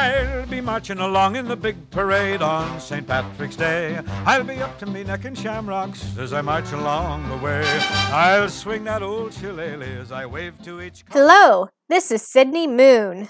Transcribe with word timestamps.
I'll 0.00 0.46
be 0.46 0.62
marching 0.62 0.98
along 0.98 1.36
in 1.36 1.46
the 1.46 1.56
big 1.56 1.76
parade 1.90 2.40
on 2.40 2.80
St. 2.80 3.06
Patrick's 3.06 3.54
Day. 3.54 4.00
I'll 4.24 4.42
be 4.42 4.62
up 4.62 4.78
to 4.78 4.86
me 4.86 5.04
neck 5.04 5.26
in 5.26 5.34
shamrocks 5.34 6.16
as 6.16 6.32
I 6.32 6.40
march 6.40 6.72
along 6.72 7.28
the 7.28 7.36
way. 7.36 7.62
I'll 8.10 8.48
swing 8.48 8.84
that 8.84 9.02
old 9.02 9.34
shillelagh 9.34 10.00
as 10.00 10.10
I 10.10 10.24
wave 10.24 10.54
to 10.64 10.80
each. 10.80 11.04
Hello, 11.10 11.68
this 11.90 12.10
is 12.10 12.22
Sydney 12.22 12.66
Moon, 12.66 13.28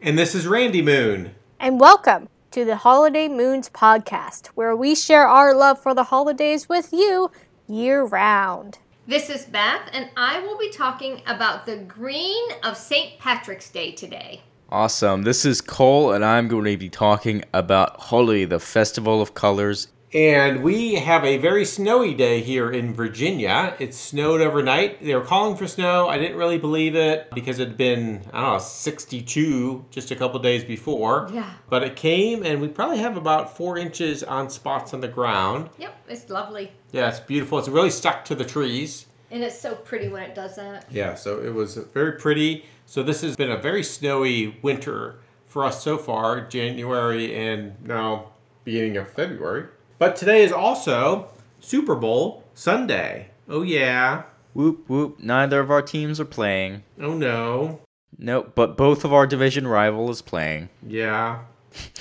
And 0.00 0.18
this 0.18 0.34
is 0.34 0.46
Randy 0.46 0.80
Moon. 0.80 1.34
and 1.60 1.78
welcome 1.78 2.30
to 2.52 2.64
the 2.64 2.76
Holiday 2.76 3.28
Moons 3.28 3.68
podcast, 3.68 4.46
where 4.54 4.74
we 4.74 4.94
share 4.94 5.26
our 5.28 5.54
love 5.54 5.78
for 5.78 5.92
the 5.92 6.04
holidays 6.04 6.70
with 6.70 6.90
you 6.94 7.30
year 7.68 8.02
round. 8.02 8.78
This 9.06 9.28
is 9.28 9.44
Beth, 9.44 9.90
and 9.92 10.08
I 10.16 10.40
will 10.40 10.56
be 10.56 10.70
talking 10.70 11.20
about 11.26 11.66
the 11.66 11.76
green 11.76 12.48
of 12.62 12.78
St. 12.78 13.18
Patrick's 13.18 13.68
Day 13.68 13.92
today. 13.92 14.40
Awesome. 14.72 15.24
This 15.24 15.44
is 15.44 15.60
Cole, 15.60 16.12
and 16.12 16.24
I'm 16.24 16.48
going 16.48 16.64
to 16.64 16.78
be 16.78 16.88
talking 16.88 17.44
about 17.52 18.00
Holi, 18.00 18.46
the 18.46 18.58
Festival 18.58 19.20
of 19.20 19.34
Colors. 19.34 19.88
And 20.14 20.62
we 20.62 20.94
have 20.94 21.26
a 21.26 21.36
very 21.36 21.66
snowy 21.66 22.14
day 22.14 22.40
here 22.40 22.70
in 22.70 22.94
Virginia. 22.94 23.76
It 23.78 23.92
snowed 23.92 24.40
overnight. 24.40 25.04
They 25.04 25.14
were 25.14 25.26
calling 25.26 25.58
for 25.58 25.68
snow. 25.68 26.08
I 26.08 26.16
didn't 26.16 26.38
really 26.38 26.56
believe 26.56 26.96
it 26.96 27.28
because 27.34 27.58
it 27.58 27.68
had 27.68 27.76
been, 27.76 28.22
I 28.32 28.40
don't 28.40 28.52
know, 28.54 28.58
62 28.60 29.84
just 29.90 30.10
a 30.10 30.16
couple 30.16 30.40
days 30.40 30.64
before. 30.64 31.28
Yeah. 31.30 31.52
But 31.68 31.82
it 31.82 31.94
came, 31.94 32.42
and 32.42 32.58
we 32.58 32.68
probably 32.68 32.96
have 33.00 33.18
about 33.18 33.54
four 33.54 33.76
inches 33.76 34.22
on 34.22 34.48
spots 34.48 34.94
on 34.94 35.02
the 35.02 35.08
ground. 35.08 35.68
Yep, 35.76 35.94
it's 36.08 36.30
lovely. 36.30 36.72
Yeah, 36.92 37.10
it's 37.10 37.20
beautiful. 37.20 37.58
It's 37.58 37.68
really 37.68 37.90
stuck 37.90 38.24
to 38.24 38.34
the 38.34 38.46
trees. 38.46 39.04
And 39.30 39.42
it's 39.42 39.58
so 39.58 39.74
pretty 39.74 40.08
when 40.08 40.22
it 40.22 40.34
does 40.34 40.56
that. 40.56 40.86
Yeah, 40.90 41.14
so 41.14 41.42
it 41.42 41.52
was 41.52 41.76
very 41.76 42.12
pretty. 42.12 42.64
So 42.86 43.02
this 43.02 43.22
has 43.22 43.36
been 43.36 43.50
a 43.50 43.56
very 43.56 43.82
snowy 43.82 44.58
winter 44.62 45.16
for 45.46 45.64
us 45.64 45.82
so 45.82 45.98
far, 45.98 46.40
January 46.42 47.34
and 47.34 47.82
now 47.86 48.30
beginning 48.64 48.96
of 48.96 49.10
February. 49.10 49.66
But 49.98 50.16
today 50.16 50.42
is 50.42 50.52
also 50.52 51.28
Super 51.60 51.94
Bowl 51.94 52.44
Sunday. 52.54 53.28
Oh 53.48 53.62
yeah. 53.62 54.24
Whoop, 54.54 54.88
whoop. 54.88 55.18
Neither 55.20 55.60
of 55.60 55.70
our 55.70 55.82
teams 55.82 56.20
are 56.20 56.24
playing. 56.26 56.82
Oh 57.00 57.14
no. 57.14 57.80
Nope, 58.18 58.52
but 58.54 58.76
both 58.76 59.04
of 59.04 59.12
our 59.12 59.26
division 59.26 59.66
rival 59.66 60.10
is 60.10 60.22
playing. 60.22 60.68
Yeah. 60.86 61.40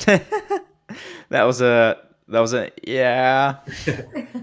That 1.30 1.44
was 1.44 1.62
a. 1.62 1.98
That 2.28 2.42
was 2.42 2.54
a. 2.54 2.72
Yeah. 2.84 3.60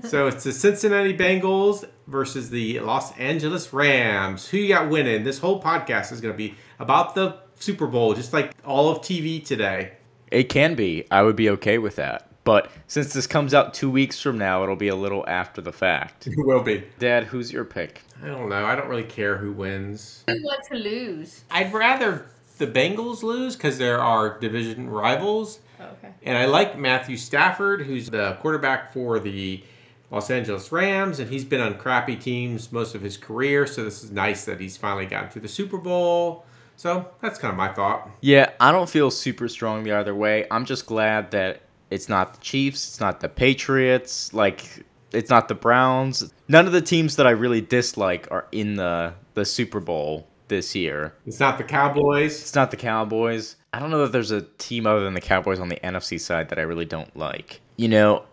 So 0.05 0.29
it's 0.29 0.45
the 0.45 0.53
Cincinnati 0.53 1.15
Bengals 1.15 1.85
versus 2.09 2.51
the 2.51 2.81
Los 2.81 3.17
Angeles 3.19 3.73
Rams. 3.73 4.49
Who 4.49 4.57
you 4.57 4.69
got 4.69 4.89
winning? 4.89 5.25
This 5.25 5.39
whole 5.39 5.63
podcast 5.63 6.11
is 6.11 6.21
going 6.21 6.33
to 6.33 6.39
be 6.39 6.55
about 6.79 7.15
the 7.15 7.37
Super 7.57 7.87
Bowl, 7.87 8.15
just 8.15 8.33
like 8.33 8.53
all 8.65 8.89
of 8.89 8.99
TV 8.99 9.45
today. 9.45 9.93
It 10.31 10.45
can 10.45 10.75
be. 10.75 11.05
I 11.11 11.23
would 11.23 11.37
be 11.37 11.51
okay 11.51 11.79
with 11.79 11.97
that. 11.97 12.25
But 12.45 12.71
since 12.87 13.13
this 13.13 13.27
comes 13.27 13.53
out 13.53 13.75
two 13.75 13.91
weeks 13.91 14.21
from 14.23 14.39
now, 14.39 14.63
it'll 14.63 14.75
be 14.77 14.89
a 14.89 14.97
little 14.97 15.23
after 15.29 15.61
the 15.61 15.73
fact. 15.73 16.27
It 16.31 16.35
will 16.39 16.63
be. 16.63 16.85
Dad, 16.99 17.25
who's 17.25 17.53
your 17.53 17.65
pick? 17.65 18.03
I 18.23 18.29
don't 18.29 18.49
know. 18.49 18.65
I 18.65 18.75
don't 18.75 18.89
really 18.89 19.05
care 19.05 19.37
who 19.37 19.53
wins. 19.53 20.25
Who 20.27 20.35
want 20.43 20.65
to 20.73 20.79
lose? 20.79 21.45
I'd 21.51 21.73
rather 21.73 22.27
the 22.57 22.67
Bengals 22.67 23.23
lose 23.23 23.55
because 23.55 23.77
they're 23.77 24.01
our 24.01 24.39
division 24.39 24.89
rivals. 24.89 25.61
Oh, 25.79 25.85
okay. 25.85 26.15
And 26.23 26.39
I 26.39 26.47
like 26.47 26.79
Matthew 26.79 27.17
Stafford, 27.17 27.83
who's 27.83 28.09
the 28.09 28.37
quarterback 28.41 28.93
for 28.93 29.19
the 29.19 29.63
Los 30.11 30.31
Angeles 30.31 30.73
Rams, 30.73 31.21
and 31.21 31.31
he's 31.31 31.45
been 31.45 31.61
on 31.61 31.77
crappy 31.77 32.17
teams 32.17 32.73
most 32.73 32.95
of 32.95 33.03
his 33.03 33.17
career. 33.17 33.67
So 33.67 33.85
this 33.85 34.03
is 34.03 34.11
nice 34.11 34.45
that 34.47 34.61
he's 34.61 34.77
finally 34.77 35.07
gotten 35.07 35.31
to 35.31 35.41
the 35.41 35.49
Super 35.49 35.79
Bowl. 35.79 36.45
So 36.77 37.09
that's 37.21 37.39
kind 37.39 37.51
of 37.51 37.59
my 37.59 37.73
thought. 37.73 38.09
Yeah, 38.21 38.51
I 38.61 38.73
don't 38.73 38.89
feel 38.89 39.11
super 39.11 39.49
strong 39.49 39.83
the 39.83 39.93
other 39.93 40.15
way. 40.15 40.47
I'm 40.51 40.65
just 40.65 40.87
glad 40.87 41.33
that 41.33 41.63
it's 41.91 42.09
not 42.09 42.35
the 42.35 42.41
Chiefs, 42.41 42.89
it's 42.89 43.01
not 43.01 43.21
the 43.21 43.29
Patriots, 43.29 44.33
like 44.33 44.85
it's 45.13 45.31
not 45.31 45.49
the 45.49 45.55
Browns. 45.55 46.33
None 46.49 46.67
of 46.67 46.73
the 46.73 46.81
teams 46.81 47.17
that 47.17 47.27
I 47.27 47.31
really 47.31 47.61
dislike 47.61 48.29
are 48.31 48.47
in 48.53 48.77
the 48.77 49.15
the 49.35 49.45
Super 49.45 49.81
Bowl 49.81 50.27
this 50.49 50.75
year. 50.75 51.15
It's 51.27 51.41
not 51.41 51.59
the 51.59 51.65
Cowboys. 51.65 52.41
It's 52.41 52.55
not 52.55 52.71
the 52.71 52.77
Cowboys. 52.77 53.57
I 53.73 53.79
don't 53.79 53.91
know 53.91 54.03
if 54.05 54.13
there's 54.13 54.31
a 54.31 54.43
team 54.43 54.87
other 54.87 55.05
than 55.05 55.15
the 55.15 55.21
Cowboys 55.21 55.61
on 55.61 55.69
the 55.69 55.77
NFC 55.77 56.21
side 56.21 56.49
that 56.49 56.59
I 56.59 56.63
really 56.63 56.87
don't 56.87 57.15
like. 57.17 57.61
You 57.77 57.89
know, 57.89 58.25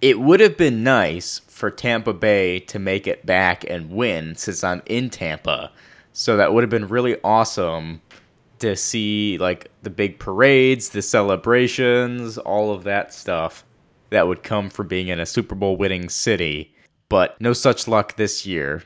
it 0.00 0.20
would 0.20 0.40
have 0.40 0.56
been 0.56 0.82
nice 0.82 1.40
for 1.40 1.70
Tampa 1.70 2.12
Bay 2.12 2.60
to 2.60 2.78
make 2.78 3.06
it 3.06 3.26
back 3.26 3.64
and 3.68 3.90
win 3.90 4.36
since 4.36 4.62
I'm 4.62 4.82
in 4.86 5.10
Tampa. 5.10 5.72
So 6.12 6.36
that 6.36 6.52
would 6.52 6.62
have 6.62 6.70
been 6.70 6.88
really 6.88 7.16
awesome 7.22 8.00
to 8.60 8.76
see 8.76 9.38
like 9.38 9.70
the 9.82 9.90
big 9.90 10.18
parades, 10.18 10.90
the 10.90 11.02
celebrations, 11.02 12.38
all 12.38 12.72
of 12.72 12.84
that 12.84 13.12
stuff 13.12 13.64
that 14.10 14.26
would 14.26 14.42
come 14.42 14.70
from 14.70 14.88
being 14.88 15.08
in 15.08 15.20
a 15.20 15.26
Super 15.26 15.54
Bowl 15.54 15.76
winning 15.76 16.08
city. 16.08 16.74
But 17.08 17.40
no 17.40 17.52
such 17.52 17.88
luck 17.88 18.16
this 18.16 18.46
year. 18.46 18.82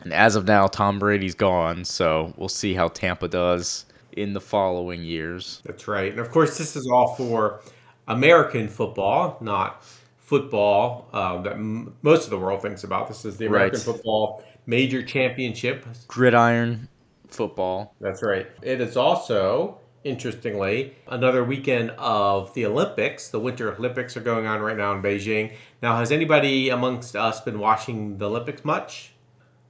And 0.00 0.12
as 0.12 0.36
of 0.36 0.46
now, 0.46 0.66
Tom 0.66 0.98
Brady's 0.98 1.34
gone, 1.34 1.84
so 1.84 2.34
we'll 2.36 2.48
see 2.48 2.74
how 2.74 2.88
Tampa 2.88 3.28
does 3.28 3.86
in 4.12 4.32
the 4.32 4.40
following 4.40 5.02
years. 5.02 5.62
That's 5.64 5.88
right. 5.88 6.10
And 6.10 6.20
of 6.20 6.30
course, 6.30 6.58
this 6.58 6.76
is 6.76 6.86
all 6.88 7.14
for 7.14 7.62
American 8.08 8.68
football, 8.68 9.38
not 9.40 9.82
football 10.26 11.08
uh, 11.12 11.40
that 11.42 11.52
m- 11.54 11.94
most 12.02 12.24
of 12.24 12.30
the 12.30 12.38
world 12.38 12.60
thinks 12.60 12.84
about. 12.84 13.08
This 13.08 13.24
is 13.24 13.36
the 13.38 13.46
American 13.46 13.78
Right. 13.78 13.84
football 13.84 14.44
major 14.66 15.02
championship. 15.02 15.86
Gridiron 16.08 16.88
football. 17.28 17.94
That's 18.00 18.22
right. 18.22 18.46
It 18.62 18.80
is 18.80 18.96
also, 18.96 19.78
interestingly, 20.04 20.94
another 21.08 21.44
weekend 21.44 21.90
of 21.98 22.52
the 22.54 22.66
Olympics. 22.66 23.28
The 23.28 23.38
Winter 23.40 23.74
Olympics 23.74 24.16
are 24.16 24.20
going 24.20 24.46
on 24.46 24.60
right 24.60 24.76
now 24.76 24.92
in 24.92 25.02
Beijing. 25.02 25.52
Now, 25.82 25.96
has 25.98 26.10
anybody 26.12 26.68
amongst 26.70 27.14
us 27.16 27.40
been 27.40 27.58
watching 27.58 28.18
the 28.18 28.28
Olympics 28.28 28.64
much? 28.64 29.12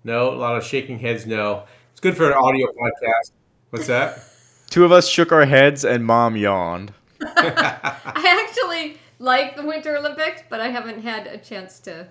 No? 0.05 0.31
A 0.33 0.37
lot 0.37 0.56
of 0.56 0.65
shaking 0.65 0.99
heads, 0.99 1.27
no. 1.27 1.65
It's 1.93 2.00
good 2.00 2.17
for 2.17 2.27
an 2.28 2.34
audio 2.34 2.67
podcast. 2.69 3.33
What's 3.71 3.87
that? 3.88 4.19
Two 4.71 4.84
of 4.84 4.93
us 4.93 5.06
shook 5.09 5.33
our 5.33 5.44
heads 5.44 5.84
and 5.84 6.05
mom 6.05 6.37
yawned. 6.37 6.93
I 7.23 8.47
actually 8.49 8.99
like 9.26 9.56
the 9.56 9.66
Winter 9.66 9.97
Olympics, 9.98 10.42
but 10.48 10.60
I 10.60 10.69
haven't 10.69 11.03
had 11.03 11.26
a 11.26 11.37
chance 11.37 11.81
to 11.81 12.06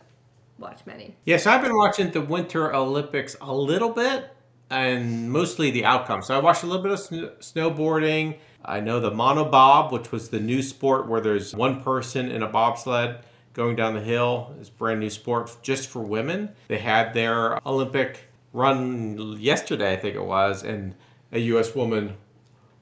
watch 0.59 0.81
many. 0.85 1.15
Yes, 1.25 1.47
I've 1.47 1.61
been 1.63 1.75
watching 1.75 2.11
the 2.11 2.21
Winter 2.21 2.75
Olympics 2.75 3.35
a 3.41 3.55
little 3.55 3.89
bit 3.89 4.29
and 4.69 5.31
mostly 5.31 5.71
the 5.71 5.85
outcome. 5.85 6.21
So 6.21 6.35
I 6.35 6.39
watched 6.39 6.63
a 6.63 6.67
little 6.67 6.83
bit 6.83 6.91
of 6.91 6.99
sn- 6.99 7.31
snowboarding. 7.39 8.37
I 8.63 8.81
know 8.81 8.99
the 8.99 9.11
monobob, 9.11 9.91
which 9.91 10.11
was 10.11 10.29
the 10.29 10.39
new 10.39 10.61
sport 10.61 11.07
where 11.07 11.21
there's 11.21 11.55
one 11.55 11.81
person 11.81 12.29
in 12.29 12.43
a 12.43 12.47
bobsled 12.47 13.19
going 13.53 13.77
down 13.77 13.93
the 13.93 14.01
hill. 14.01 14.53
It's 14.59 14.69
brand 14.69 14.99
new 14.99 15.09
sport 15.09 15.55
just 15.61 15.87
for 15.87 16.01
women. 16.01 16.49
They 16.67 16.79
had 16.79 17.13
their 17.13 17.65
Olympic 17.65 18.25
run 18.51 19.37
yesterday, 19.39 19.93
I 19.93 19.95
think 19.95 20.15
it 20.15 20.23
was, 20.23 20.63
and 20.63 20.95
a 21.31 21.39
U.S. 21.39 21.73
woman 21.75 22.17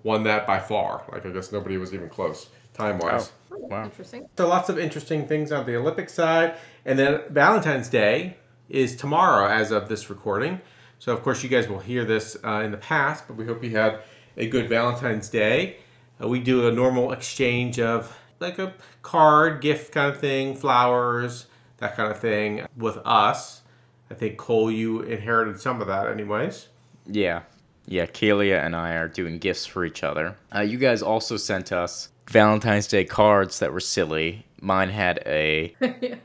won 0.02 0.24
that 0.24 0.48
by 0.48 0.60
far. 0.60 1.04
Like 1.12 1.26
I 1.26 1.30
guess 1.30 1.52
nobody 1.52 1.78
was 1.78 1.94
even 1.94 2.10
close 2.10 2.48
time 2.74 3.00
wise. 3.00 3.32
Wow. 3.50 3.86
Interesting. 3.86 4.28
So 4.38 4.48
lots 4.48 4.70
of 4.70 4.78
interesting 4.78 5.28
things 5.28 5.52
on 5.52 5.66
the 5.66 5.76
Olympic 5.76 6.10
side, 6.10 6.56
and 6.86 6.98
then 6.98 7.22
Valentine's 7.30 7.90
Day 7.90 8.38
is 8.70 8.96
tomorrow 8.96 9.48
as 9.48 9.72
of 9.72 9.90
this 9.90 10.10
recording. 10.10 10.62
So 11.00 11.14
of 11.14 11.22
course 11.22 11.44
you 11.44 11.50
guys 11.50 11.68
will 11.68 11.80
hear 11.80 12.06
this 12.06 12.38
uh, 12.44 12.62
in 12.64 12.72
the 12.72 12.78
past, 12.78 13.26
but 13.28 13.36
we 13.36 13.46
hope 13.46 13.64
you 13.64 13.72
had 13.72 14.00
a 14.38 14.48
good 14.48 14.70
Valentine's 14.70 15.30
Day. 15.30 15.78
Uh, 16.22 16.28
we 16.28 16.40
do 16.40 16.68
a 16.68 16.72
normal 16.72 17.12
exchange 17.12 17.80
of 17.80 18.18
like 18.40 18.60
a 18.60 18.74
card, 19.02 19.62
gift 19.62 19.92
kind 19.92 20.12
of 20.12 20.20
thing, 20.20 20.56
flowers, 20.56 21.48
that 21.78 21.96
kind 21.96 22.12
of 22.12 22.20
thing 22.20 22.66
with 22.76 22.98
us. 23.06 23.62
I 24.10 24.14
think 24.14 24.38
Cole, 24.38 24.72
you 24.72 25.02
inherited 25.02 25.60
some 25.60 25.82
of 25.82 25.88
that, 25.88 26.08
anyways. 26.08 26.68
Yeah. 27.06 27.44
Yeah, 27.86 28.06
Kalia 28.06 28.66
and 28.66 28.76
I 28.76 28.94
are 28.94 29.08
doing 29.08 29.40
gifts 29.40 29.66
for 29.66 29.84
each 29.84 30.04
other. 30.04 30.38
Uh, 30.56 30.62
you 30.62 30.78
guys 30.78 31.02
also 31.02 31.36
sent 31.36 31.72
us 31.72 32.10
Valentine's 32.30 32.88
Day 32.88 33.06
cards 33.06 33.60
that 33.60 33.74
were 33.74 33.80
silly. 33.80 34.46
Mine 34.62 34.90
had 34.90 35.22
a 35.26 35.76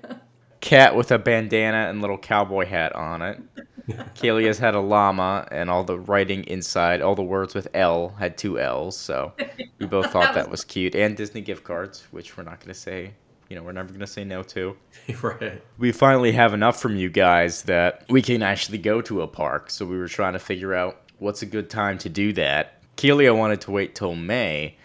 cat 0.61 0.95
with 0.97 1.11
a 1.11 1.19
bandana 1.19 1.89
and 1.89 2.01
little 2.01 2.19
cowboy 2.19 2.67
hat 2.67 2.95
on 2.95 3.23
it. 3.23 3.41
Kalia's 4.15 4.59
had 4.59 4.75
a 4.75 4.81
llama, 4.81 5.49
and 5.51 5.71
all 5.71 5.83
the 5.83 5.99
writing 5.99 6.45
inside, 6.45 7.01
all 7.01 7.15
the 7.15 7.23
words 7.23 7.55
with 7.55 7.69
L 7.73 8.11
had 8.19 8.37
two 8.37 8.61
L's. 8.61 8.97
So 8.97 9.33
we 9.79 9.87
both 9.87 10.07
thought 10.13 10.35
that 10.35 10.51
was 10.51 10.63
cute. 10.63 10.95
And 10.95 11.17
Disney 11.17 11.41
gift 11.41 11.65
cards, 11.65 12.07
which 12.11 12.37
we're 12.37 12.43
not 12.43 12.61
going 12.61 12.69
to 12.69 12.79
say, 12.79 13.13
you 13.49 13.57
know, 13.57 13.63
we're 13.63 13.73
never 13.73 13.89
going 13.89 14.01
to 14.01 14.07
say 14.07 14.25
no 14.25 14.43
to. 14.43 14.77
right. 15.23 15.63
we 15.79 15.91
finally 15.91 16.33
have 16.33 16.53
enough 16.53 16.81
from 16.81 16.97
you 16.97 17.09
guys 17.09 17.63
that 17.63 18.05
we 18.11 18.21
can 18.21 18.43
actually 18.43 18.79
go 18.79 19.01
to 19.01 19.23
a 19.23 19.27
park. 19.27 19.71
So 19.71 19.87
we 19.87 19.97
were 19.97 20.09
trying 20.09 20.35
to 20.35 20.39
figure 20.39 20.75
out 20.75 21.01
what's 21.19 21.41
a 21.41 21.47
good 21.47 21.71
time 21.71 21.97
to 21.99 22.11
do 22.11 22.35
that. 22.35 22.75
Kelia 22.97 23.35
wanted 23.35 23.61
to 23.63 23.71
wait 23.71 23.95
till 23.95 24.15
May, 24.15 24.77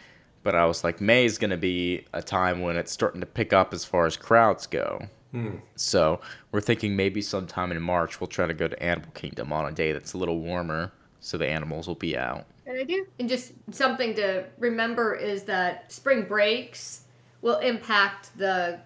but 0.43 0.55
I 0.55 0.65
was 0.65 0.83
like, 0.83 1.01
May 1.01 1.25
is 1.25 1.37
going 1.37 1.51
to 1.51 1.57
be 1.57 2.05
a 2.13 2.21
time 2.21 2.61
when 2.61 2.75
it's 2.75 2.91
starting 2.91 3.21
to 3.21 3.27
pick 3.27 3.53
up 3.53 3.73
as 3.73 3.83
far 3.85 4.05
as 4.05 4.17
crowds 4.17 4.67
go. 4.67 5.07
Hmm. 5.31 5.55
So 5.75 6.19
we're 6.51 6.61
thinking 6.61 6.95
maybe 6.95 7.21
sometime 7.21 7.71
in 7.71 7.81
March 7.81 8.19
we'll 8.21 8.27
try 8.27 8.45
to 8.45 8.53
go 8.53 8.67
to 8.67 8.83
Animal 8.83 9.09
Kingdom 9.15 9.51
on 9.51 9.65
a 9.65 9.71
day 9.71 9.91
that's 9.91 10.13
a 10.13 10.17
little 10.17 10.39
warmer. 10.39 10.91
so 11.19 11.37
the 11.37 11.47
animals 11.47 11.87
will 11.87 11.95
be 11.95 12.17
out. 12.17 12.45
Good 12.65 12.81
idea. 12.81 13.03
And 13.19 13.27
just 13.29 13.53
something 13.71 14.13
to 14.15 14.45
remember 14.59 15.15
is 15.15 15.43
that 15.43 15.91
spring 15.91 16.23
breaks 16.25 17.05
will 17.41 17.57
impact 17.59 18.37
the 18.37 18.79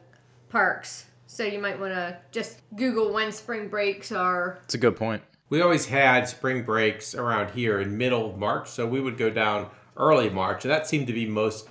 parks. 0.49 1.05
So 1.25 1.43
you 1.43 1.59
might 1.59 1.79
want 1.79 1.93
to 1.93 2.17
just 2.31 2.61
Google 2.75 3.11
when 3.11 3.31
spring 3.31 3.67
breaks 3.67 4.11
are. 4.11 4.59
It's 4.63 4.73
a 4.75 4.77
good 4.77 4.95
point. 4.95 5.21
We 5.49 5.61
always 5.61 5.85
had 5.85 6.27
spring 6.27 6.63
breaks 6.63 7.15
around 7.15 7.51
here 7.51 7.79
in 7.79 7.97
middle 7.97 8.29
of 8.29 8.37
March, 8.37 8.69
so 8.69 8.85
we 8.85 8.99
would 8.99 9.17
go 9.17 9.29
down 9.29 9.69
early 9.97 10.29
March, 10.29 10.63
and 10.65 10.71
that 10.71 10.87
seemed 10.87 11.07
to 11.07 11.13
be 11.13 11.25
most 11.25 11.67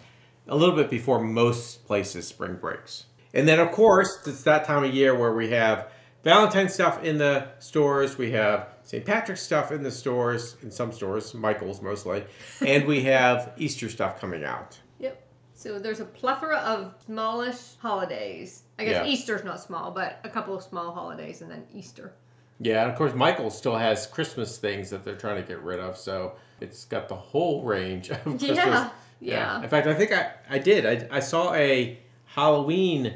a 0.49 0.57
little 0.57 0.77
bit 0.77 0.91
before 0.91 1.21
most 1.21 1.87
places 1.87 2.27
spring 2.27 2.57
breaks. 2.57 3.07
And 3.35 3.47
then 3.49 3.59
of 3.59 3.71
course, 3.73 4.19
it's 4.27 4.43
that 4.43 4.65
time 4.65 4.85
of 4.85 4.95
year 4.95 5.15
where 5.15 5.35
we 5.35 5.51
have 5.51 5.89
Valentine 6.25 6.69
stuff 6.69 7.05
in 7.05 7.19
the 7.19 7.47
stores, 7.61 8.19
we 8.19 8.33
have 8.33 8.69
St. 8.83 9.05
Patrick's 9.05 9.43
stuff 9.43 9.71
in 9.71 9.83
the 9.85 9.91
stores, 9.93 10.57
in 10.63 10.71
some 10.73 10.91
stores, 10.91 11.33
Michael's 11.35 11.81
mostly, 11.81 12.25
and 12.67 12.85
we 12.85 13.03
have 13.05 13.53
Easter 13.57 13.89
stuff 13.89 14.21
coming 14.21 14.43
out. 14.43 14.79
Yep. 14.99 15.23
So 15.55 15.79
there's 15.79 16.01
a 16.01 16.05
plethora 16.05 16.57
of 16.57 16.95
smallish 17.07 17.77
holidays. 17.79 18.63
I 18.79 18.85
guess 18.85 19.07
Yeah. 19.07 19.13
Easter's 19.13 19.45
not 19.45 19.61
small, 19.61 19.91
but 19.93 20.19
a 20.25 20.29
couple 20.29 20.57
of 20.57 20.63
small 20.65 20.93
holidays 20.93 21.43
and 21.43 21.51
then 21.51 21.65
Easter. 21.73 22.13
Yeah, 22.59 22.83
and 22.83 22.91
of 22.91 22.97
course 22.97 23.15
Michael 23.15 23.51
still 23.51 23.77
has 23.77 24.07
Christmas 24.07 24.59
things 24.59 24.91
that 24.91 25.05
they're 25.05 25.15
trying 25.17 25.41
to 25.41 25.47
get 25.47 25.61
rid 25.63 25.79
of, 25.79 25.97
so 25.97 26.33
it's 26.61 26.85
got 26.85 27.09
the 27.09 27.15
whole 27.15 27.63
range 27.63 28.11
of 28.11 28.23
Christmas. 28.23 28.57
Yeah. 28.57 28.91
Yeah. 29.21 29.63
In 29.63 29.69
fact, 29.69 29.87
I 29.87 29.95
think 29.95 30.13
I, 30.13 30.33
I 30.49 30.59
did. 30.59 30.85
I, 30.85 31.17
I 31.17 31.21
saw 31.21 31.55
a 31.55 31.99
Halloween 32.27 33.15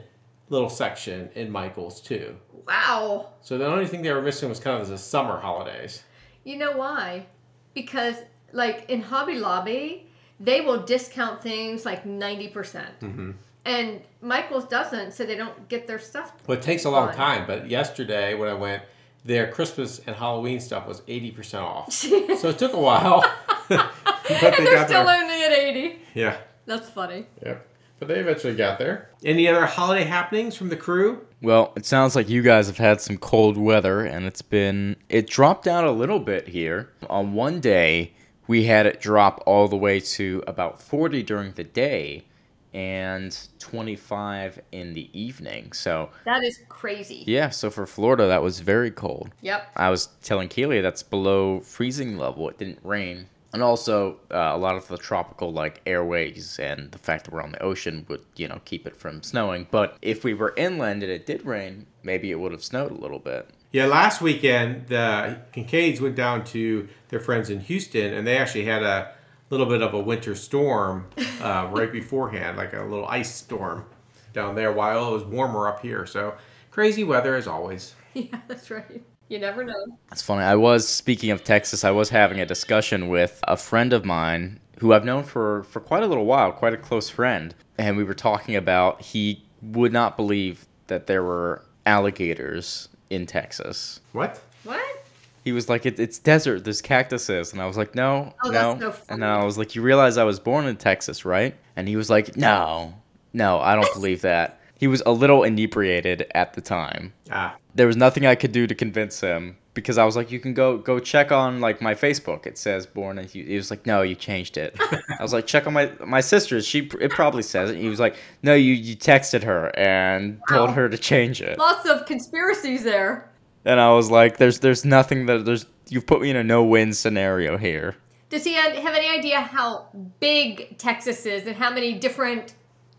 little 0.49 0.71
section 0.71 1.31
in 1.35 1.51
Michael's 1.51 2.01
too. 2.01 2.37
Wow. 2.67 3.31
So 3.43 3.59
the 3.59 3.67
only 3.67 3.87
thing 3.87 4.03
they 4.03 4.13
were 4.13 4.23
missing 4.23 4.49
was 4.49 4.61
kind 4.61 4.81
of 4.81 4.89
the 4.89 4.99
summer 4.99 5.39
holidays. 5.39 6.03
You 6.45 6.57
know 6.57 6.77
why? 6.77 7.27
Because 7.75 8.17
like 8.53 8.87
in 8.89 9.03
Hobby 9.03 9.37
Lobby, 9.37 10.07
they 10.39 10.61
will 10.61 10.83
discount 10.83 11.43
things 11.43 11.85
like 11.85 12.05
90%. 12.05 12.53
percent 12.53 13.01
Mm-hmm. 13.01 13.31
And 13.67 14.01
Michael's 14.23 14.65
doesn't, 14.67 15.13
so 15.13 15.27
they 15.27 15.37
don't 15.37 15.69
get 15.69 15.87
their 15.87 15.99
stuff. 15.99 16.33
Well, 16.47 16.57
it 16.57 16.63
takes 16.63 16.87
a 16.87 16.91
long 16.91 17.09
Fun. 17.09 17.17
time, 17.17 17.47
but 17.47 17.69
yesterday 17.69 18.35
when 18.35 18.49
I 18.49 18.55
went, 18.55 18.83
their 19.25 19.51
Christmas 19.51 20.01
and 20.07 20.17
Halloween 20.17 20.61
stuff 20.61 20.87
was 20.87 21.01
80% 21.03 21.61
off. 21.63 21.93
so 21.93 22.49
it 22.49 22.59
took 22.59 22.73
a 22.73 22.81
while. 22.81 23.25
but 23.69 23.81
and 24.29 24.53
they 24.55 24.65
they're 24.65 24.75
got 24.75 24.89
still 24.89 25.05
there. 25.05 25.23
only 25.23 25.43
at 25.45 25.53
80. 25.53 25.99
Yeah. 26.15 26.39
That's 26.67 26.89
funny. 26.89 27.27
Yep. 27.45 27.67
But 27.99 28.09
they 28.09 28.19
eventually 28.21 28.55
got 28.55 28.79
there. 28.79 29.11
Any 29.25 29.47
other 29.47 29.67
holiday 29.67 30.05
happenings 30.05 30.57
from 30.57 30.71
the 30.71 30.77
crew? 30.77 31.27
Well, 31.43 31.73
it 31.77 31.85
sounds 31.85 32.17
like 32.17 32.31
you 32.31 32.41
guys 32.41 32.67
have 32.67 32.79
had 32.79 33.01
some 33.01 33.19
cold 33.19 33.59
weather, 33.59 34.07
and 34.07 34.25
it's 34.25 34.41
been. 34.41 34.97
It 35.11 35.27
dropped 35.27 35.65
down 35.65 35.85
a 35.85 35.93
little 35.93 36.19
bit 36.19 36.49
here. 36.49 36.91
On 37.11 37.35
one 37.35 37.61
day, 37.61 38.15
we 38.47 38.65
had 38.65 38.87
it 38.87 39.01
drop 39.03 39.43
all 39.45 39.69
the 39.69 39.77
way 39.77 40.01
to 40.01 40.43
about 40.47 40.81
40 40.81 41.23
during 41.23 41.53
the 41.53 41.65
day 41.65 42.25
and 42.73 43.37
25 43.59 44.61
in 44.73 44.95
the 44.95 45.09
evening. 45.19 45.73
So, 45.73 46.11
That 46.25 46.45
is 46.45 46.61
crazy. 46.69 47.25
yeah, 47.27 47.51
so 47.51 47.71
for 47.71 47.87
Florida, 47.87 48.27
that 48.27 48.43
was 48.43 48.61
very 48.61 48.91
cold. 48.91 49.31
Yep. 49.43 49.71
I 49.77 49.91
was 49.91 50.09
telling 50.23 50.49
Keely 50.49 50.81
that's 50.81 51.03
below 51.03 51.61
freezing 51.61 52.17
level. 52.19 52.49
It 52.49 52.59
didn't 52.59 52.81
rain. 52.83 53.27
And 53.53 53.65
also, 53.65 54.19
uh, 54.31 54.53
a 54.55 54.57
lot 54.57 54.77
of 54.77 54.87
the 54.87 54.97
tropical 54.97 55.53
like 55.53 55.81
airways 55.85 56.61
and 56.61 56.93
the 56.93 56.99
fact 56.99 57.25
that 57.25 57.35
we're 57.35 57.43
on 57.43 57.51
the 57.53 57.63
ocean 57.63 58.07
would, 58.09 58.23
you 58.37 58.47
know, 58.47 58.61
keep 58.65 58.87
it 58.87 58.95
from 58.97 59.25
snowing. 59.25 59.67
But 59.73 59.97
if 60.03 60.23
we 60.23 60.35
were 60.35 60.55
inland 60.57 61.03
and 61.03 61.11
it 61.11 61.27
did 61.27 61.45
rain, 61.45 61.87
maybe 62.05 62.31
it 62.31 62.39
would 62.39 62.53
have 62.53 62.63
snowed 62.63 62.93
a 62.93 62.95
little 63.01 63.19
bit. 63.19 63.51
Yeah, 63.73 63.87
last 63.87 64.21
weekend 64.21 64.87
the 64.87 65.39
Kincaids 65.53 66.01
went 66.01 66.15
down 66.15 66.45
to 66.47 66.89
their 67.09 67.19
friends 67.21 67.51
in 67.51 67.59
Houston, 67.61 68.13
and 68.15 68.25
they 68.25 68.37
actually 68.37 68.65
had 68.67 68.85
a 68.85 69.13
little 69.51 69.67
bit 69.67 69.83
of 69.83 69.95
a 69.95 69.99
winter 70.01 70.35
storm 70.35 71.07
uh, 71.41 71.69
right 71.73 71.93
beforehand, 71.93 72.57
like 72.57 72.73
a 72.73 72.83
little 72.83 73.07
ice 73.07 73.35
storm 73.35 73.85
down 74.33 74.55
there, 74.55 74.73
while 74.73 75.09
it 75.09 75.13
was 75.13 75.25
warmer 75.25 75.69
up 75.69 75.83
here. 75.83 76.07
So 76.07 76.35
crazy 76.71 77.05
weather 77.05 77.35
as 77.37 77.47
always. 77.47 77.95
Yeah, 78.13 78.41
that's 78.49 78.73
right. 78.73 79.05
You 79.29 79.39
never 79.39 79.63
know. 79.63 79.87
That's 80.09 80.21
funny. 80.21 80.43
I 80.43 80.57
was 80.57 80.89
speaking 80.89 81.31
of 81.31 81.45
Texas. 81.45 81.85
I 81.85 81.93
was 81.93 82.09
having 82.09 82.41
a 82.41 82.45
discussion 82.45 83.09
with 83.09 83.39
a 83.47 83.57
friend 83.57 83.93
of 83.93 84.05
mine 84.05 84.59
who 84.81 84.93
I've 84.93 85.05
known 85.05 85.23
for 85.23 85.63
for 85.63 85.79
quite 85.79 86.03
a 86.03 86.09
little 86.09 86.25
while, 86.25 86.51
quite 86.51 86.75
a 86.75 86.77
close 86.77 87.09
friend, 87.09 87.55
and 87.79 87.97
we 87.97 88.03
were 88.03 88.15
talking 88.15 88.57
about 88.57 89.01
he 89.01 89.45
would 89.63 89.93
not 89.93 90.17
believe 90.17 90.67
that 90.89 91.07
there 91.07 91.23
were 91.23 91.65
alligators 91.87 92.89
in 93.11 93.27
Texas. 93.27 94.01
What? 94.11 94.41
What? 94.65 95.05
He 95.45 95.53
was 95.53 95.69
like, 95.69 95.87
it, 95.87 95.99
"It's 95.99 96.19
desert. 96.19 96.65
There's 96.65 96.83
cactuses," 96.83 97.53
and 97.53 97.63
I 97.63 97.67
was 97.67 97.77
like, 97.77 97.95
"No, 97.95 98.35
Oh, 98.45 98.51
no." 98.51 98.75
that's 98.75 98.81
so 98.81 98.93
funny. 98.93 99.07
and 99.23 99.25
I 99.25 99.45
was 99.45 99.57
like, 99.59 99.75
"You 99.75 99.83
realize 99.83 100.19
I 100.19 100.25
was 100.25 100.39
born 100.39 100.67
in 100.67 100.77
Texas, 100.77 101.25
right?" 101.25 101.55
And 101.77 101.89
he 101.89 101.97
was 101.97 102.11
like, 102.11 102.37
"No, 102.37 102.95
no, 103.33 103.59
I 103.61 103.75
don't 103.75 103.93
believe 103.95 104.21
that." 104.23 104.61
He 104.79 104.87
was 104.87 105.03
a 105.05 105.13
little 105.13 105.43
inebriated 105.45 106.27
at 106.35 106.55
the 106.55 106.61
time. 106.63 107.13
Ah, 107.31 107.55
There 107.75 107.87
was 107.87 107.97
nothing 107.97 108.25
I 108.27 108.35
could 108.35 108.53
do 108.53 108.67
to 108.67 108.75
convince 108.75 109.21
him 109.21 109.57
because 109.75 109.99
I 109.99 110.05
was 110.05 110.17
like, 110.17 110.31
"You 110.31 110.41
can 110.41 110.53
go 110.55 110.79
go 110.79 110.99
check 110.99 111.31
on 111.33 111.61
like 111.61 111.81
my 111.83 111.95
Facebook. 111.95 112.47
It 112.47 112.57
says 112.59 112.87
born." 112.87 113.19
in 113.19 113.25
Hu-" 113.27 113.45
He 113.45 113.57
was 113.57 113.71
like, 113.71 113.87
"No, 113.87 114.03
you 114.03 114.15
changed 114.15 114.57
it." 114.59 114.77
I 115.19 115.23
was 115.23 115.33
like, 115.33 115.47
"Check 115.47 115.67
on 115.67 115.73
my 115.75 115.91
my 116.05 116.21
sister's. 116.21 116.67
She 116.67 116.89
it 117.01 117.11
probably 117.11 117.43
says 117.43 117.71
it." 117.71 117.77
He 117.79 117.89
was 117.89 118.01
like, 118.01 118.17
"No, 118.43 118.55
you 118.55 118.73
you 118.75 118.97
texted 118.97 119.43
her 119.45 119.71
and 119.79 120.41
told 120.51 120.71
her 120.73 120.89
to 120.89 120.99
change 120.99 121.41
it." 121.43 121.59
Lots 121.59 121.89
of 121.89 122.05
conspiracies 122.07 122.83
there. 122.85 123.30
And 123.65 123.81
I 123.81 123.93
was 123.93 124.11
like, 124.11 124.39
"There's 124.39 124.61
there's 124.61 124.85
nothing 124.85 125.27
that 125.27 125.45
there's 125.45 125.67
you've 125.89 126.07
put 126.07 126.23
me 126.23 126.31
in 126.31 126.37
a 126.37 126.45
no 126.45 126.65
win 126.65 126.93
scenario 126.93 127.59
here." 127.59 127.97
Does 128.31 128.45
he 128.45 128.55
have 128.55 128.95
any 128.95 129.09
idea 129.09 129.41
how 129.41 129.89
big 130.21 130.79
Texas 130.79 131.27
is 131.27 131.47
and 131.47 131.57
how 131.57 131.71
many 131.71 131.95
different 131.95 132.55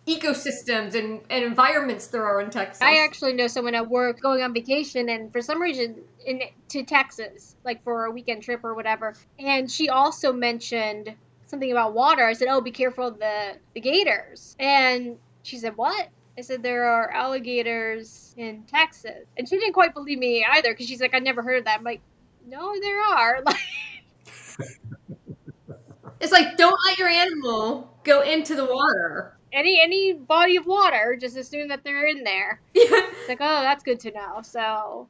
ecosystems 0.07 0.93
and, 0.93 1.21
and 1.29 1.45
environments 1.45 2.07
there 2.07 2.25
are 2.25 2.41
in 2.41 2.49
Texas? 2.49 2.81
I 2.81 2.97
actually 3.03 3.33
know 3.33 3.47
someone 3.47 3.73
at 3.75 3.89
work 3.89 4.19
going 4.19 4.43
on 4.43 4.53
vacation, 4.53 5.07
and 5.09 5.31
for 5.31 5.41
some 5.41 5.61
reason, 5.61 6.01
in 6.25 6.41
to 6.69 6.83
Texas, 6.83 7.55
like 7.63 7.83
for 7.83 8.05
a 8.05 8.11
weekend 8.11 8.43
trip 8.43 8.63
or 8.63 8.73
whatever. 8.73 9.15
And 9.39 9.71
she 9.71 9.89
also 9.89 10.33
mentioned 10.33 11.15
something 11.47 11.71
about 11.71 11.93
water. 11.93 12.25
I 12.25 12.33
said, 12.33 12.49
"Oh, 12.49 12.61
be 12.61 12.71
careful 12.71 13.07
of 13.07 13.19
the 13.19 13.57
the 13.73 13.81
gators." 13.81 14.55
And 14.59 15.17
she 15.43 15.57
said, 15.57 15.77
"What?" 15.77 16.09
I 16.41 16.43
said, 16.43 16.63
"There 16.63 16.85
are 16.85 17.11
alligators 17.11 18.33
in 18.35 18.63
Texas," 18.63 19.25
and 19.37 19.47
she 19.47 19.57
didn't 19.57 19.73
quite 19.73 19.93
believe 19.93 20.17
me 20.17 20.43
either 20.49 20.73
because 20.73 20.87
she's 20.87 20.99
like, 20.99 21.13
"I 21.13 21.19
never 21.19 21.43
heard 21.43 21.59
of 21.59 21.65
that." 21.65 21.77
I'm 21.77 21.83
like, 21.85 22.01
"No, 22.47 22.73
there 22.81 22.99
are." 22.99 23.43
Like 24.59 24.67
It's 26.19 26.31
like 26.31 26.55
don't 26.57 26.77
let 26.87 26.97
your 26.99 27.07
animal 27.09 27.97
go 28.03 28.21
into 28.21 28.55
the 28.55 28.65
water. 28.65 29.37
any 29.53 29.81
any 29.81 30.13
body 30.13 30.55
of 30.55 30.65
water, 30.65 31.17
just 31.19 31.35
assume 31.37 31.67
that 31.69 31.83
they're 31.83 32.07
in 32.07 32.23
there. 32.23 32.61
Yeah. 32.73 32.85
It's 32.91 33.29
like, 33.29 33.39
oh, 33.41 33.61
that's 33.61 33.83
good 33.83 33.99
to 34.01 34.11
know. 34.11 34.41
So, 34.43 35.07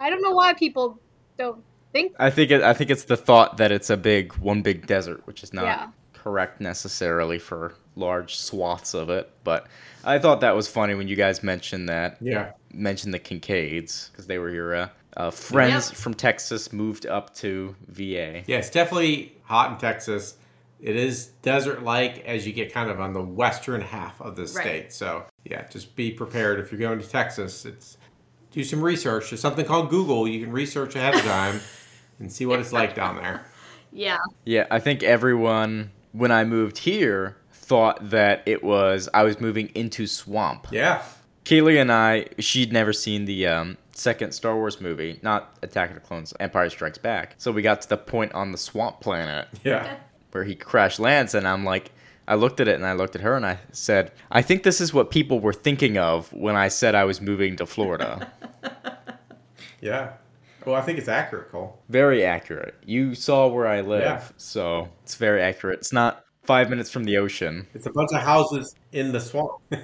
I 0.00 0.10
don't 0.10 0.22
know 0.22 0.32
why 0.32 0.52
people 0.54 0.98
don't 1.38 1.62
think. 1.92 2.14
I 2.18 2.30
think 2.30 2.50
it, 2.50 2.62
I 2.62 2.72
think 2.74 2.90
it's 2.90 3.04
the 3.04 3.16
thought 3.16 3.56
that 3.58 3.70
it's 3.72 3.90
a 3.90 3.96
big 3.96 4.34
one 4.36 4.62
big 4.62 4.86
desert, 4.86 5.26
which 5.26 5.42
is 5.42 5.52
not 5.52 5.64
Yeah. 5.64 5.88
correct 6.12 6.60
necessarily 6.60 7.38
for 7.38 7.74
large 7.96 8.36
swaths 8.36 8.94
of 8.94 9.10
it. 9.10 9.30
But 9.42 9.66
I 10.04 10.18
thought 10.18 10.40
that 10.42 10.54
was 10.54 10.68
funny 10.68 10.94
when 10.94 11.08
you 11.08 11.16
guys 11.16 11.42
mentioned 11.42 11.88
that 11.88 12.18
yeah. 12.20 12.52
mentioned 12.72 13.12
the 13.14 13.18
Kincaids 13.18 14.10
because 14.12 14.26
they 14.26 14.38
were 14.38 14.50
your 14.50 14.74
uh, 14.74 14.88
uh, 15.16 15.30
friends 15.30 15.88
Yep. 15.90 15.98
from 15.98 16.14
Texas 16.14 16.72
moved 16.72 17.06
up 17.06 17.34
to 17.36 17.74
VA. 17.88 18.42
Yeah, 18.46 18.58
it's 18.58 18.70
definitely 18.70 19.34
hot 19.44 19.72
in 19.72 19.78
Texas. 19.78 20.36
It 20.78 20.94
is 20.94 21.28
desert 21.40 21.82
like 21.82 22.18
as 22.26 22.46
you 22.46 22.52
get 22.52 22.72
kind 22.72 22.90
of 22.90 23.00
on 23.00 23.14
the 23.14 23.22
western 23.22 23.80
half 23.80 24.20
of 24.20 24.36
the 24.36 24.42
Right. 24.42 24.50
state. 24.50 24.92
So, 24.92 25.24
yeah, 25.44 25.66
just 25.68 25.96
be 25.96 26.10
prepared 26.12 26.60
if 26.60 26.70
you're 26.70 26.78
going 26.78 26.98
to 27.00 27.08
Texas. 27.08 27.64
It's 27.64 27.96
do 28.52 28.62
some 28.62 28.82
research. 28.82 29.30
There's 29.30 29.40
something 29.40 29.64
called 29.64 29.88
Google. 29.90 30.28
You 30.28 30.44
can 30.44 30.52
research 30.52 30.94
ahead 30.94 31.14
of 31.14 31.22
time 31.22 31.60
and 32.20 32.30
see 32.30 32.44
what 32.46 32.60
it's 32.60 32.72
like 32.72 32.94
down 32.94 33.16
there. 33.16 33.44
Yeah. 33.92 34.18
Yeah, 34.44 34.66
I 34.70 34.78
think 34.78 35.02
everyone 35.02 35.90
when 36.12 36.30
I 36.30 36.44
moved 36.44 36.76
here 36.76 37.38
thought 37.66 38.10
that 38.10 38.42
it 38.46 38.62
was 38.62 39.08
I 39.14 39.22
was 39.24 39.40
moving 39.40 39.68
into 39.74 40.06
swamp. 40.06 40.68
Yeah. 40.70 41.02
Kaylee 41.44 41.80
and 41.80 41.92
I, 41.92 42.26
she'd 42.38 42.72
never 42.72 42.92
seen 42.92 43.24
the 43.24 43.46
um, 43.46 43.76
second 43.92 44.32
Star 44.32 44.56
Wars 44.56 44.80
movie, 44.80 45.18
not 45.22 45.56
Attack 45.62 45.90
of 45.90 45.94
the 45.94 46.00
Clones, 46.00 46.34
Empire 46.40 46.68
Strikes 46.70 46.98
Back. 46.98 47.34
So 47.38 47.52
we 47.52 47.62
got 47.62 47.80
to 47.82 47.88
the 47.88 47.96
point 47.96 48.32
on 48.34 48.50
the 48.52 48.58
swamp 48.58 49.00
planet 49.00 49.46
Yeah. 49.64 49.96
where 50.32 50.42
he 50.44 50.54
crash 50.56 50.98
lands, 50.98 51.34
and 51.34 51.46
I'm 51.46 51.64
like, 51.64 51.92
I 52.28 52.34
looked 52.34 52.58
at 52.60 52.66
it 52.66 52.74
and 52.74 52.84
I 52.84 52.94
looked 52.94 53.14
at 53.14 53.22
her 53.22 53.36
and 53.36 53.46
I 53.46 53.58
said, 53.70 54.10
I 54.32 54.42
think 54.42 54.64
this 54.64 54.80
is 54.80 54.92
what 54.92 55.10
people 55.12 55.38
were 55.38 55.52
thinking 55.52 55.96
of 55.98 56.32
when 56.32 56.56
I 56.56 56.66
said 56.68 56.94
I 56.96 57.04
was 57.04 57.20
moving 57.20 57.56
to 57.56 57.66
Florida. 57.66 58.30
Yeah. 59.80 60.12
Well, 60.64 60.74
I 60.74 60.80
think 60.80 60.98
it's 60.98 61.06
accurate, 61.08 61.50
Cole. 61.52 61.78
very 61.88 62.24
accurate. 62.24 62.74
You 62.84 63.14
saw 63.14 63.46
where 63.46 63.68
I 63.68 63.82
live, 63.82 64.02
Yeah. 64.02 64.22
so 64.36 64.88
it's 65.04 65.14
very 65.14 65.40
accurate. 65.40 65.78
It's 65.78 65.92
not 65.92 66.24
five 66.46 66.70
minutes 66.70 66.90
from 66.90 67.04
the 67.04 67.16
ocean. 67.18 67.66
It's 67.74 67.86
a 67.86 67.90
bunch 67.90 68.12
of 68.12 68.22
houses 68.22 68.74
in 68.92 69.12
the 69.12 69.20
swamp. 69.20 69.52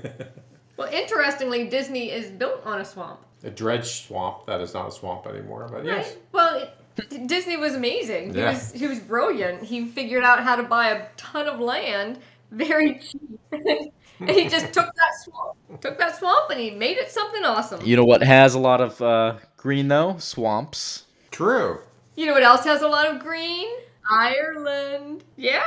Well, 0.79 0.91
interestingly, 0.93 1.69
Disney 1.69 2.11
is 2.11 2.31
built 2.31 2.65
on 2.65 2.81
a 2.81 2.85
swamp. 2.85 3.21
a 3.45 3.51
dredged 3.51 4.05
swamp. 4.07 4.47
That 4.47 4.61
is 4.63 4.73
not 4.75 4.89
a 4.89 4.91
swamp 4.91 5.27
anymore, 5.27 5.69
but 5.71 5.85
yes. 5.85 6.17
Well, 6.33 6.67
it, 6.97 7.27
Disney 7.29 7.57
was 7.59 7.75
amazing. 7.75 8.33
He 8.33 8.41
Yeah. 8.41 8.53
was 8.53 8.73
he 8.73 8.87
was 8.89 8.99
brilliant. 8.99 9.63
He 9.63 9.85
figured 9.85 10.25
out 10.25 10.43
how 10.43 10.57
to 10.57 10.63
buy 10.63 10.89
a 10.89 11.07
ton 11.19 11.47
of 11.47 11.61
land 11.61 12.19
very 12.51 12.95
cheap. 12.99 13.39
and 13.53 14.31
he 14.31 14.49
just 14.49 14.73
took 14.73 14.87
that 14.87 15.13
swamp, 15.25 15.81
took 15.83 15.99
that 15.99 16.17
swamp, 16.19 16.51
and 16.51 16.59
he 16.59 16.71
made 16.71 16.97
it 16.97 17.11
something 17.13 17.45
awesome. 17.45 17.85
You 17.85 17.95
know 17.97 18.05
what 18.05 18.23
has 18.23 18.55
a 18.55 18.59
lot 18.59 18.81
of 18.81 19.01
uh, 19.03 19.37
green 19.59 19.89
though? 19.89 20.17
Swamps. 20.19 21.05
True. 21.31 21.81
You 22.17 22.27
know 22.27 22.33
what 22.33 22.43
else 22.43 22.65
has 22.65 22.81
a 22.83 22.89
lot 22.89 23.07
of 23.15 23.21
green? 23.21 23.69
Ireland. 24.11 25.23
Yeah. 25.37 25.63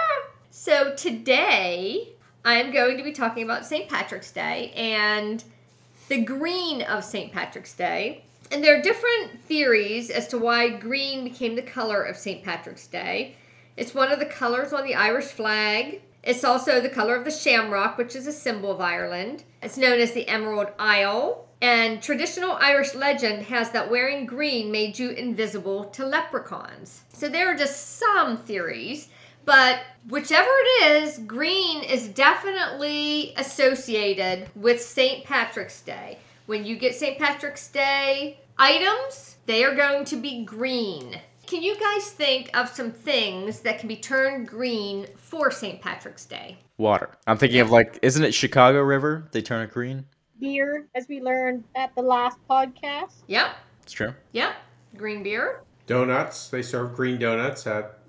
So 0.65 0.95
today 0.95 2.13
I'm 2.43 2.72
going 2.72 2.98
to 2.98 3.03
be 3.03 3.12
talking 3.12 3.43
about 3.43 3.67
St. 3.67 3.88
Patrick's 3.88 4.31
Day 4.31 4.72
and 4.75 5.43
the 6.07 6.24
green 6.24 6.81
of 6.81 7.03
St. 7.03 7.31
Patrick's 7.31 7.75
Day. 7.75 8.24
And 8.51 8.63
there 8.63 8.75
are 8.75 8.81
different 8.81 9.43
theories 9.43 10.10
as 10.10 10.27
to 10.29 10.39
why 10.39 10.69
green 10.69 11.24
became 11.24 11.55
the 11.55 11.62
color 11.62 12.01
of 12.01 12.17
St. 12.17 12.43
Patrick's 12.43 12.88
Day. 12.88 13.36
It's 13.77 13.93
one 13.93 14.12
of 14.12 14.17
the 14.17 14.25
colors 14.25 14.74
on 14.74 14.86
the 14.86 14.95
Irish 14.95 15.25
flag. 15.25 16.01
It's 16.24 16.43
also 16.43 16.81
the 16.81 16.89
color 16.89 17.15
of 17.15 17.25
the 17.25 17.29
shamrock, 17.29 18.00
which 18.00 18.15
is 18.15 18.25
a 18.25 18.34
symbol 18.34 18.72
of 18.72 18.81
Ireland. 18.81 19.43
It's 19.62 19.77
known 19.77 20.00
as 20.00 20.13
the 20.13 20.27
Emerald 20.27 20.69
Isle. 20.79 21.45
And 21.62 22.01
traditional 22.01 22.57
Irish 22.60 22.95
legend 22.95 23.43
has 23.43 23.69
that 23.69 23.91
wearing 23.91 24.25
green 24.25 24.72
made 24.72 24.98
you 24.98 25.12
invisible 25.12 25.86
to 25.86 26.07
leprechauns. 26.07 27.03
So 27.13 27.29
there 27.29 27.53
are 27.53 27.55
just 27.55 28.00
some 28.00 28.38
theories, 28.38 29.10
but 29.45 29.81
whichever 30.09 30.49
it 30.49 31.03
is, 31.03 31.19
green 31.19 31.83
is 31.83 32.07
definitely 32.09 33.33
associated 33.37 34.49
with 34.55 34.81
St. 34.81 35.23
Patrick's 35.23 35.81
Day. 35.81 36.19
When 36.45 36.65
you 36.65 36.75
get 36.75 36.95
St. 36.95 37.17
Patrick's 37.17 37.67
Day 37.69 38.39
items, 38.57 39.37
they 39.45 39.63
are 39.63 39.75
going 39.75 40.05
to 40.05 40.15
be 40.15 40.43
green. 40.43 41.19
Can 41.47 41.61
you 41.61 41.75
guys 41.79 42.09
think 42.11 42.49
of 42.57 42.69
some 42.69 42.91
things 42.91 43.59
that 43.61 43.79
can 43.79 43.87
be 43.87 43.95
turned 43.97 44.47
green 44.47 45.07
for 45.17 45.51
St. 45.51 45.79
Patrick's 45.81 46.25
Day? 46.25 46.57
Water. 46.77 47.09
I'm 47.27 47.37
thinking 47.37 47.59
of 47.61 47.69
like, 47.71 47.99
isn't 48.01 48.23
it 48.23 48.33
Chicago 48.33 48.81
River? 48.81 49.27
They 49.31 49.41
turn 49.41 49.61
it 49.63 49.71
green. 49.71 50.05
Beer, 50.39 50.87
as 50.95 51.07
we 51.07 51.21
learned 51.21 51.63
at 51.75 51.93
the 51.95 52.01
last 52.01 52.37
podcast. 52.49 53.13
Yep, 53.27 53.55
It's 53.83 53.93
true. 53.93 54.13
yep. 54.33 54.55
Green 54.97 55.23
beer. 55.23 55.61
Donuts. 55.87 56.49
They 56.49 56.61
serve 56.61 56.95
green 56.95 57.19
donuts 57.19 57.65
at 57.67 57.99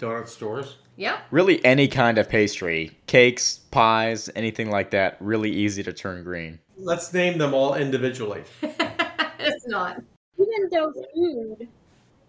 donut 0.00 0.28
stores. 0.28 0.78
Yeah. 0.96 1.20
Really, 1.30 1.64
any 1.64 1.88
kind 1.88 2.18
of 2.18 2.28
pastry, 2.28 2.98
cakes, 3.06 3.60
pies, 3.70 4.28
anything 4.34 4.70
like 4.70 4.90
that, 4.90 5.16
really 5.20 5.50
easy 5.50 5.82
to 5.82 5.92
turn 5.92 6.24
green. 6.24 6.58
Let's 6.76 7.12
name 7.12 7.38
them 7.38 7.54
all 7.54 7.74
individually. 7.74 8.42
it's 8.62 9.66
not. 9.66 10.02
Even 10.38 10.68
though 10.70 10.92
food, 11.14 11.68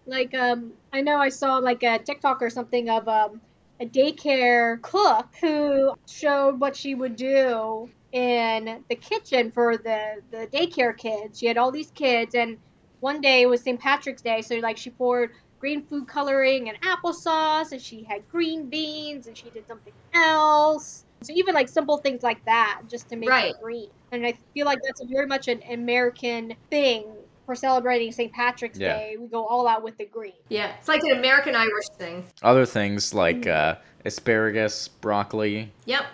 like 0.06 0.34
um, 0.34 0.74
I 0.94 1.02
know 1.02 1.18
I 1.18 1.30
saw 1.30 1.58
like 1.58 1.84
a 1.84 2.00
TikTok 2.00 2.42
or 2.42 2.50
something 2.50 2.90
of 2.90 3.08
um 3.08 3.42
a 3.80 3.86
daycare 3.86 4.82
cook 4.82 5.28
who 5.42 5.94
showed 6.08 6.60
what 6.60 6.76
she 6.76 6.94
would 6.94 7.16
do 7.16 7.90
in 8.12 8.84
the 8.90 8.96
kitchen 8.96 9.52
for 9.52 9.78
the 9.78 10.22
the 10.32 10.48
daycare 10.48 10.96
kids. 10.96 11.40
She 11.40 11.48
had 11.48 11.58
all 11.58 11.72
these 11.72 11.92
kids, 11.92 12.36
and 12.36 12.58
one 13.00 13.22
day 13.22 13.46
was 13.48 13.62
St. 13.62 13.80
Patrick's 13.80 14.22
Day, 14.22 14.42
so 14.42 14.56
like 14.58 14.78
she 14.78 14.92
poured 14.92 15.32
green 15.62 15.84
food 15.86 16.08
coloring 16.08 16.68
and 16.70 16.82
applesauce, 16.82 17.72
and 17.72 17.80
she 17.80 18.04
had 18.04 18.28
green 18.28 18.68
beans, 18.68 19.28
and 19.28 19.38
she 19.38 19.50
did 19.52 19.66
something 19.68 19.94
else. 20.16 21.06
So 21.22 21.32
even 21.36 21.54
like 21.54 21.70
simple 21.70 21.98
things 22.00 22.24
like 22.24 22.44
that, 22.46 22.82
just 22.90 23.08
to 23.10 23.16
make 23.16 23.30
Right. 23.30 23.52
it 23.52 23.62
green. 23.62 23.90
And 24.12 24.26
I 24.26 24.34
feel 24.56 24.66
like 24.66 24.80
that's 24.84 25.02
very 25.04 25.28
much 25.28 25.48
an 25.48 25.62
American 25.70 26.56
thing 26.72 27.06
for 27.46 27.54
celebrating 27.54 28.12
St. 28.12 28.34
Patrick's 28.34 28.80
Yeah. 28.80 28.98
Day. 28.98 29.18
We 29.20 29.28
go 29.28 29.46
all 29.46 29.68
out 29.68 29.84
with 29.84 29.98
the 30.00 30.06
green. 30.06 30.34
Yeah, 30.50 30.74
it's 30.80 30.88
like 30.88 31.04
an 31.04 31.12
American 31.18 31.56
Irish 31.56 31.90
thing. 32.00 32.26
Other 32.42 32.66
things 32.66 33.14
like 33.14 33.46
uh, 33.46 33.76
asparagus, 34.04 34.88
broccoli, 34.88 35.72
Yep. 35.86 36.06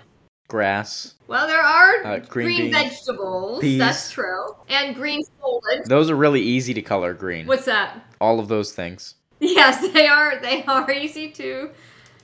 grass. 0.50 1.16
Well, 1.28 1.48
there 1.48 1.62
are 1.62 2.04
Uh, 2.06 2.18
green 2.20 2.70
green, 2.70 2.72
vegetables. 2.74 3.62
Peas. 3.62 3.80
That's 3.80 4.12
true. 4.12 4.46
And 4.68 4.94
green 4.94 5.22
foliage. 5.40 5.86
Those 5.86 6.10
are 6.10 6.16
really 6.18 6.42
easy 6.42 6.74
to 6.74 6.82
color 6.82 7.14
green. 7.14 7.48
What's 7.48 7.66
that? 7.66 7.98
All 8.20 8.42
of 8.42 8.50
those 8.50 8.74
things. 8.74 9.16
Yes, 9.40 9.88
they 9.94 10.08
are. 10.08 10.38
They 10.40 10.64
are 10.66 10.90
easy 10.92 11.30
to, 11.32 11.70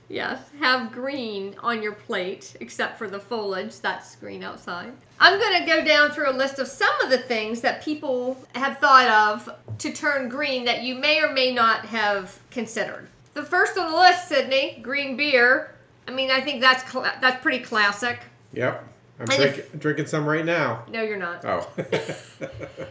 yes, 0.08 0.40
have 0.58 0.90
green 0.90 1.54
on 1.62 1.80
your 1.82 1.92
plate, 1.92 2.56
except 2.60 2.98
for 2.98 3.08
the 3.08 3.20
foliage. 3.20 3.78
That's 3.80 4.16
green 4.16 4.42
outside. 4.42 4.92
I'm 5.20 5.38
gonna 5.38 5.64
go 5.64 5.84
down 5.84 6.10
through 6.10 6.30
a 6.30 6.32
list 6.36 6.58
of 6.58 6.66
some 6.66 7.00
of 7.02 7.10
the 7.10 7.18
things 7.18 7.60
that 7.60 7.82
people 7.84 8.36
have 8.56 8.78
thought 8.78 9.08
of 9.08 9.48
to 9.78 9.92
turn 9.92 10.28
green 10.28 10.64
that 10.64 10.82
you 10.82 10.96
may 10.96 11.22
or 11.22 11.32
may 11.32 11.54
not 11.54 11.84
have 11.86 12.38
considered. 12.50 13.06
The 13.34 13.44
first 13.44 13.78
on 13.78 13.92
the 13.92 13.96
list, 13.96 14.28
Sydney, 14.28 14.80
green 14.82 15.16
beer. 15.16 15.74
I 16.08 16.10
mean, 16.10 16.30
I 16.30 16.40
think 16.40 16.60
that's 16.60 16.82
cla- 16.82 17.16
that's 17.20 17.40
pretty 17.42 17.60
classic. 17.60 18.20
Yep. 18.52 18.88
I'm 19.20 19.26
drink, 19.26 19.58
if- 19.58 19.78
drinking 19.78 20.06
some 20.06 20.26
right 20.26 20.44
now. 20.44 20.84
No, 20.90 21.02
you're 21.02 21.16
not. 21.16 21.44
Oh. 21.44 21.68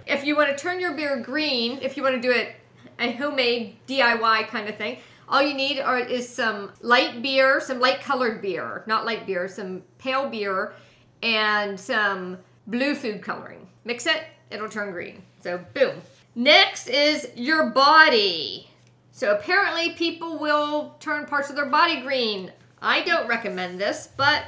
if 0.08 0.24
you 0.24 0.38
want 0.38 0.56
to 0.56 0.62
turn 0.62 0.80
your 0.80 0.94
beer 0.94 1.20
green, 1.20 1.80
if 1.82 1.98
you 1.98 2.03
want 2.03 2.15
to 2.15 2.22
do 2.22 2.32
it 2.32 2.56
a 3.00 3.12
homemade 3.13 3.75
DIY 3.88 4.47
kind 4.47 4.69
of 4.69 4.75
thing, 4.75 4.97
all 5.27 5.41
you 5.41 5.53
need 5.53 5.79
are 5.79 6.00
is 6.00 6.27
some 6.27 6.71
light 6.81 7.21
beer, 7.21 7.59
some 7.59 7.79
light 7.79 8.01
colored 8.01 8.41
beer, 8.41 8.83
not 8.88 9.05
light 9.05 9.25
beer, 9.25 9.47
some 9.47 9.81
pale 9.97 10.29
beer, 10.29 10.73
and 11.21 11.79
some 11.79 12.38
blue 12.67 12.95
food 12.95 13.21
coloring. 13.21 13.67
Mix 13.85 14.05
it, 14.05 14.23
it'll 14.51 14.69
turn 14.69 14.91
green. 14.91 15.23
So 15.41 15.59
boom. 15.73 16.01
Next 16.35 16.88
is 16.88 17.29
your 17.35 17.69
body. 17.69 18.69
So 19.12 19.35
apparently 19.35 19.91
people 19.91 20.39
will 20.39 20.95
turn 21.00 21.25
parts 21.25 21.50
of 21.50 21.55
their 21.55 21.67
body 21.67 22.01
green. 22.01 22.51
I 22.81 23.01
don't 23.03 23.27
recommend 23.27 23.79
this, 23.79 24.09
but 24.17 24.43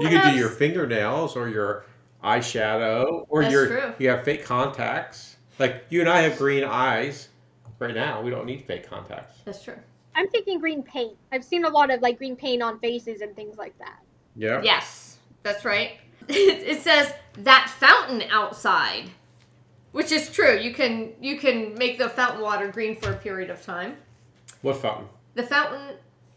you 0.00 0.08
could 0.08 0.22
do 0.22 0.36
your 0.36 0.48
fingernails 0.48 1.36
or 1.36 1.48
your 1.48 1.86
eyeshadow 2.22 3.24
or 3.28 3.42
That's 3.42 3.52
your 3.52 3.66
true. 3.66 3.94
you 3.98 4.08
have 4.10 4.24
fake 4.24 4.44
contacts. 4.44 5.36
Like 5.58 5.84
you 5.88 6.00
and 6.00 6.08
I 6.08 6.20
have 6.22 6.36
green 6.38 6.64
eyes. 6.64 7.28
Right 7.78 7.94
now, 7.94 8.20
we 8.20 8.30
don't 8.30 8.46
need 8.46 8.64
fake 8.64 8.88
contacts. 8.88 9.40
That's 9.44 9.62
true. 9.62 9.78
I'm 10.14 10.28
thinking 10.28 10.58
green 10.58 10.82
paint. 10.82 11.16
I've 11.30 11.44
seen 11.44 11.64
a 11.64 11.68
lot 11.68 11.90
of 11.90 12.02
like 12.02 12.18
green 12.18 12.34
paint 12.34 12.62
on 12.62 12.80
faces 12.80 13.20
and 13.20 13.36
things 13.36 13.56
like 13.56 13.78
that. 13.78 14.00
Yeah. 14.34 14.60
Yes, 14.62 15.18
that's 15.42 15.64
right. 15.64 15.92
it 16.28 16.82
says 16.82 17.12
that 17.38 17.70
fountain 17.78 18.22
outside, 18.30 19.10
which 19.92 20.10
is 20.10 20.30
true. 20.30 20.58
You 20.58 20.74
can 20.74 21.12
you 21.20 21.38
can 21.38 21.74
make 21.74 21.98
the 21.98 22.08
fountain 22.08 22.42
water 22.42 22.68
green 22.68 22.96
for 22.96 23.12
a 23.12 23.16
period 23.16 23.50
of 23.50 23.62
time. 23.62 23.96
What 24.62 24.76
fountain? 24.76 25.08
The 25.34 25.44
fountain 25.44 25.96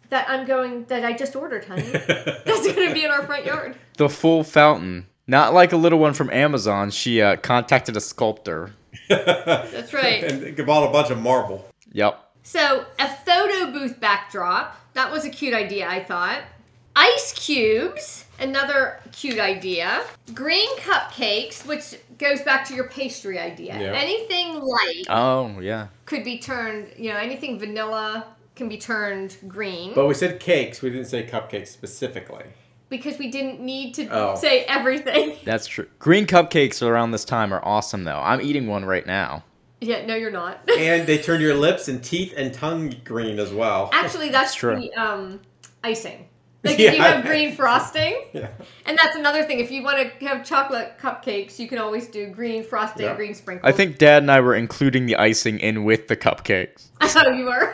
that 0.09 0.29
I'm 0.29 0.45
going 0.45 0.85
that 0.85 1.03
I 1.03 1.13
just 1.13 1.35
ordered, 1.35 1.65
honey. 1.65 1.81
That's 1.91 2.67
going 2.67 2.87
to 2.87 2.93
be 2.93 3.03
in 3.03 3.11
our 3.11 3.25
front 3.25 3.45
yard. 3.45 3.75
The 3.97 4.09
full 4.09 4.43
fountain. 4.43 5.07
Not 5.25 5.53
like 5.53 5.71
a 5.71 5.77
little 5.77 5.99
one 5.99 6.13
from 6.13 6.29
Amazon. 6.29 6.91
She 6.91 7.21
uh, 7.21 7.37
contacted 7.37 7.95
a 7.95 8.01
sculptor. 8.01 8.73
That's 9.09 9.93
right. 9.93 10.23
and 10.23 10.43
it 10.43 10.65
bought 10.65 10.87
a 10.87 10.91
bunch 10.91 11.09
of 11.09 11.19
marble. 11.21 11.65
Yep. 11.93 12.19
So, 12.43 12.85
a 12.99 13.07
photo 13.07 13.71
booth 13.71 13.99
backdrop. 13.99 14.77
That 14.93 15.11
was 15.11 15.25
a 15.25 15.29
cute 15.29 15.53
idea, 15.53 15.87
I 15.87 16.03
thought. 16.03 16.41
Ice 16.95 17.31
cubes, 17.33 18.25
another 18.39 18.99
cute 19.13 19.39
idea. 19.39 20.03
Green 20.33 20.69
cupcakes, 20.77 21.65
which 21.65 21.95
goes 22.17 22.41
back 22.41 22.65
to 22.67 22.73
your 22.75 22.89
pastry 22.89 23.39
idea. 23.39 23.79
Yeah. 23.79 23.93
Anything 23.93 24.59
light 24.59 25.03
Oh, 25.09 25.59
yeah. 25.61 25.87
could 26.05 26.23
be 26.25 26.39
turned, 26.39 26.87
you 26.97 27.11
know, 27.11 27.17
anything 27.17 27.57
vanilla 27.59 28.25
can 28.55 28.67
be 28.67 28.77
turned 28.77 29.37
green 29.47 29.93
But 29.93 30.07
we 30.07 30.13
said 30.13 30.39
cakes. 30.41 30.81
We 30.81 30.89
didn't 30.89 31.07
say 31.07 31.25
cupcakes 31.25 31.69
specifically. 31.69 32.43
Because 32.91 33.17
we 33.17 33.31
didn't 33.31 33.59
need 33.59 33.95
to 33.95 34.07
Oh. 34.11 34.35
say 34.35 34.63
everything. 34.65 35.37
That's 35.45 35.65
true. 35.65 35.87
Green 35.97 36.27
cupcakes 36.27 36.85
around 36.85 37.09
this 37.11 37.25
time 37.25 37.51
are 37.51 37.65
awesome, 37.65 38.03
though. 38.03 38.19
I'm 38.19 38.41
eating 38.41 38.67
one 38.67 38.85
right 38.85 39.07
now. 39.07 39.43
yeah, 39.79 40.05
no, 40.05 40.13
you're 40.13 40.29
not. 40.29 40.59
And 40.77 41.07
they 41.07 41.17
turn 41.17 41.41
your 41.41 41.55
lips 41.55 41.87
and 41.87 42.03
teeth 42.03 42.35
and 42.37 42.53
tongue 42.53 42.93
green 43.03 43.39
as 43.39 43.51
well. 43.51 43.89
Actually, 43.93 44.29
that's 44.29 44.53
true. 44.53 44.75
the 44.79 44.93
um, 44.93 45.39
icing. 45.83 46.27
Like 46.63 46.77
Yeah. 46.77 46.91
if 46.91 46.97
you 46.97 47.01
have 47.01 47.25
green 47.25 47.55
frosting, 47.55 48.13
Yeah. 48.33 48.49
and 48.85 48.95
that's 48.95 49.15
another 49.15 49.41
thing. 49.43 49.59
If 49.59 49.71
you 49.71 49.81
want 49.81 49.97
to 50.19 50.27
have 50.27 50.45
chocolate 50.45 50.93
cupcakes, 51.01 51.57
you 51.57 51.67
can 51.67 51.79
always 51.79 52.05
do 52.07 52.27
green 52.27 52.63
frosting, 52.63 53.07
Yeah. 53.07 53.15
green 53.15 53.33
sprinkles. 53.33 53.67
I 53.67 53.75
think 53.75 53.97
Dad 53.97 54.21
and 54.21 54.29
I 54.31 54.41
were 54.41 54.53
including 54.53 55.07
the 55.07 55.15
icing 55.15 55.57
in 55.57 55.83
with 55.85 56.07
the 56.07 56.15
cupcakes. 56.15 56.89
Oh, 57.01 57.31
you 57.31 57.45
were. 57.45 57.73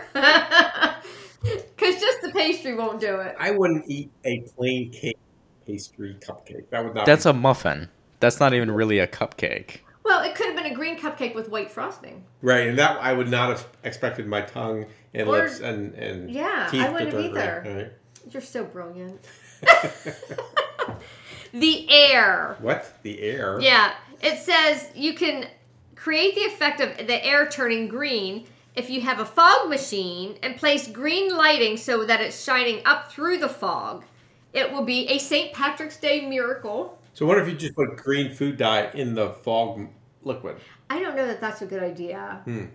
Because 1.75 1.99
just 2.01 2.21
the 2.21 2.31
pastry 2.31 2.75
won't 2.75 2.99
do 2.99 3.19
it. 3.19 3.35
I 3.39 3.51
wouldn't 3.51 3.85
eat 3.87 4.11
a 4.25 4.39
plain 4.55 4.89
cake 4.91 5.17
pastry 5.65 6.17
cupcake. 6.19 6.69
That 6.71 6.83
would 6.83 6.95
not. 6.95 7.05
That's 7.05 7.23
be- 7.25 7.29
a 7.31 7.33
muffin. 7.33 7.89
That's 8.19 8.39
not 8.39 8.53
even 8.53 8.71
really 8.71 8.99
a 8.99 9.07
cupcake. 9.07 9.77
Well, 10.03 10.23
it 10.23 10.35
could 10.35 10.47
have 10.47 10.55
been 10.55 10.71
a 10.71 10.73
green 10.73 10.97
cupcake 10.97 11.35
with 11.35 11.49
white 11.49 11.69
frosting. 11.69 12.23
right, 12.41 12.67
and 12.67 12.79
that 12.79 12.97
I 13.01 13.11
would 13.13 13.29
not 13.29 13.49
have 13.49 13.67
expected 13.83 14.25
my 14.25 14.41
tongue 14.41 14.85
and 15.13 15.27
Or- 15.27 15.33
lips 15.43 15.59
and 15.59 15.93
and 15.95 16.31
Yeah, 16.31 16.67
teeth 16.71 16.81
I 16.81 16.87
to 16.87 16.93
wouldn't 16.93 17.11
turn 17.11 17.23
either. 17.25 17.61
green. 17.63 17.75
Right. 17.77 17.91
You're 18.31 18.41
so 18.41 18.63
brilliant. 18.63 19.19
the 21.53 21.89
air. 21.89 22.57
What 22.61 22.93
the 23.03 23.21
air? 23.21 23.59
Yeah, 23.61 23.93
it 24.21 24.39
says 24.39 24.89
you 24.95 25.13
can 25.13 25.47
create 25.95 26.35
the 26.35 26.41
effect 26.45 26.79
of 26.81 27.07
the 27.07 27.25
air 27.25 27.47
turning 27.47 27.87
green 27.87 28.45
if 28.77 28.91
you 28.91 29.01
have 29.01 29.19
a 29.19 29.25
fog 29.25 29.67
machine 29.67 30.37
and 30.43 30.55
place 30.55 30.87
green 30.87 31.35
lighting 31.35 31.75
so 31.77 32.05
that 32.05 32.21
it's 32.21 32.41
shining 32.41 32.79
up 32.85 33.11
through 33.11 33.39
the 33.39 33.49
fog, 33.49 34.05
it 34.53 34.71
will 34.71 34.83
be 34.83 35.07
a 35.07 35.17
St. 35.17 35.51
Patrick's 35.51 35.97
Day 35.97 36.27
miracle. 36.29 37.01
So 37.13 37.25
what 37.25 37.39
if 37.39 37.47
you 37.47 37.55
just 37.55 37.75
put 37.75 37.97
green 37.97 38.31
food 38.31 38.55
dye 38.55 38.91
in 38.93 39.15
the 39.15 39.31
fog 39.31 39.87
liquid? 40.21 40.57
I 40.91 41.01
don't 41.01 41.15
know 41.15 41.25
that 41.25 41.41
that's 41.41 41.63
a 41.63 41.65
good 41.65 41.81
idea. 41.81 42.41
Hmm. 42.45 42.65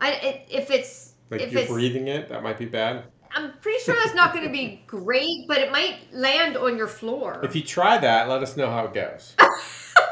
I, 0.00 0.12
it, 0.12 0.46
if 0.50 0.70
it's 0.70 1.12
Like 1.30 1.42
if 1.42 1.52
you're 1.52 1.60
it's, 1.60 1.70
breathing 1.70 2.08
it, 2.08 2.30
that 2.30 2.42
might 2.42 2.58
be 2.58 2.64
bad. 2.64 3.04
I'm 3.34 3.52
pretty 3.60 3.78
sure 3.80 3.94
that's 3.94 4.14
not 4.14 4.32
going 4.32 4.46
to 4.46 4.52
be 4.52 4.82
great, 4.86 5.46
but 5.46 5.58
it 5.58 5.70
might 5.70 6.12
land 6.12 6.56
on 6.56 6.78
your 6.78 6.88
floor. 6.88 7.40
If 7.44 7.54
you 7.54 7.62
try 7.62 7.98
that, 7.98 8.26
let 8.28 8.42
us 8.42 8.56
know 8.56 8.70
how 8.70 8.86
it 8.86 8.94
goes. 8.94 9.36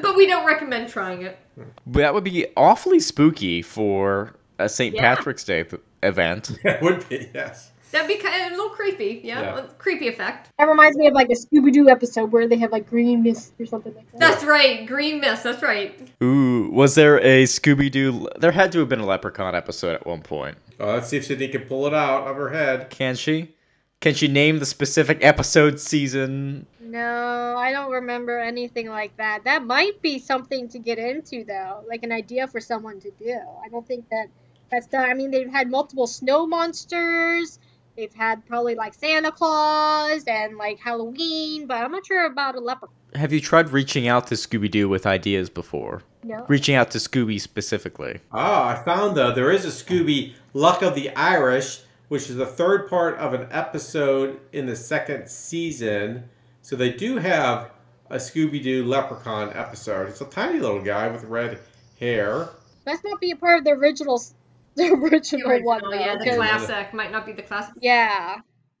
but 0.00 0.16
we 0.16 0.26
don't 0.26 0.46
recommend 0.46 0.88
trying 0.88 1.22
it. 1.22 1.38
That 1.86 2.14
would 2.14 2.24
be 2.24 2.46
awfully 2.56 3.00
spooky 3.00 3.62
for 3.62 4.34
a 4.58 4.68
St. 4.68 4.94
Yeah. 4.94 5.14
Patrick's 5.14 5.44
Day 5.44 5.64
th- 5.64 5.82
event. 6.02 6.58
it 6.64 6.80
would 6.82 7.08
be, 7.08 7.28
yes. 7.34 7.70
That'd 7.92 8.06
be 8.06 8.22
kind 8.22 8.44
of 8.46 8.52
a 8.52 8.54
little 8.54 8.70
creepy. 8.70 9.20
Yeah, 9.24 9.40
Yeah. 9.40 9.58
a 9.58 9.62
creepy 9.64 10.06
effect. 10.06 10.48
That 10.58 10.68
reminds 10.68 10.96
me 10.96 11.08
of 11.08 11.12
like 11.14 11.28
a 11.28 11.34
Scooby 11.34 11.72
Doo 11.72 11.88
episode 11.88 12.30
where 12.30 12.46
they 12.46 12.56
have 12.58 12.70
like 12.70 12.88
green 12.88 13.22
mist 13.24 13.52
or 13.58 13.66
something 13.66 13.92
like 13.94 14.08
that. 14.12 14.20
That's 14.20 14.44
right, 14.44 14.86
green 14.86 15.18
mist. 15.20 15.42
That's 15.42 15.60
right. 15.60 16.08
Ooh, 16.22 16.70
was 16.70 16.94
there 16.94 17.18
a 17.20 17.44
Scooby 17.44 17.90
Doo? 17.90 18.28
There 18.38 18.52
had 18.52 18.70
to 18.72 18.78
have 18.78 18.88
been 18.88 19.00
a 19.00 19.06
Leprechaun 19.06 19.56
episode 19.56 19.94
at 19.94 20.06
one 20.06 20.22
point. 20.22 20.56
Oh, 20.78 20.92
let's 20.94 21.08
see 21.08 21.16
if 21.16 21.26
Sydney 21.26 21.48
can 21.48 21.62
pull 21.62 21.86
it 21.88 21.92
out 21.94 22.28
of 22.28 22.36
her 22.36 22.50
head. 22.50 22.90
Can 22.90 23.16
she? 23.16 23.56
Can 24.00 24.14
she 24.14 24.28
name 24.28 24.60
the 24.60 24.66
specific 24.66 25.18
episode, 25.24 25.80
season? 25.80 26.66
No, 26.90 27.54
I 27.56 27.70
don't 27.72 27.92
remember 27.92 28.38
anything 28.38 28.88
like 28.88 29.16
that. 29.16 29.44
That 29.44 29.64
might 29.64 30.02
be 30.02 30.18
something 30.18 30.68
to 30.70 30.78
get 30.78 30.98
into 30.98 31.44
though, 31.44 31.84
like 31.88 32.02
an 32.02 32.12
idea 32.12 32.48
for 32.48 32.60
someone 32.60 33.00
to 33.00 33.10
do. 33.12 33.38
I 33.64 33.68
don't 33.68 33.86
think 33.86 34.08
that 34.10 34.26
that's 34.70 34.86
done. 34.86 35.08
I 35.08 35.14
mean, 35.14 35.30
they've 35.30 35.50
had 35.50 35.70
multiple 35.70 36.06
snow 36.06 36.46
monsters. 36.46 37.58
They've 37.96 38.12
had 38.12 38.46
probably 38.46 38.74
like 38.74 38.94
Santa 38.94 39.30
Claus 39.30 40.24
and 40.26 40.56
like 40.56 40.78
Halloween, 40.78 41.66
but 41.66 41.78
I'm 41.78 41.92
not 41.92 42.06
sure 42.06 42.26
about 42.26 42.54
a 42.54 42.60
leprechaun. 42.60 42.94
Have 43.14 43.32
you 43.32 43.40
tried 43.40 43.70
reaching 43.70 44.08
out 44.08 44.28
to 44.28 44.34
Scooby 44.34 44.70
Doo 44.70 44.88
with 44.88 45.06
ideas 45.06 45.50
before? 45.50 46.02
No. 46.22 46.44
Reaching 46.48 46.76
out 46.76 46.90
to 46.92 46.98
Scooby 46.98 47.40
specifically. 47.40 48.20
Ah, 48.32 48.80
I 48.80 48.84
found 48.84 49.16
though 49.16 49.32
there 49.32 49.50
is 49.50 49.64
a 49.64 49.68
Scooby 49.68 50.34
Luck 50.54 50.82
of 50.82 50.94
the 50.94 51.10
Irish, 51.16 51.82
which 52.08 52.30
is 52.30 52.36
the 52.36 52.46
third 52.46 52.88
part 52.88 53.16
of 53.18 53.34
an 53.34 53.48
episode 53.50 54.40
in 54.52 54.66
the 54.66 54.76
second 54.76 55.28
season. 55.28 56.28
So 56.62 56.76
they 56.76 56.92
do 56.92 57.16
have 57.16 57.70
a 58.10 58.16
Scooby 58.16 58.62
Doo 58.62 58.84
Leprechaun 58.84 59.52
episode. 59.54 60.08
It's 60.08 60.20
a 60.20 60.26
tiny 60.26 60.58
little 60.58 60.82
guy 60.82 61.08
with 61.08 61.24
red 61.24 61.58
hair. 61.98 62.48
Must 62.86 63.04
not 63.04 63.20
be 63.20 63.30
a 63.30 63.36
part 63.36 63.58
of 63.58 63.64
the 63.64 63.70
original, 63.70 64.22
the 64.74 64.92
original, 64.92 65.48
The 65.48 65.62
one. 65.62 65.80
Though, 65.82 65.92
yeah, 65.92 66.16
the 66.16 66.34
classic 66.34 66.92
might 66.92 67.12
not 67.12 67.26
be 67.26 67.32
the 67.32 67.42
classic. 67.42 67.74
yeah, 67.80 68.36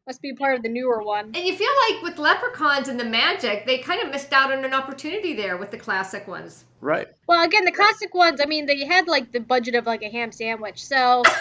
must 0.06 0.20
be 0.22 0.32
part 0.34 0.56
of 0.56 0.62
the 0.62 0.68
newer 0.68 1.02
one. 1.02 1.26
And 1.26 1.36
you 1.36 1.54
feel 1.54 1.70
like 1.88 2.02
with 2.02 2.18
leprechauns 2.18 2.88
and 2.88 2.98
the 2.98 3.04
magic, 3.04 3.66
they 3.66 3.78
kind 3.78 4.02
of 4.02 4.10
missed 4.10 4.32
out 4.32 4.52
on 4.52 4.64
an 4.64 4.74
opportunity 4.74 5.34
there 5.34 5.56
with 5.56 5.70
the 5.70 5.78
classic 5.78 6.26
ones. 6.26 6.64
Right. 6.80 7.08
Well, 7.28 7.44
again, 7.44 7.64
the 7.64 7.72
classic 7.72 8.14
ones. 8.14 8.40
I 8.42 8.46
mean, 8.46 8.66
they 8.66 8.84
had 8.84 9.06
like 9.06 9.30
the 9.32 9.40
budget 9.40 9.74
of 9.74 9.86
like 9.86 10.02
a 10.02 10.08
ham 10.10 10.32
sandwich, 10.32 10.84
so. 10.84 11.22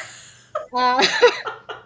Uh, 0.74 1.03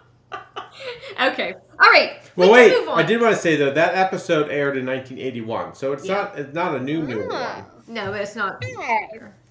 Okay, 1.32 1.54
all 1.80 1.90
right. 1.90 2.18
Well, 2.36 2.48
we 2.48 2.54
wait. 2.54 2.72
move 2.72 2.88
on. 2.88 2.98
I 2.98 3.02
did 3.04 3.20
want 3.20 3.34
to 3.34 3.40
say 3.40 3.56
though 3.56 3.72
that 3.72 3.94
episode 3.94 4.50
aired 4.50 4.76
in 4.76 4.84
1981, 4.86 5.74
so 5.74 5.92
it's 5.92 6.04
Yeah. 6.04 6.14
not 6.14 6.38
it's 6.38 6.54
not 6.54 6.74
a 6.74 6.80
new 6.80 7.02
new 7.02 7.28
Ah. 7.30 7.64
one. 7.86 7.94
No, 7.94 8.12
it's 8.12 8.34
not. 8.34 8.62
hey, 8.64 9.08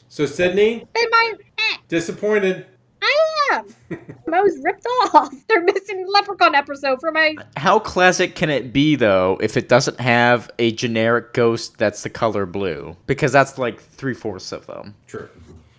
So 0.10 0.26
Sydney, 0.26 0.86
they 0.94 1.06
might. 1.12 1.34
eh, 1.58 1.78
disappointed. 1.88 2.66
I 3.02 3.16
am. 3.54 3.66
I 4.34 4.42
was 4.42 4.58
ripped 4.64 4.86
off. 5.14 5.34
They're 5.48 5.62
missing 5.64 6.04
the 6.06 6.10
Leprechaun 6.12 6.56
episode 6.56 7.00
for 7.00 7.12
my. 7.12 7.36
How 7.58 7.80
classic 7.80 8.36
can 8.36 8.50
it 8.50 8.74
be 8.74 8.96
though 8.96 9.38
if 9.42 9.56
it 9.58 9.70
doesn't 9.70 10.00
have 10.00 10.50
a 10.60 10.72
generic 10.72 11.34
ghost 11.34 11.78
that's 11.78 12.04
the 12.04 12.10
color 12.10 12.46
blue? 12.46 12.96
Because 13.08 13.32
that's 13.32 13.58
like 13.58 13.80
three 13.82 14.14
fourths 14.14 14.52
of 14.52 14.66
them. 14.68 14.96
True. 15.08 15.30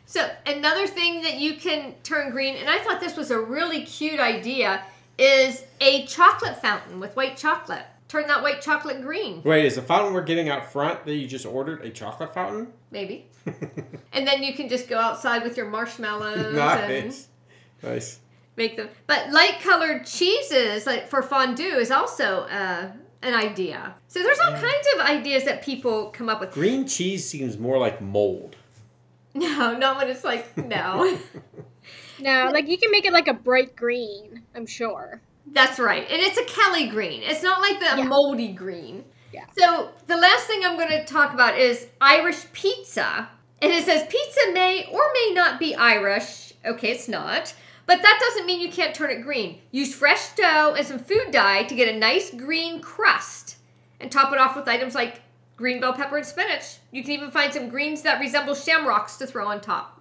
So 0.07 0.29
another 0.47 0.87
thing 0.87 1.23
that 1.23 1.39
you 1.41 1.55
can 1.55 1.95
turn 2.05 2.31
green, 2.31 2.55
and 2.57 2.69
I 2.71 2.79
thought 2.79 3.01
this 3.01 3.17
was 3.17 3.33
a 3.33 3.39
really 3.41 3.83
cute 3.85 4.21
idea, 4.21 4.83
is 5.19 5.65
a 5.81 6.07
chocolate 6.07 6.61
fountain 6.61 7.01
with 7.01 7.15
white 7.17 7.37
chocolate. 7.37 7.85
Turn 8.09 8.27
that 8.29 8.43
white 8.43 8.61
chocolate 8.61 9.03
green, 9.03 9.43
Wait, 9.43 9.65
is 9.65 9.75
the 9.77 9.83
fountain 9.83 10.13
we're 10.15 10.23
getting 10.23 10.49
out 10.49 10.71
front 10.71 11.05
that 11.05 11.15
you 11.15 11.27
just 11.27 11.47
ordered 11.47 11.83
a 11.83 11.91
chocolate 11.91 12.33
fountain? 12.33 12.69
maybe. 12.91 13.27
and 14.13 14.27
then 14.27 14.43
you 14.43 14.55
can 14.55 14.69
just 14.69 14.89
go 14.89 14.99
outside 14.99 15.43
with 15.43 15.57
your 15.57 15.69
marshmallows 15.69 16.39
and 16.47 16.55
nice. 16.55 17.29
Nice. 17.83 18.21
make 18.57 18.77
them. 18.77 18.89
But 19.07 19.31
light 19.31 19.59
colored 19.63 20.07
cheeses, 20.07 20.87
like 20.87 21.09
for 21.09 21.23
fondue, 21.23 21.77
is 21.77 21.91
also 21.91 22.43
uh, 22.43 22.93
an 23.23 23.35
idea. 23.35 23.95
So 24.07 24.23
there's 24.23 24.39
all 24.39 24.53
kinds 24.53 24.87
of 24.95 25.01
ideas 25.01 25.45
that 25.45 25.63
people 25.63 26.11
come 26.11 26.29
up 26.29 26.41
with. 26.41 26.53
Green 26.53 26.87
cheese 26.87 27.29
seems 27.29 27.59
more 27.59 27.79
like 27.79 28.01
mold. 28.01 28.57
No, 29.37 29.77
not 29.77 29.97
when 29.97 30.09
it's 30.09 30.23
like 30.23 30.57
no. 30.57 31.19
No, 32.21 32.51
like 32.53 32.69
you 32.69 32.79
can 32.79 32.91
make 32.91 33.05
it 33.05 33.13
like 33.13 33.29
a 33.29 33.35
bright 33.35 33.77
green. 33.77 34.43
I'm 34.55 34.67
sure. 34.67 35.21
That's 35.47 35.79
right. 35.79 36.07
And 36.11 36.21
it's 36.23 36.39
a 36.39 36.45
Kelly 36.45 36.89
green. 36.89 37.23
It's 37.23 37.43
not 37.43 37.61
like 37.61 37.79
the 37.81 37.99
Yeah. 37.99 38.05
moldy 38.05 38.53
green. 38.53 39.05
Yeah. 39.33 39.45
So 39.59 39.91
the 40.07 40.17
last 40.17 40.47
thing 40.47 40.65
I'm 40.65 40.77
going 40.77 40.91
to 40.91 41.05
talk 41.05 41.35
about 41.35 41.59
is 41.59 41.87
Irish 42.01 42.45
pizza. 42.53 43.29
And 43.61 43.73
it 43.73 43.85
says 43.85 44.07
pizza 44.09 44.53
may 44.53 44.89
or 44.93 45.03
may 45.13 45.33
not 45.35 45.59
be 45.59 45.75
Irish. 45.75 46.53
Okay, 46.65 46.91
it's 46.91 47.09
not. 47.09 47.53
But 47.87 48.01
that 48.01 48.19
doesn't 48.21 48.47
mean 48.47 48.61
you 48.61 48.71
can't 48.71 48.95
turn 48.95 49.11
it 49.11 49.23
green. 49.23 49.61
Use 49.71 49.95
fresh 49.95 50.35
dough 50.35 50.75
and 50.77 50.87
some 50.87 50.99
food 50.99 51.31
dye 51.31 51.65
to 51.65 51.75
get 51.75 51.95
a 51.95 51.99
nice 51.99 52.31
green 52.31 52.81
crust. 52.81 53.57
And 54.01 54.11
top 54.11 54.33
it 54.33 54.39
off 54.39 54.57
with 54.57 54.69
items 54.69 54.95
like 54.95 55.21
green 55.57 55.81
bell 55.81 55.93
pepper 55.93 56.17
and 56.17 56.27
spinach. 56.27 56.79
You 56.91 57.03
can 57.03 57.13
even 57.13 57.31
find 57.31 57.53
some 57.53 57.69
greens 57.69 58.03
that 58.03 58.21
resemble 58.21 58.55
shamrocks 58.55 59.17
to 59.19 59.27
throw 59.27 59.47
on 59.47 59.61
top. 59.61 59.94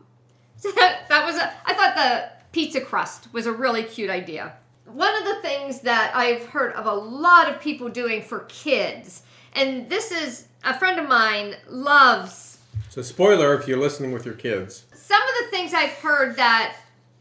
So 0.57 0.71
that, 0.75 1.07
that 1.09 1.25
was 1.25 1.35
a, 1.35 1.53
I 1.65 1.73
thought 1.73 1.95
the 1.95 2.29
pizza 2.51 2.81
crust 2.81 3.33
was 3.33 3.45
a 3.45 3.51
really 3.51 3.83
cute 3.83 4.09
idea. 4.09 4.53
One 4.85 5.15
of 5.15 5.23
the 5.25 5.41
things 5.41 5.81
that 5.81 6.11
I've 6.15 6.45
heard 6.45 6.73
of 6.73 6.85
a 6.85 6.93
lot 6.93 7.49
of 7.49 7.59
people 7.59 7.89
doing 7.89 8.21
for 8.21 8.41
kids, 8.49 9.23
and 9.53 9.89
this 9.89 10.11
is 10.11 10.47
a 10.63 10.77
friend 10.77 10.99
of 10.99 11.07
mine 11.07 11.55
loves 11.67 12.59
So 12.89 13.01
spoiler 13.01 13.53
if 13.55 13.67
you're 13.67 13.79
listening 13.79 14.11
with 14.11 14.25
your 14.25 14.35
kids. 14.35 14.85
some 14.93 15.21
of 15.21 15.29
the 15.41 15.55
things 15.57 15.73
I've 15.73 15.89
heard 15.93 16.35
that 16.35 16.75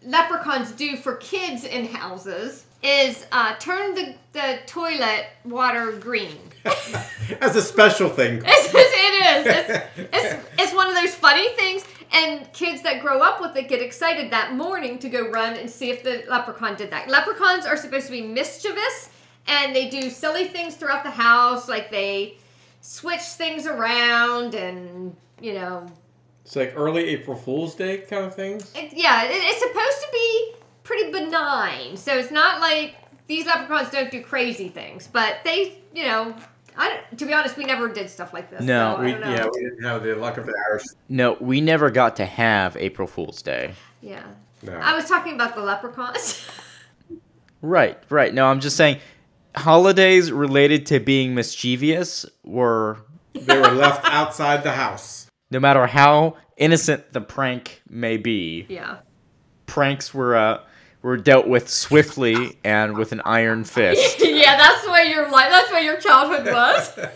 leprechauns 0.04 0.72
do 0.72 0.96
for 0.96 1.16
kids 1.16 1.64
in 1.64 1.86
houses 1.86 2.66
is 2.82 3.26
uh, 3.32 3.54
turn 3.56 3.94
the, 3.94 4.14
the 4.32 4.58
toilet 4.66 5.26
water 5.44 5.92
green. 5.92 6.36
As 7.40 7.54
a 7.54 7.62
special 7.62 8.08
thing. 8.08 8.42
It's, 8.44 8.74
it 8.74 9.46
is. 9.46 9.46
It's, 9.46 10.08
it's, 10.12 10.46
it's 10.58 10.74
one 10.74 10.88
of 10.88 10.94
those 10.96 11.14
funny 11.14 11.48
things, 11.54 11.84
and 12.12 12.52
kids 12.52 12.82
that 12.82 13.00
grow 13.00 13.20
up 13.20 13.40
with 13.40 13.56
it 13.56 13.68
get 13.68 13.80
excited 13.80 14.30
that 14.30 14.54
morning 14.54 14.98
to 14.98 15.08
go 15.08 15.30
run 15.30 15.54
and 15.54 15.68
see 15.70 15.90
if 15.90 16.02
the 16.02 16.24
leprechaun 16.28 16.76
did 16.76 16.90
that. 16.90 17.08
Leprechauns 17.08 17.64
are 17.66 17.76
supposed 17.76 18.06
to 18.06 18.12
be 18.12 18.22
mischievous, 18.22 19.08
and 19.46 19.74
they 19.74 19.88
do 19.88 20.10
silly 20.10 20.46
things 20.48 20.76
throughout 20.76 21.04
the 21.04 21.10
house, 21.10 21.68
like 21.68 21.90
they 21.90 22.36
switch 22.80 23.20
things 23.22 23.66
around, 23.66 24.54
and 24.54 25.16
you 25.40 25.54
know, 25.54 25.86
It's 26.44 26.54
like 26.56 26.74
early 26.76 27.08
April 27.08 27.36
Fool's 27.36 27.74
Day 27.74 27.98
kind 27.98 28.24
of 28.24 28.34
things. 28.34 28.72
it, 28.74 28.92
yeah, 28.94 29.24
it, 29.24 29.30
it's 29.32 29.60
supposed 29.60 30.00
to 30.00 30.08
be 30.12 30.54
pretty 30.84 31.10
benign. 31.12 31.96
So 31.96 32.16
it's 32.16 32.30
not 32.30 32.60
like 32.60 32.96
these 33.26 33.46
leprechauns 33.46 33.90
don't 33.90 34.10
do 34.10 34.22
crazy 34.22 34.68
things, 34.68 35.08
but 35.10 35.38
they, 35.44 35.78
you 35.94 36.04
know. 36.04 36.34
I, 36.76 37.00
to 37.16 37.26
be 37.26 37.32
honest, 37.32 37.56
we 37.56 37.64
never 37.64 37.88
did 37.88 38.08
stuff 38.10 38.32
like 38.32 38.50
this. 38.50 38.62
No, 38.62 38.96
so 38.96 39.02
We, 39.02 39.10
yeah, 39.10 39.46
we 39.52 39.60
didn't 39.62 39.82
have 39.84 40.02
the 40.02 40.14
luck 40.16 40.36
of 40.38 40.46
the 40.46 40.54
Irish. 40.70 40.84
No, 41.08 41.36
we 41.40 41.60
never 41.60 41.90
got 41.90 42.16
to 42.16 42.24
have 42.24 42.76
April 42.76 43.06
Fool's 43.08 43.42
Day. 43.42 43.74
yeah. 44.00 44.22
No. 44.64 44.74
I 44.74 44.94
was 44.94 45.06
talking 45.06 45.34
about 45.34 45.54
the 45.56 45.62
leprechauns. 45.62 46.48
Right, 47.64 47.96
right. 48.08 48.34
No, 48.34 48.46
I'm 48.46 48.58
just 48.58 48.76
saying 48.76 48.98
holidays 49.54 50.32
related 50.32 50.86
to 50.86 50.98
being 50.98 51.34
mischievous 51.34 52.26
were 52.42 52.98
they 53.34 53.56
were 53.56 53.68
left 53.70 54.04
outside 54.06 54.64
the 54.64 54.72
house. 54.72 55.28
no 55.50 55.60
matter 55.60 55.86
how 55.86 56.36
innocent 56.56 57.12
the 57.12 57.20
prank 57.20 57.82
may 57.88 58.16
be, 58.16 58.66
yeah. 58.68 58.96
pranks 59.66 60.12
were 60.12 60.34
uh, 60.34 60.60
were 61.02 61.16
dealt 61.16 61.46
with 61.48 61.68
swiftly 61.68 62.58
and 62.64 62.96
with 62.96 63.12
an 63.12 63.20
iron 63.24 63.64
fist. 63.76 64.18
yeah, 64.24 64.56
that's 64.56 64.84
the 64.84 64.90
way 64.90 65.10
your 65.10 65.28
life. 65.30 65.50
That's 65.50 65.70
what 65.70 65.82
your 65.82 66.00
childhood 66.00 66.46
was. 66.52 66.98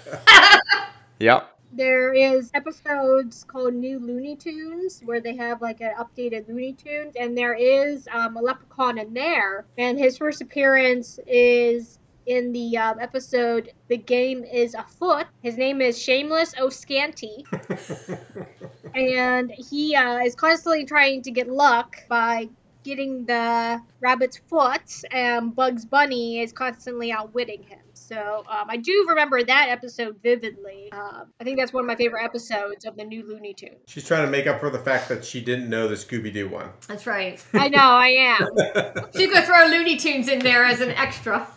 Yep. 1.18 1.51
There 1.72 2.12
is 2.12 2.51
episodes 2.55 3.44
called 3.44 3.75
New 3.75 3.99
Looney 3.99 4.37
Tunes 4.37 5.01
where 5.05 5.20
they 5.20 5.35
have 5.37 5.62
like 5.62 5.81
an 5.81 5.92
updated 5.99 6.49
Looney 6.49 6.72
Tunes, 6.75 7.14
and 7.18 7.37
there 7.37 7.55
is 7.55 8.07
um, 8.12 8.37
a 8.37 8.40
leprechaun 8.42 8.99
in 8.99 9.14
there, 9.14 9.64
and 9.79 9.99
his 9.99 10.18
first 10.18 10.40
appearance 10.42 11.18
is 11.27 11.99
in 12.27 12.53
the 12.53 12.77
um, 12.77 12.99
episode 13.01 13.72
"The 13.88 13.96
Game 13.96 14.44
Is 14.44 14.75
Afoot." 14.75 15.27
His 15.42 15.57
name 15.57 15.81
is 15.81 15.99
Shameless 15.99 16.55
O'Scanty, 16.59 17.46
and 18.94 19.51
he 19.51 19.94
uh, 19.96 20.18
is 20.18 20.35
constantly 20.35 20.85
trying 20.85 21.22
to 21.22 21.31
get 21.31 21.49
luck 21.49 21.96
by 22.09 22.49
getting 22.87 23.27
the 23.27 23.83
rabbit's 24.01 24.38
foot, 24.49 25.03
and 25.11 25.55
Bugs 25.55 25.85
Bunny 25.85 26.40
is 26.40 26.53
constantly 26.53 27.11
outwitting 27.11 27.64
him. 27.64 27.81
So 27.92 28.44
um, 28.49 28.70
I 28.70 28.77
do 28.77 29.07
remember 29.09 29.42
that 29.42 29.68
episode 29.68 30.18
vividly. 30.22 30.92
Um, 30.92 31.33
I 31.40 31.44
think 31.44 31.59
that's 31.59 31.72
one 31.72 31.83
of 31.83 31.88
my 31.88 31.96
favorite 31.96 32.25
episodes 32.25 32.85
of 32.85 32.96
the 32.96 33.05
new 33.05 33.27
Looney 33.27 33.53
Tunes. 33.53 33.81
She's 33.88 34.07
trying 34.07 34.25
to 34.25 34.31
make 34.31 34.46
up 34.46 34.61
for 34.61 34.70
the 34.70 34.79
fact 34.79 35.09
that 35.09 35.25
she 35.25 35.40
didn't 35.40 35.68
know 35.68 35.88
the 35.88 35.96
Scooby 35.96 36.33
Doo 36.33 36.49
one. 36.49 36.70
That's 36.87 37.07
right. 37.07 37.44
I 37.53 37.68
know, 37.68 37.79
I 37.79 38.09
am. 38.09 38.46
She's 39.16 39.33
gonna 39.33 39.44
throw 39.44 39.66
Looney 39.66 39.96
Tunes 39.96 40.29
in 40.29 40.38
there 40.38 40.64
as 40.64 40.81
an 40.81 40.90
extra. 40.90 41.49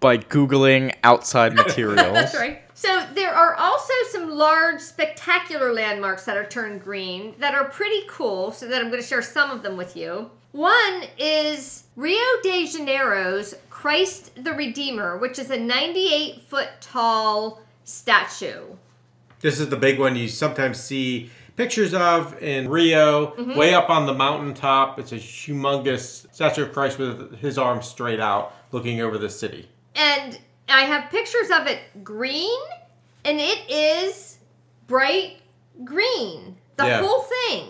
By 0.00 0.16
Googling 0.18 0.94
outside 1.04 1.54
materials. 1.56 2.12
That's 2.12 2.34
right. 2.34 2.62
So 2.82 3.06
there 3.14 3.32
are 3.32 3.54
also 3.54 3.92
some 4.10 4.28
large, 4.28 4.80
spectacular 4.80 5.72
landmarks 5.72 6.24
that 6.24 6.36
are 6.36 6.44
turned 6.44 6.82
green 6.82 7.36
that 7.38 7.54
are 7.54 7.66
pretty 7.66 8.02
cool. 8.08 8.50
So 8.50 8.66
that 8.66 8.82
I'm 8.82 8.88
going 8.88 9.00
to 9.00 9.06
share 9.06 9.22
some 9.22 9.52
of 9.52 9.62
them 9.62 9.76
with 9.76 9.96
you. 9.96 10.32
One 10.50 11.04
is 11.16 11.84
Rio 11.94 12.24
de 12.42 12.66
Janeiro's 12.66 13.54
Christ 13.70 14.32
the 14.42 14.52
Redeemer, 14.52 15.16
which 15.18 15.38
is 15.38 15.50
a 15.50 15.56
98 15.56 16.42
foot 16.42 16.70
tall 16.80 17.62
statue. 17.84 18.64
This 19.38 19.60
is 19.60 19.68
the 19.68 19.76
big 19.76 20.00
one 20.00 20.16
you 20.16 20.26
sometimes 20.26 20.80
see 20.80 21.30
pictures 21.54 21.94
of 21.94 22.42
in 22.42 22.68
Rio, 22.68 23.28
mm-hmm. 23.28 23.54
way 23.54 23.74
up 23.74 23.90
on 23.90 24.06
the 24.06 24.14
mountaintop. 24.14 24.98
It's 24.98 25.12
a 25.12 25.18
humongous 25.18 26.26
statue 26.34 26.64
of 26.64 26.72
Christ 26.72 26.98
with 26.98 27.38
his 27.38 27.58
arms 27.58 27.86
straight 27.86 28.18
out, 28.18 28.56
looking 28.72 29.00
over 29.00 29.18
the 29.18 29.30
city. 29.30 29.68
And 29.94 30.40
I 30.72 30.82
have 30.82 31.10
pictures 31.10 31.50
of 31.50 31.66
it 31.66 31.78
green, 32.02 32.60
and 33.24 33.38
it 33.40 33.70
is 33.70 34.38
bright 34.86 35.36
green. 35.84 36.56
The 36.76 36.86
Yeah. 36.86 37.00
whole 37.02 37.20
thing. 37.22 37.68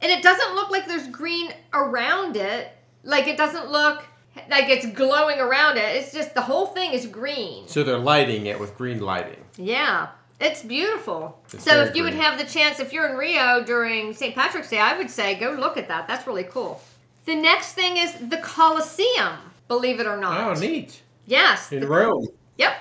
And 0.00 0.12
it 0.12 0.22
doesn't 0.22 0.54
look 0.54 0.70
like 0.70 0.86
there's 0.86 1.08
green 1.08 1.52
around 1.72 2.36
it. 2.36 2.70
Like 3.02 3.26
it 3.26 3.36
doesn't 3.36 3.70
look 3.70 4.04
like 4.50 4.68
it's 4.68 4.86
glowing 4.86 5.40
around 5.40 5.78
it. 5.78 5.96
It's 5.96 6.12
just 6.12 6.34
the 6.34 6.42
whole 6.42 6.66
thing 6.66 6.92
is 6.92 7.06
green. 7.06 7.66
So 7.68 7.82
they're 7.82 7.98
lighting 7.98 8.46
it 8.46 8.58
with 8.60 8.76
green 8.76 9.00
lighting. 9.00 9.44
Yeah. 9.56 10.08
It's 10.40 10.62
beautiful. 10.62 11.40
It's 11.52 11.64
so 11.64 11.82
if 11.84 11.94
you 11.94 12.02
would 12.02 12.14
have 12.14 12.38
the 12.38 12.44
chance, 12.44 12.80
if 12.80 12.92
you're 12.92 13.08
in 13.08 13.16
Rio 13.16 13.62
during 13.64 14.12
St. 14.12 14.34
Patrick's 14.34 14.68
Day, 14.68 14.80
I 14.80 14.98
would 14.98 15.10
say 15.10 15.36
go 15.36 15.50
look 15.52 15.76
at 15.78 15.88
that. 15.88 16.08
That's 16.08 16.26
really 16.26 16.44
cool. 16.44 16.82
The 17.24 17.36
next 17.36 17.72
thing 17.72 17.96
is 17.96 18.14
the 18.14 18.36
Colosseum, 18.38 19.38
believe 19.68 20.00
it 20.00 20.06
or 20.06 20.16
not. 20.16 20.56
Oh, 20.56 20.60
neat. 20.60 21.00
Yes. 21.26 21.72
In 21.72 21.80
the- 21.80 21.86
Rome. 21.88 22.26
Yep, 22.58 22.74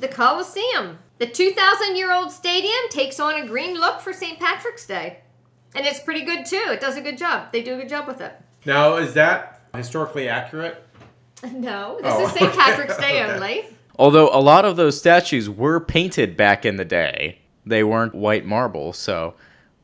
the 0.00 0.08
Colosseum. 0.08 0.98
The 1.18 1.26
2,000 1.26 1.96
year 1.96 2.12
old 2.12 2.32
stadium 2.32 2.88
takes 2.90 3.20
on 3.20 3.34
a 3.42 3.46
green 3.46 3.74
look 3.78 4.00
for 4.00 4.12
St. 4.12 4.38
Patrick's 4.38 4.86
Day. 4.86 5.18
And 5.74 5.86
it's 5.86 6.00
pretty 6.00 6.22
good 6.22 6.46
too. 6.46 6.64
It 6.68 6.80
does 6.80 6.96
a 6.96 7.00
good 7.00 7.18
job. 7.18 7.52
They 7.52 7.62
do 7.62 7.74
a 7.74 7.76
good 7.76 7.88
job 7.88 8.06
with 8.06 8.20
it. 8.20 8.32
Now, 8.64 8.96
is 8.96 9.14
that 9.14 9.60
historically 9.74 10.28
accurate? 10.28 10.82
No, 11.54 11.96
this 12.02 12.12
Oh. 12.14 12.26
is 12.26 12.32
St. 12.32 12.52
Patrick's 12.52 12.98
Day 12.98 13.22
Okay. 13.22 13.32
only. 13.32 13.64
Although 13.98 14.28
a 14.28 14.40
lot 14.40 14.66
of 14.66 14.76
those 14.76 14.98
statues 14.98 15.48
were 15.48 15.80
painted 15.80 16.36
back 16.36 16.66
in 16.66 16.76
the 16.76 16.84
day, 16.84 17.38
they 17.64 17.82
weren't 17.82 18.14
white 18.14 18.44
marble, 18.44 18.92
so 18.92 19.34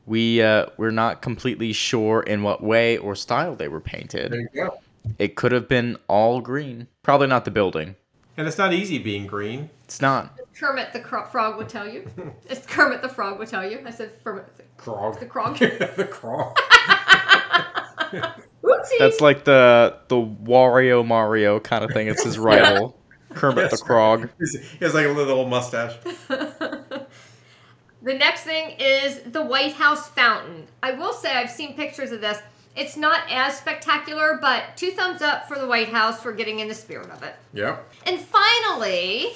we 0.05 0.39
uh, 0.41 0.67
we're 0.77 0.91
not 0.91 1.23
completely 1.23 1.73
sure 1.73 2.21
in 2.21 2.43
what 2.43 2.61
way 2.63 2.97
or 2.97 3.15
style 3.15 3.55
they 3.55 3.67
were 3.67 3.79
painted. 3.81 4.31
There 4.33 4.39
you 4.41 4.49
go. 4.53 4.77
It 5.17 5.35
could 5.35 5.51
have 5.51 5.67
been 5.67 5.97
all 6.07 6.41
green. 6.41 6.87
Probably 7.01 7.25
not 7.27 7.43
the 7.45 7.49
building. 7.51 7.95
And 8.37 8.47
it's 8.47 8.57
not 8.57 8.71
easy 8.73 8.99
being 8.99 9.25
green. 9.25 9.69
It's 9.85 9.99
not. 10.01 10.37
Kermit 10.57 10.93
the 10.93 10.99
cro- 10.99 11.25
Frog 11.25 11.57
would 11.57 11.69
tell 11.69 11.87
you. 11.87 12.07
It's 12.49 12.65
Kermit 12.65 13.01
the 13.01 13.09
Frog 13.09 13.39
would 13.39 13.47
tell 13.47 13.67
you. 13.69 13.81
I 13.85 13.89
said 13.91 14.11
Kermit 14.23 14.55
the 14.57 14.63
Krog. 14.77 15.19
The 15.19 15.25
Krog. 15.25 15.57
the 15.95 16.03
Krog. 16.05 16.55
Oopsie. 18.63 18.99
That's 18.99 19.21
like 19.21 19.43
the 19.43 19.97
the 20.07 20.15
Wario 20.15 21.05
Mario 21.05 21.59
kind 21.59 21.83
of 21.83 21.91
thing. 21.91 22.07
It's 22.07 22.23
his 22.23 22.37
rival, 22.39 22.97
Kermit 23.33 23.69
the 23.69 23.77
Yes. 23.77 23.81
Frog. 23.83 24.29
He 24.39 24.85
has 24.85 24.93
like 24.93 25.05
a 25.05 25.09
little 25.09 25.47
mustache. 25.47 25.95
The 26.27 28.13
next 28.13 28.43
thing 28.43 28.75
is 28.79 29.19
the 29.25 29.43
White 29.43 29.73
House 29.73 30.07
fountain. 30.09 30.67
I 30.81 30.91
will 30.91 31.13
say 31.13 31.31
I've 31.31 31.49
seen 31.49 31.75
pictures 31.75 32.11
of 32.11 32.21
this. 32.21 32.39
It's 32.77 32.95
not 32.95 33.21
as 33.29 33.57
spectacular, 33.57 34.37
but 34.39 34.77
two 34.77 34.91
thumbs 34.91 35.21
up 35.21 35.47
for 35.47 35.57
the 35.57 35.65
White 35.67 35.89
House 35.89 36.21
for 36.21 36.31
getting 36.31 36.59
in 36.59 36.67
the 36.67 36.75
spirit 36.75 37.09
of 37.09 37.23
it. 37.23 37.35
Yep. 37.53 37.91
And 38.05 38.19
finally, 38.19 39.33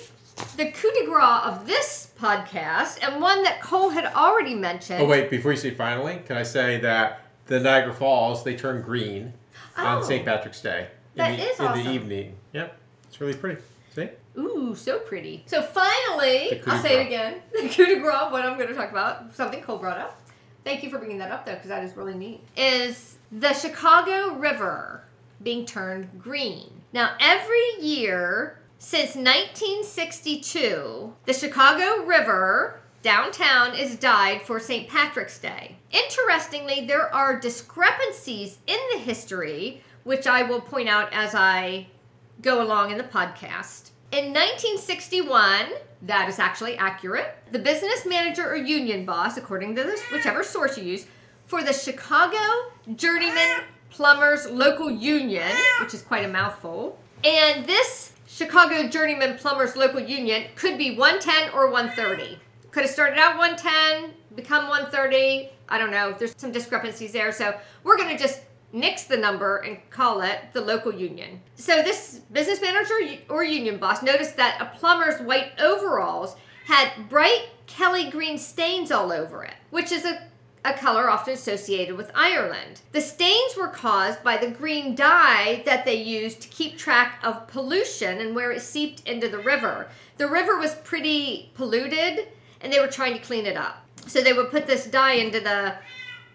the 0.57 0.71
coup 0.71 0.91
de 0.99 1.05
grace 1.05 1.41
of 1.45 1.65
this 1.65 2.11
podcast, 2.19 2.99
and 3.01 3.21
one 3.21 3.41
that 3.43 3.61
Cole 3.61 3.89
had 3.89 4.05
already 4.05 4.53
mentioned. 4.53 5.01
Oh 5.01 5.05
wait, 5.07 5.29
before 5.29 5.51
you 5.51 5.57
say 5.57 5.71
finally, 5.71 6.21
can 6.25 6.37
I 6.37 6.43
say 6.43 6.79
that 6.81 7.21
the 7.47 7.59
Niagara 7.59 7.93
Falls 7.93 8.43
they 8.43 8.55
turn 8.55 8.81
green 8.81 9.33
on 9.75 9.97
Oh. 9.97 10.03
St. 10.03 10.23
Patrick's 10.23 10.61
Day 10.61 10.87
in, 11.15 11.17
That 11.17 11.37
the, 11.37 11.43
is 11.43 11.59
in 11.59 11.65
awesome. 11.65 11.83
the 11.83 11.91
evening. 11.91 12.35
Yep, 12.53 12.77
it's 13.07 13.19
really 13.19 13.33
pretty. 13.33 13.61
See? 13.95 14.09
Ooh, 14.37 14.73
so 14.75 14.99
pretty. 14.99 15.43
So 15.47 15.61
finally, 15.61 16.61
I'll 16.67 16.81
say 16.81 17.01
it 17.01 17.07
again. 17.07 17.41
The 17.51 17.67
coup 17.69 17.85
de 17.87 17.99
grace, 17.99 18.31
what 18.31 18.45
I'm 18.45 18.55
going 18.57 18.69
to 18.69 18.75
talk 18.75 18.91
about, 18.91 19.35
something 19.35 19.61
Cole 19.63 19.77
brought 19.79 19.97
up. 19.97 20.17
Thank 20.63 20.83
you 20.83 20.89
for 20.89 20.99
bringing 20.99 21.17
that 21.17 21.31
up, 21.31 21.45
though, 21.45 21.55
because 21.55 21.69
that 21.69 21.83
is 21.83 21.97
really 21.97 22.13
neat. 22.13 22.39
Is 22.55 23.17
the 23.31 23.53
Chicago 23.53 24.35
River 24.35 25.05
being 25.41 25.65
turned 25.65 26.21
green. 26.21 26.81
Now, 26.91 27.15
every 27.19 27.79
year 27.79 28.59
since 28.77 29.15
1962, 29.15 31.13
the 31.25 31.33
Chicago 31.33 32.03
River 32.03 32.81
downtown 33.01 33.73
is 33.73 33.95
dyed 33.95 34.41
for 34.41 34.59
St. 34.59 34.89
Patrick's 34.89 35.39
Day. 35.39 35.77
Interestingly, 35.91 36.85
there 36.85 37.13
are 37.15 37.39
discrepancies 37.39 38.59
in 38.67 38.77
the 38.91 38.99
history, 38.99 39.81
which 40.03 40.27
I 40.27 40.43
will 40.43 40.59
point 40.61 40.89
out 40.89 41.07
as 41.13 41.33
I 41.33 41.87
go 42.41 42.61
along 42.61 42.91
in 42.91 42.97
the 42.97 43.03
podcast. 43.05 43.91
In 44.11 44.33
1961, 44.33 45.67
that 46.01 46.27
is 46.27 46.37
actually 46.37 46.75
accurate. 46.75 47.33
The 47.51 47.59
business 47.59 48.05
manager 48.05 48.49
or 48.51 48.57
union 48.57 49.05
boss, 49.05 49.37
according 49.37 49.77
to 49.77 49.83
this, 49.83 50.01
whichever 50.11 50.43
source 50.43 50.77
you 50.77 50.83
use, 50.83 51.07
for 51.51 51.61
the 51.61 51.73
Chicago 51.73 52.37
Journeyman 52.95 53.63
Plumbers 53.89 54.49
Local 54.49 54.89
Union, 54.89 55.51
which 55.81 55.93
is 55.93 56.01
quite 56.01 56.23
a 56.23 56.27
mouthful, 56.29 56.97
and 57.25 57.65
this 57.65 58.13
Chicago 58.25 58.87
Journeyman 58.87 59.37
Plumbers 59.37 59.75
Local 59.75 59.99
Union 59.99 60.45
could 60.55 60.77
be 60.77 60.95
110 60.95 61.53
or 61.53 61.69
130. 61.69 62.39
Could 62.71 62.83
have 62.83 62.89
started 62.89 63.19
out 63.19 63.37
110, 63.37 64.13
become 64.37 64.69
130. 64.69 65.49
I 65.67 65.77
don't 65.77 65.91
know. 65.91 66.15
There's 66.17 66.33
some 66.37 66.53
discrepancies 66.53 67.11
there. 67.11 67.33
So 67.33 67.59
we're 67.83 67.97
going 67.97 68.15
to 68.15 68.23
just 68.23 68.43
nix 68.71 69.03
the 69.03 69.17
number 69.17 69.57
and 69.57 69.77
call 69.89 70.21
it 70.21 70.39
the 70.53 70.61
local 70.61 70.93
union. 70.93 71.41
So 71.55 71.83
this 71.83 72.21
business 72.31 72.61
manager 72.61 72.93
or 73.27 73.43
union 73.43 73.77
boss 73.77 74.01
noticed 74.01 74.37
that 74.37 74.61
a 74.61 74.77
plumber's 74.77 75.19
white 75.19 75.51
overalls 75.59 76.37
had 76.65 77.09
bright 77.09 77.49
Kelly 77.67 78.09
green 78.09 78.37
stains 78.37 78.89
all 78.89 79.11
over 79.11 79.43
it, 79.43 79.55
which 79.71 79.91
is 79.91 80.05
a, 80.05 80.30
a 80.63 80.73
color 80.73 81.09
often 81.09 81.33
associated 81.33 81.97
with 81.97 82.11
Ireland. 82.13 82.81
The 82.91 83.01
stains 83.01 83.55
were 83.57 83.67
caused 83.67 84.23
by 84.23 84.37
the 84.37 84.51
green 84.51 84.95
dye 84.95 85.63
that 85.65 85.85
they 85.85 85.95
used 85.95 86.41
to 86.41 86.47
keep 86.49 86.77
track 86.77 87.19
of 87.23 87.47
pollution 87.47 88.19
and 88.19 88.35
where 88.35 88.51
it 88.51 88.61
seeped 88.61 89.07
into 89.07 89.27
the 89.27 89.39
river. 89.39 89.89
The 90.17 90.27
river 90.27 90.57
was 90.57 90.75
pretty 90.75 91.51
polluted 91.55 92.27
and 92.61 92.71
they 92.71 92.79
were 92.79 92.87
trying 92.87 93.13
to 93.13 93.19
clean 93.19 93.45
it 93.45 93.57
up. 93.57 93.85
So 94.07 94.21
they 94.21 94.33
would 94.33 94.51
put 94.51 94.67
this 94.67 94.85
dye 94.85 95.13
into 95.13 95.39
the 95.39 95.75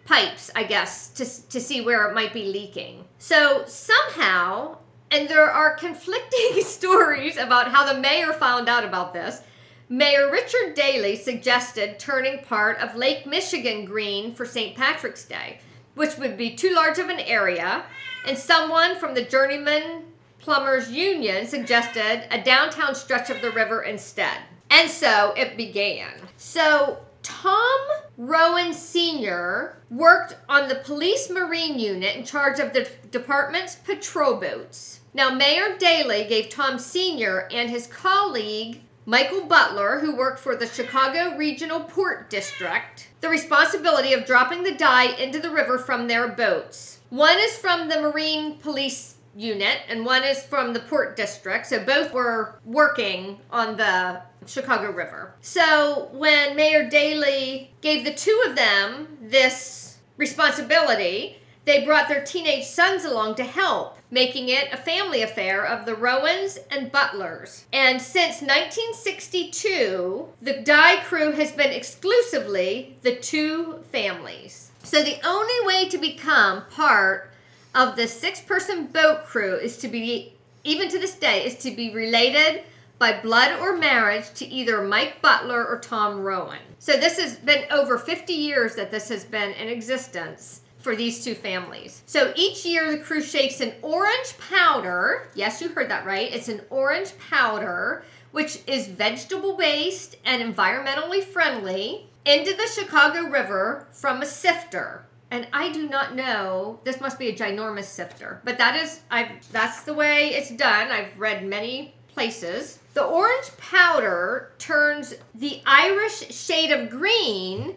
pipes, 0.04 0.50
I 0.54 0.64
guess, 0.64 1.08
to, 1.10 1.48
to 1.50 1.60
see 1.60 1.80
where 1.80 2.08
it 2.08 2.14
might 2.14 2.32
be 2.32 2.46
leaking. 2.46 3.04
So 3.18 3.64
somehow, 3.66 4.78
and 5.10 5.28
there 5.28 5.50
are 5.50 5.76
conflicting 5.76 6.60
stories 6.62 7.36
about 7.36 7.70
how 7.70 7.92
the 7.92 8.00
mayor 8.00 8.32
found 8.32 8.68
out 8.68 8.84
about 8.84 9.12
this. 9.12 9.40
Mayor 9.88 10.30
Richard 10.32 10.74
Daley 10.74 11.14
suggested 11.14 12.00
turning 12.00 12.42
part 12.42 12.78
of 12.78 12.96
Lake 12.96 13.24
Michigan 13.24 13.84
green 13.84 14.34
for 14.34 14.44
St. 14.44 14.76
Patrick's 14.76 15.24
Day, 15.24 15.60
which 15.94 16.18
would 16.18 16.36
be 16.36 16.56
too 16.56 16.74
large 16.74 16.98
of 16.98 17.08
an 17.08 17.20
area, 17.20 17.84
and 18.26 18.36
someone 18.36 18.96
from 18.96 19.14
the 19.14 19.22
Journeyman 19.22 20.02
Plumbers 20.40 20.90
Union 20.90 21.46
suggested 21.46 22.26
a 22.32 22.42
downtown 22.42 22.96
stretch 22.96 23.30
of 23.30 23.40
the 23.42 23.52
river 23.52 23.82
instead. 23.82 24.38
And 24.70 24.90
so 24.90 25.32
it 25.36 25.56
began. 25.56 26.14
So 26.36 26.98
Tom 27.22 27.78
Rowan 28.16 28.72
Sr. 28.72 29.82
worked 29.90 30.36
on 30.48 30.68
the 30.68 30.76
police 30.76 31.30
marine 31.30 31.78
unit 31.78 32.16
in 32.16 32.24
charge 32.24 32.58
of 32.58 32.72
the 32.72 32.88
department's 33.12 33.76
patrol 33.76 34.34
boats. 34.34 35.00
Now, 35.14 35.30
Mayor 35.30 35.76
Daley 35.78 36.24
gave 36.24 36.48
Tom 36.48 36.78
Sr. 36.78 37.48
and 37.52 37.70
his 37.70 37.86
colleague, 37.86 38.82
Michael 39.08 39.46
Butler, 39.46 40.00
who 40.00 40.16
worked 40.16 40.40
for 40.40 40.56
the 40.56 40.66
Chicago 40.66 41.36
Regional 41.36 41.78
Port 41.78 42.28
District, 42.28 43.08
the 43.20 43.28
responsibility 43.28 44.12
of 44.12 44.26
dropping 44.26 44.64
the 44.64 44.74
dye 44.74 45.14
into 45.16 45.38
the 45.38 45.48
river 45.48 45.78
from 45.78 46.08
their 46.08 46.26
boats. 46.26 46.98
One 47.10 47.38
is 47.38 47.56
from 47.56 47.88
the 47.88 48.00
Marine 48.00 48.58
Police 48.58 49.14
unit, 49.36 49.78
and 49.88 50.04
one 50.04 50.24
is 50.24 50.42
from 50.42 50.72
the 50.72 50.80
Port 50.80 51.14
District. 51.14 51.66
So 51.66 51.84
both 51.84 52.12
were 52.12 52.58
working 52.64 53.38
on 53.52 53.76
the 53.76 54.22
Chicago 54.44 54.90
River. 54.90 55.36
So 55.40 56.08
when 56.12 56.56
Mayor 56.56 56.90
Daley 56.90 57.70
gave 57.82 58.04
the 58.04 58.12
two 58.12 58.42
of 58.48 58.56
them 58.56 59.18
this 59.22 59.98
responsibility, 60.16 61.38
they 61.66 61.84
brought 61.84 62.08
their 62.08 62.24
teenage 62.24 62.64
sons 62.64 63.04
along 63.04 63.34
to 63.34 63.44
help, 63.44 63.98
making 64.10 64.48
it 64.48 64.72
a 64.72 64.76
family 64.76 65.20
affair 65.20 65.66
of 65.66 65.84
the 65.84 65.96
Rowans 65.96 66.58
and 66.70 66.92
Butlers. 66.92 67.66
And 67.72 68.00
since 68.00 68.40
1962, 68.40 70.28
the 70.40 70.60
dye 70.62 71.02
crew 71.02 71.32
has 71.32 71.50
been 71.50 71.72
exclusively 71.72 72.96
the 73.02 73.16
two 73.16 73.80
families. 73.90 74.70
So 74.84 75.02
the 75.02 75.18
only 75.26 75.66
way 75.66 75.88
to 75.88 75.98
become 75.98 76.62
part 76.70 77.32
of 77.74 77.96
the 77.96 78.06
six 78.06 78.40
person 78.40 78.86
boat 78.86 79.24
crew 79.24 79.56
is 79.56 79.76
to 79.78 79.88
be, 79.88 80.34
even 80.62 80.88
to 80.88 81.00
this 81.00 81.16
day, 81.16 81.44
is 81.44 81.56
to 81.58 81.72
be 81.72 81.92
related 81.92 82.62
by 82.98 83.20
blood 83.20 83.58
or 83.60 83.76
marriage 83.76 84.32
to 84.34 84.46
either 84.46 84.82
Mike 84.82 85.20
Butler 85.20 85.66
or 85.66 85.80
Tom 85.80 86.20
Rowan. 86.20 86.60
So 86.78 86.92
this 86.92 87.18
has 87.18 87.36
been 87.36 87.64
over 87.72 87.98
50 87.98 88.32
years 88.32 88.76
that 88.76 88.92
this 88.92 89.08
has 89.08 89.24
been 89.24 89.50
in 89.52 89.68
existence 89.68 90.62
for 90.86 90.94
these 90.94 91.24
two 91.24 91.34
families. 91.34 92.04
So 92.06 92.32
each 92.36 92.64
year 92.64 92.92
the 92.92 93.02
crew 93.02 93.20
shakes 93.20 93.60
an 93.60 93.72
orange 93.82 94.38
powder. 94.38 95.26
Yes, 95.34 95.60
you 95.60 95.68
heard 95.68 95.90
that 95.90 96.06
right. 96.06 96.32
It's 96.32 96.48
an 96.48 96.60
orange 96.70 97.12
powder, 97.28 98.04
which 98.30 98.60
is 98.68 98.86
vegetable 98.86 99.56
based 99.56 100.14
and 100.24 100.40
environmentally 100.40 101.24
friendly, 101.24 102.06
into 102.24 102.54
the 102.54 102.68
Chicago 102.68 103.28
River 103.28 103.88
from 103.90 104.22
a 104.22 104.26
sifter. 104.26 105.04
And 105.32 105.48
I 105.52 105.72
do 105.72 105.88
not 105.88 106.14
know. 106.14 106.78
This 106.84 107.00
must 107.00 107.18
be 107.18 107.30
a 107.30 107.36
ginormous 107.36 107.86
sifter, 107.86 108.40
but 108.44 108.56
that 108.58 108.76
is 108.76 109.00
I. 109.10 109.40
That's 109.50 109.82
the 109.82 109.92
way 109.92 110.28
it's 110.34 110.50
done. 110.50 110.92
I've 110.92 111.18
read 111.18 111.44
many 111.44 111.94
places. 112.14 112.78
The 112.94 113.02
orange 113.02 113.50
powder 113.58 114.52
turns 114.58 115.14
the 115.34 115.60
Irish 115.66 116.32
shade 116.32 116.70
of 116.70 116.90
green 116.90 117.74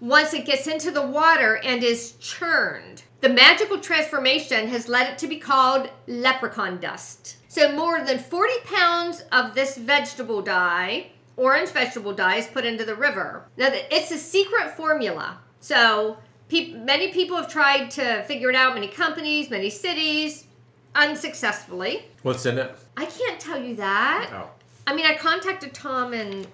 once 0.00 0.32
it 0.32 0.46
gets 0.46 0.66
into 0.66 0.90
the 0.90 1.06
water 1.06 1.60
and 1.62 1.82
is 1.82 2.12
churned. 2.12 3.02
The 3.20 3.28
magical 3.28 3.78
transformation 3.78 4.68
has 4.68 4.88
led 4.88 5.12
it 5.12 5.18
to 5.18 5.26
be 5.26 5.38
called 5.38 5.90
leprechaun 6.06 6.80
dust. 6.80 7.36
So, 7.48 7.72
more 7.72 8.02
than 8.04 8.18
40 8.18 8.52
pounds 8.64 9.24
of 9.32 9.54
this 9.54 9.76
vegetable 9.76 10.40
dye, 10.40 11.08
orange 11.36 11.70
vegetable 11.70 12.14
dye, 12.14 12.36
is 12.36 12.46
put 12.46 12.64
into 12.64 12.84
the 12.84 12.94
river. 12.94 13.46
Now, 13.56 13.68
it's 13.72 14.10
a 14.10 14.16
secret 14.16 14.76
formula. 14.76 15.38
So, 15.60 16.16
pe- 16.48 16.72
many 16.72 17.12
people 17.12 17.36
have 17.36 17.48
tried 17.48 17.90
to 17.92 18.22
figure 18.24 18.48
it 18.48 18.56
out, 18.56 18.74
many 18.74 18.88
companies, 18.88 19.50
many 19.50 19.68
cities, 19.68 20.46
unsuccessfully. 20.94 22.04
What's 22.22 22.46
in 22.46 22.58
it? 22.58 22.74
I 22.96 23.04
can't 23.04 23.40
tell 23.40 23.62
you 23.62 23.76
that. 23.76 24.30
Oh. 24.32 24.48
I 24.86 24.94
mean, 24.94 25.06
I 25.06 25.16
contacted 25.16 25.74
Tom 25.74 26.14
and 26.14 26.46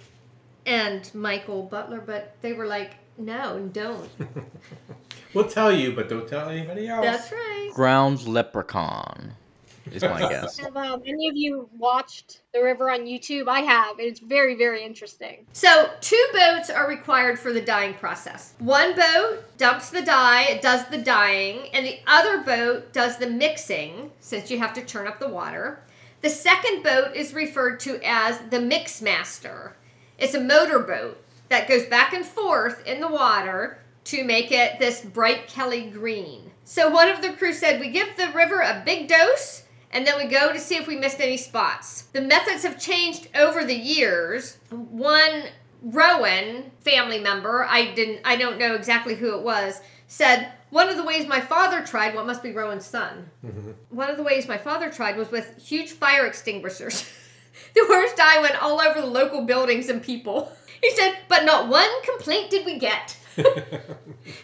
and 0.64 1.14
Michael 1.14 1.62
Butler, 1.62 2.00
but 2.00 2.34
they 2.42 2.52
were 2.52 2.66
like, 2.66 2.94
no, 3.18 3.68
don't. 3.72 4.08
We'll 5.36 5.48
tell 5.48 5.70
you, 5.70 5.92
but 5.92 6.08
don't 6.08 6.26
tell 6.26 6.48
anybody 6.48 6.88
else. 6.88 7.04
That's 7.04 7.30
right. 7.30 7.70
Ground 7.74 8.26
leprechaun 8.26 9.32
is 9.92 10.02
my 10.02 10.20
guess. 10.30 10.58
Have 10.58 10.78
um, 10.78 11.02
any 11.06 11.28
of 11.28 11.36
you 11.36 11.68
watched 11.76 12.40
the 12.54 12.62
river 12.62 12.90
on 12.90 13.00
YouTube? 13.00 13.46
I 13.46 13.60
have. 13.60 13.96
It's 13.98 14.18
very, 14.18 14.54
very 14.54 14.82
interesting. 14.82 15.44
So, 15.52 15.90
two 16.00 16.26
boats 16.32 16.70
are 16.70 16.88
required 16.88 17.38
for 17.38 17.52
the 17.52 17.60
dyeing 17.60 17.92
process. 17.92 18.54
One 18.60 18.96
boat 18.96 19.44
dumps 19.58 19.90
the 19.90 20.00
dye, 20.00 20.44
it 20.44 20.62
does 20.62 20.86
the 20.86 20.96
dyeing, 20.96 21.68
and 21.74 21.84
the 21.84 21.98
other 22.06 22.38
boat 22.38 22.94
does 22.94 23.18
the 23.18 23.28
mixing, 23.28 24.12
since 24.20 24.50
you 24.50 24.58
have 24.58 24.72
to 24.72 24.84
churn 24.86 25.06
up 25.06 25.18
the 25.18 25.28
water. 25.28 25.82
The 26.22 26.30
second 26.30 26.82
boat 26.82 27.14
is 27.14 27.34
referred 27.34 27.78
to 27.80 28.00
as 28.02 28.38
the 28.48 28.62
mix 28.62 29.02
master. 29.02 29.76
It's 30.18 30.32
a 30.32 30.40
motor 30.40 30.78
boat 30.78 31.22
that 31.48 31.68
goes 31.68 31.86
back 31.86 32.12
and 32.12 32.24
forth 32.24 32.86
in 32.86 33.00
the 33.00 33.08
water 33.08 33.78
to 34.04 34.24
make 34.24 34.52
it 34.52 34.78
this 34.78 35.04
bright 35.04 35.48
Kelly 35.48 35.90
green. 35.90 36.50
So 36.64 36.90
one 36.90 37.08
of 37.08 37.22
the 37.22 37.32
crew 37.32 37.52
said, 37.52 37.80
We 37.80 37.90
give 37.90 38.16
the 38.16 38.30
river 38.32 38.60
a 38.60 38.82
big 38.84 39.08
dose 39.08 39.64
and 39.92 40.06
then 40.06 40.16
we 40.18 40.26
go 40.26 40.52
to 40.52 40.60
see 40.60 40.76
if 40.76 40.86
we 40.86 40.96
missed 40.96 41.20
any 41.20 41.36
spots. 41.36 42.02
The 42.12 42.20
methods 42.20 42.64
have 42.64 42.78
changed 42.78 43.28
over 43.34 43.64
the 43.64 43.74
years. 43.74 44.58
One 44.70 45.44
Rowan 45.82 46.70
family 46.80 47.18
member, 47.18 47.64
I 47.64 47.92
didn't 47.94 48.20
I 48.24 48.36
don't 48.36 48.58
know 48.58 48.74
exactly 48.74 49.14
who 49.14 49.36
it 49.36 49.42
was, 49.42 49.80
said 50.08 50.52
one 50.70 50.88
of 50.88 50.96
the 50.96 51.04
ways 51.04 51.26
my 51.26 51.40
father 51.40 51.82
tried, 51.82 52.14
what 52.14 52.26
must 52.26 52.42
be 52.42 52.52
Rowan's 52.52 52.84
son. 52.84 53.30
Mm-hmm. 53.44 53.70
One 53.90 54.10
of 54.10 54.16
the 54.16 54.22
ways 54.22 54.48
my 54.48 54.58
father 54.58 54.90
tried 54.90 55.16
was 55.16 55.30
with 55.30 55.62
huge 55.62 55.92
fire 55.92 56.26
extinguishers. 56.26 57.08
the 57.74 57.86
worst 57.88 58.16
dye 58.16 58.40
went 58.40 58.60
all 58.60 58.80
over 58.80 59.00
the 59.00 59.06
local 59.06 59.42
buildings 59.42 59.88
and 59.88 60.02
people. 60.02 60.52
He 60.86 60.94
said, 60.94 61.16
but 61.28 61.44
not 61.44 61.68
one 61.68 61.90
complaint 62.02 62.48
did 62.48 62.64
we 62.64 62.78
get. 62.78 63.16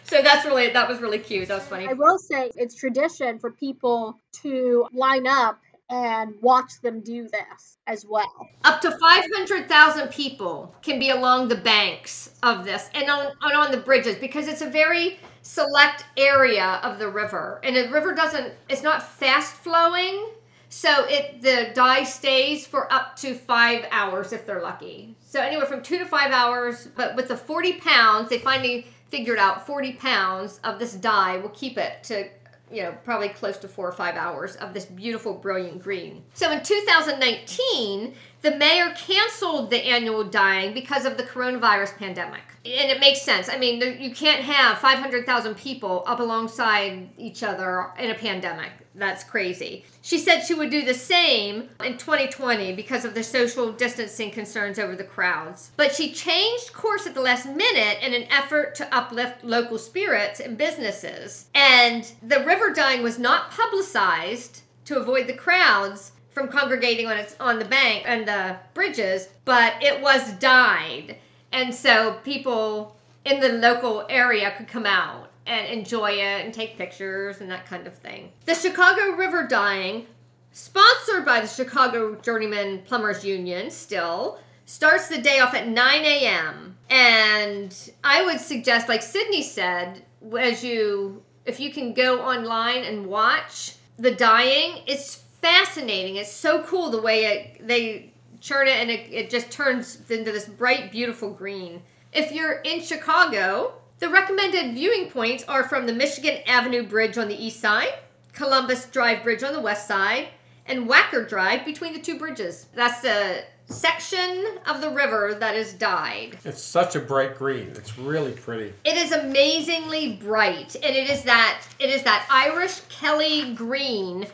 so 0.03 0.21
that's 0.21 0.45
really 0.45 0.69
that 0.71 0.89
was 0.89 0.99
really 0.99 1.19
cute. 1.19 1.47
That 1.47 1.59
was 1.59 1.67
funny. 1.67 1.87
I 1.87 1.93
will 1.93 2.17
say 2.17 2.51
it's 2.55 2.75
tradition 2.75 3.39
for 3.39 3.51
people 3.51 4.19
to 4.41 4.85
line 4.91 5.25
up 5.25 5.61
and 5.89 6.33
watch 6.41 6.81
them 6.81 6.99
do 6.99 7.29
this 7.29 7.77
as 7.87 8.05
well. 8.05 8.49
Up 8.65 8.81
to 8.81 8.91
500,000 8.91 10.09
people 10.09 10.75
can 10.81 10.99
be 10.99 11.11
along 11.11 11.47
the 11.47 11.55
banks 11.55 12.31
of 12.43 12.65
this 12.65 12.89
and 12.93 13.09
on, 13.09 13.27
and 13.41 13.53
on 13.53 13.71
the 13.71 13.77
bridges 13.77 14.17
because 14.17 14.49
it's 14.49 14.61
a 14.61 14.69
very 14.69 15.19
select 15.43 16.03
area 16.17 16.81
of 16.83 16.99
the 16.99 17.07
river. 17.07 17.61
And 17.63 17.75
the 17.77 17.89
river 17.89 18.13
doesn't, 18.13 18.53
it's 18.67 18.83
not 18.83 19.01
fast 19.01 19.53
flowing. 19.53 20.27
So 20.73 21.05
it 21.05 21.41
the 21.41 21.71
dye 21.75 22.03
stays 22.03 22.65
for 22.65 22.91
up 22.91 23.15
to 23.17 23.35
five 23.35 23.85
hours 23.91 24.33
if 24.33 24.45
they're 24.45 24.61
lucky. 24.61 25.15
So 25.21 25.39
anywhere 25.39 25.67
from 25.67 25.83
two 25.83 25.99
to 25.99 26.05
five 26.05 26.31
hours. 26.31 26.89
But 26.95 27.15
with 27.15 27.27
the 27.27 27.37
40 27.37 27.73
pounds, 27.73 28.29
they 28.29 28.39
finally 28.39 28.87
figured 29.09 29.37
out 29.37 29.67
40 29.67 29.93
pounds 29.93 30.59
of 30.63 30.79
this 30.79 30.95
dye 30.95 31.37
will 31.37 31.49
keep 31.49 31.77
it 31.77 32.03
to 32.05 32.27
you 32.71 32.81
know, 32.81 32.97
probably 33.05 33.29
close 33.29 33.57
to 33.59 33.67
four 33.67 33.87
or 33.87 33.91
five 33.91 34.15
hours 34.15 34.55
of 34.55 34.73
this 34.73 34.85
beautiful, 34.85 35.35
brilliant 35.35 35.83
green. 35.83 36.23
So 36.33 36.51
in 36.51 36.63
2019, 36.63 38.15
the 38.43 38.55
mayor 38.57 38.93
canceled 38.95 39.69
the 39.69 39.77
annual 39.77 40.23
dying 40.23 40.73
because 40.73 41.05
of 41.05 41.15
the 41.17 41.23
coronavirus 41.23 41.97
pandemic. 41.97 42.41
And 42.65 42.91
it 42.91 42.99
makes 42.99 43.21
sense. 43.21 43.49
I 43.49 43.57
mean, 43.57 43.79
there- 43.79 43.93
you 43.93 44.13
can't 44.13 44.41
have 44.41 44.77
500,000 44.77 45.55
people 45.55 46.03
up 46.05 46.19
alongside 46.19 47.09
each 47.17 47.41
other 47.41 47.91
in 47.97 48.11
a 48.11 48.15
pandemic. 48.15 48.71
That's 48.95 49.23
crazy. 49.23 49.85
She 50.01 50.17
said 50.17 50.41
she 50.41 50.53
would 50.53 50.69
do 50.69 50.83
the 50.83 50.93
same 50.93 51.69
in 51.83 51.97
2020 51.97 52.73
because 52.73 53.05
of 53.05 53.15
the 53.15 53.23
social 53.23 53.71
distancing 53.71 54.29
concerns 54.29 54.77
over 54.77 54.95
the 54.95 55.03
crowds. 55.03 55.71
But 55.77 55.95
she 55.95 56.13
changed 56.13 56.73
course 56.73 57.07
at 57.07 57.15
the 57.15 57.21
last 57.21 57.45
minute 57.45 57.97
in 58.01 58.13
an 58.13 58.27
effort 58.29 58.75
to 58.75 58.95
uplift 58.95 59.43
local 59.43 59.77
spirits 59.77 60.39
and 60.39 60.57
businesses. 60.57 61.47
And 61.55 62.05
the 62.21 62.43
river 62.43 62.71
dying 62.71 63.01
was 63.01 63.17
not 63.17 63.51
publicized 63.51 64.61
to 64.85 64.97
avoid 64.97 65.27
the 65.27 65.33
crowds 65.33 66.11
from 66.33 66.47
congregating 66.47 67.07
on 67.07 67.17
its 67.17 67.35
on 67.39 67.59
the 67.59 67.65
bank 67.65 68.03
and 68.05 68.27
the 68.27 68.57
bridges, 68.73 69.29
but 69.45 69.81
it 69.81 70.01
was 70.01 70.33
dyed. 70.33 71.17
And 71.51 71.73
so 71.73 72.19
people 72.23 72.97
in 73.23 73.39
the 73.39 73.49
local 73.49 74.05
area 74.09 74.51
could 74.57 74.67
come 74.67 74.85
out 74.85 75.29
and 75.45 75.67
enjoy 75.67 76.11
it 76.11 76.45
and 76.45 76.53
take 76.53 76.77
pictures 76.77 77.41
and 77.41 77.51
that 77.51 77.65
kind 77.65 77.85
of 77.85 77.93
thing. 77.93 78.31
The 78.45 78.55
Chicago 78.55 79.11
River 79.11 79.45
dyeing, 79.47 80.07
sponsored 80.51 81.25
by 81.25 81.41
the 81.41 81.47
Chicago 81.47 82.15
Journeyman 82.15 82.79
Plumbers 82.83 83.23
Union, 83.23 83.69
still 83.69 84.39
starts 84.65 85.09
the 85.09 85.19
day 85.19 85.39
off 85.39 85.53
at 85.53 85.67
9 85.67 86.01
a.m. 86.03 86.77
And 86.89 87.91
I 88.03 88.23
would 88.25 88.39
suggest, 88.39 88.89
like 88.89 89.01
Sydney 89.01 89.43
said, 89.43 90.03
as 90.37 90.63
you 90.63 91.21
if 91.45 91.59
you 91.59 91.71
can 91.71 91.93
go 91.93 92.21
online 92.21 92.83
and 92.83 93.05
watch 93.07 93.75
the 93.97 94.11
dyeing, 94.11 94.81
it's 94.87 95.22
fascinating. 95.43 96.15
It's 96.15 96.31
so 96.31 96.63
cool 96.63 96.89
the 96.89 97.01
way 97.01 97.25
it, 97.25 97.67
they 97.67 98.13
churn 98.39 98.67
it 98.67 98.77
and 98.77 98.89
it, 98.89 99.11
it 99.11 99.29
just 99.29 99.51
turns 99.51 99.99
into 100.09 100.31
this 100.31 100.45
bright, 100.45 100.89
beautiful 100.89 101.29
green. 101.29 101.81
If 102.13 102.31
you're 102.31 102.61
in 102.61 102.81
Chicago, 102.81 103.73
the 103.99 104.09
recommended 104.09 104.73
viewing 104.73 105.09
points 105.09 105.43
are 105.49 105.67
from 105.67 105.85
the 105.85 105.93
Michigan 105.93 106.39
Avenue 106.47 106.87
Bridge 106.87 107.17
on 107.17 107.27
the 107.27 107.35
east 107.35 107.59
side, 107.59 107.93
Columbus 108.31 108.85
Drive 108.85 109.21
Bridge 109.21 109.43
on 109.43 109.51
the 109.51 109.59
west 109.59 109.85
side, 109.85 110.29
and 110.65 110.89
Wacker 110.89 111.27
Drive 111.27 111.65
between 111.65 111.91
the 111.91 111.99
two 111.99 112.17
bridges. 112.17 112.67
That's 112.73 113.01
the 113.01 113.43
section 113.65 114.45
of 114.65 114.79
the 114.79 114.91
river 114.91 115.35
that 115.39 115.55
is 115.55 115.73
dyed. 115.73 116.37
It's 116.45 116.61
such 116.61 116.95
a 116.95 116.99
bright 116.99 117.37
green. 117.37 117.69
It's 117.75 117.97
really 117.97 118.31
pretty. 118.31 118.73
It 118.85 118.95
is 118.95 119.11
amazingly 119.11 120.13
bright, 120.17 120.75
and 120.75 120.95
it 120.95 121.09
is 121.09 121.23
that 121.23 121.65
it 121.79 121.89
is 121.89 122.03
that 122.03 122.25
Irish 122.29 122.79
Kelly 122.89 123.53
green 123.55 124.27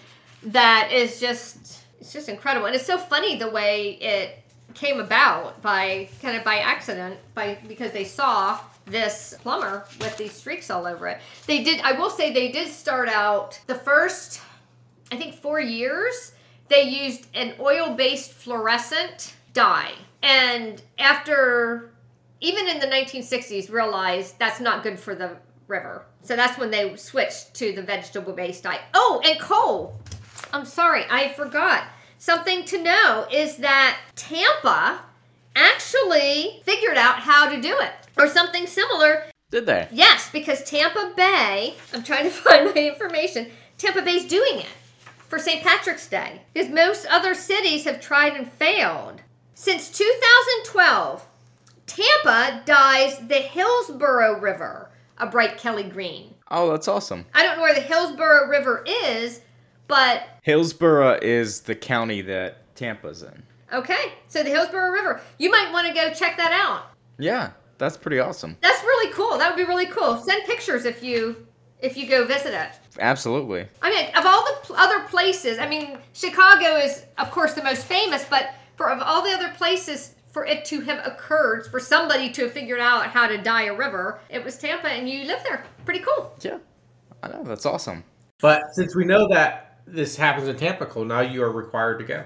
that 0.43 0.91
is 0.91 1.19
just 1.19 1.83
it's 1.99 2.13
just 2.13 2.29
incredible, 2.29 2.67
and 2.67 2.75
it's 2.75 2.85
so 2.85 2.97
funny 2.97 3.37
the 3.37 3.49
way 3.49 3.97
it 4.01 4.39
came 4.73 4.99
about 4.99 5.61
by 5.61 6.07
kind 6.21 6.37
of 6.37 6.43
by 6.43 6.59
accident 6.59 7.17
by 7.33 7.57
because 7.67 7.91
they 7.91 8.05
saw 8.05 8.59
this 8.85 9.35
plumber 9.41 9.85
with 9.99 10.15
these 10.17 10.31
streaks 10.31 10.69
all 10.69 10.87
over 10.87 11.07
it. 11.07 11.19
They 11.45 11.63
did. 11.63 11.81
I 11.81 11.93
will 11.93 12.09
say 12.09 12.33
they 12.33 12.51
did 12.51 12.69
start 12.69 13.09
out 13.09 13.59
the 13.67 13.75
first 13.75 14.41
I 15.11 15.15
think, 15.15 15.35
four 15.35 15.59
years, 15.59 16.33
they 16.67 16.83
used 16.83 17.27
an 17.33 17.55
oil 17.59 17.95
based 17.95 18.31
fluorescent 18.31 19.33
dye. 19.53 19.93
And 20.21 20.81
after, 20.97 21.91
even 22.41 22.67
in 22.67 22.79
the 22.79 22.87
1960s, 22.87 23.71
realized 23.71 24.37
that's 24.37 24.59
not 24.59 24.83
good 24.83 24.99
for 24.99 25.15
the 25.15 25.37
river. 25.67 26.05
So 26.21 26.35
that's 26.35 26.57
when 26.59 26.69
they 26.69 26.95
switched 26.95 27.53
to 27.55 27.73
the 27.73 27.81
vegetable 27.81 28.33
based 28.33 28.63
dye. 28.63 28.81
Oh, 28.93 29.21
and 29.25 29.39
Cole. 29.39 29.99
I'm 30.53 30.65
sorry, 30.65 31.03
I 31.09 31.33
forgot. 31.33 31.85
Something 32.17 32.65
to 32.65 32.81
know 32.81 33.27
is 33.31 33.57
that 33.57 33.99
Tampa 34.15 35.01
actually 35.55 36.61
figured 36.65 36.97
out 36.97 37.19
how 37.19 37.49
to 37.49 37.61
do 37.61 37.77
it, 37.79 37.91
or 38.17 38.27
something 38.27 38.67
similar. 38.67 39.23
Did 39.51 39.65
they? 39.65 39.87
Yes, 39.91 40.29
because 40.31 40.63
Tampa 40.63 41.13
Bay, 41.15 41.75
I'm 41.93 42.03
trying 42.03 42.25
to 42.25 42.29
find 42.31 42.73
my 42.73 42.81
information, 42.81 43.47
Tampa 43.77 44.01
Bay's 44.01 44.27
doing 44.27 44.59
it 44.59 44.67
for 45.27 45.39
St. 45.39 45.63
Patrick's 45.63 46.07
Day. 46.07 46.41
Because 46.53 46.69
most 46.69 47.05
other 47.05 47.33
cities 47.33 47.85
have 47.85 48.01
tried 48.01 48.33
and 48.33 48.51
failed. 48.51 49.21
Since 49.53 49.89
2012, 49.91 51.25
Tampa 51.85 52.63
dyes 52.65 53.17
the 53.27 53.35
Hillsborough 53.35 54.39
River 54.39 54.89
a 55.19 55.27
bright 55.27 55.57
Kelly 55.57 55.83
green. 55.83 56.33
Oh, 56.49 56.71
that's 56.71 56.87
awesome. 56.87 57.25
I 57.33 57.43
don't 57.43 57.57
know 57.57 57.61
where 57.61 57.75
the 57.75 57.81
Hillsborough 57.81 58.47
River 58.47 58.83
is, 58.87 59.41
but 59.89 60.23
Hillsborough 60.43 61.19
is 61.21 61.59
the 61.59 61.75
county 61.75 62.21
that 62.21 62.73
Tampa's 62.77 63.23
in. 63.23 63.43
okay. 63.73 64.13
So 64.29 64.41
the 64.43 64.49
Hillsborough 64.51 64.91
River, 64.91 65.19
you 65.37 65.51
might 65.51 65.69
want 65.73 65.85
to 65.87 65.93
go 65.93 66.13
check 66.13 66.37
that 66.37 66.53
out. 66.53 66.91
Yeah, 67.17 67.51
that's 67.77 67.97
pretty 67.97 68.19
awesome. 68.19 68.55
That's 68.61 68.81
really 68.83 69.11
cool. 69.13 69.37
That 69.37 69.49
would 69.49 69.57
be 69.61 69.67
really 69.67 69.87
cool. 69.87 70.17
Send 70.17 70.45
pictures 70.45 70.85
if 70.85 71.03
you 71.03 71.45
if 71.81 71.97
you 71.97 72.07
go 72.07 72.25
visit 72.25 72.53
it. 72.53 72.71
Absolutely. 72.99 73.65
I 73.81 73.89
mean, 73.89 74.07
of 74.15 74.25
all 74.25 74.43
the 74.45 74.57
pl- 74.63 74.75
other 74.75 74.99
places, 75.07 75.59
I 75.59 75.67
mean, 75.67 75.97
Chicago 76.13 76.77
is 76.77 77.03
of 77.17 77.31
course 77.31 77.53
the 77.53 77.63
most 77.63 77.85
famous, 77.85 78.23
but 78.29 78.51
for 78.77 78.89
of 78.89 79.01
all 79.01 79.21
the 79.21 79.31
other 79.31 79.49
places 79.57 80.15
for 80.31 80.45
it 80.45 80.63
to 80.65 80.79
have 80.81 81.05
occurred, 81.07 81.67
for 81.71 81.79
somebody 81.79 82.29
to 82.29 82.43
have 82.43 82.51
figured 82.53 82.79
out 82.79 83.07
how 83.07 83.27
to 83.27 83.37
dye 83.37 83.63
a 83.63 83.73
river, 83.75 84.19
it 84.29 84.43
was 84.43 84.57
Tampa, 84.57 84.87
and 84.87 85.09
you 85.09 85.25
live 85.25 85.41
there. 85.43 85.65
Pretty 85.85 86.01
cool. 86.01 86.31
Yeah. 86.41 86.59
I 87.23 87.29
know, 87.29 87.43
that's 87.43 87.65
awesome. 87.65 88.03
But 88.39 88.61
since 88.73 88.95
we 88.95 89.03
know 89.05 89.27
that 89.29 89.68
this 89.91 90.15
happens 90.15 90.47
in 90.47 90.55
Tampa, 90.55 90.85
Cole, 90.85 91.05
now 91.05 91.21
you 91.21 91.43
are 91.43 91.51
required 91.51 91.99
to 91.99 92.05
go. 92.05 92.23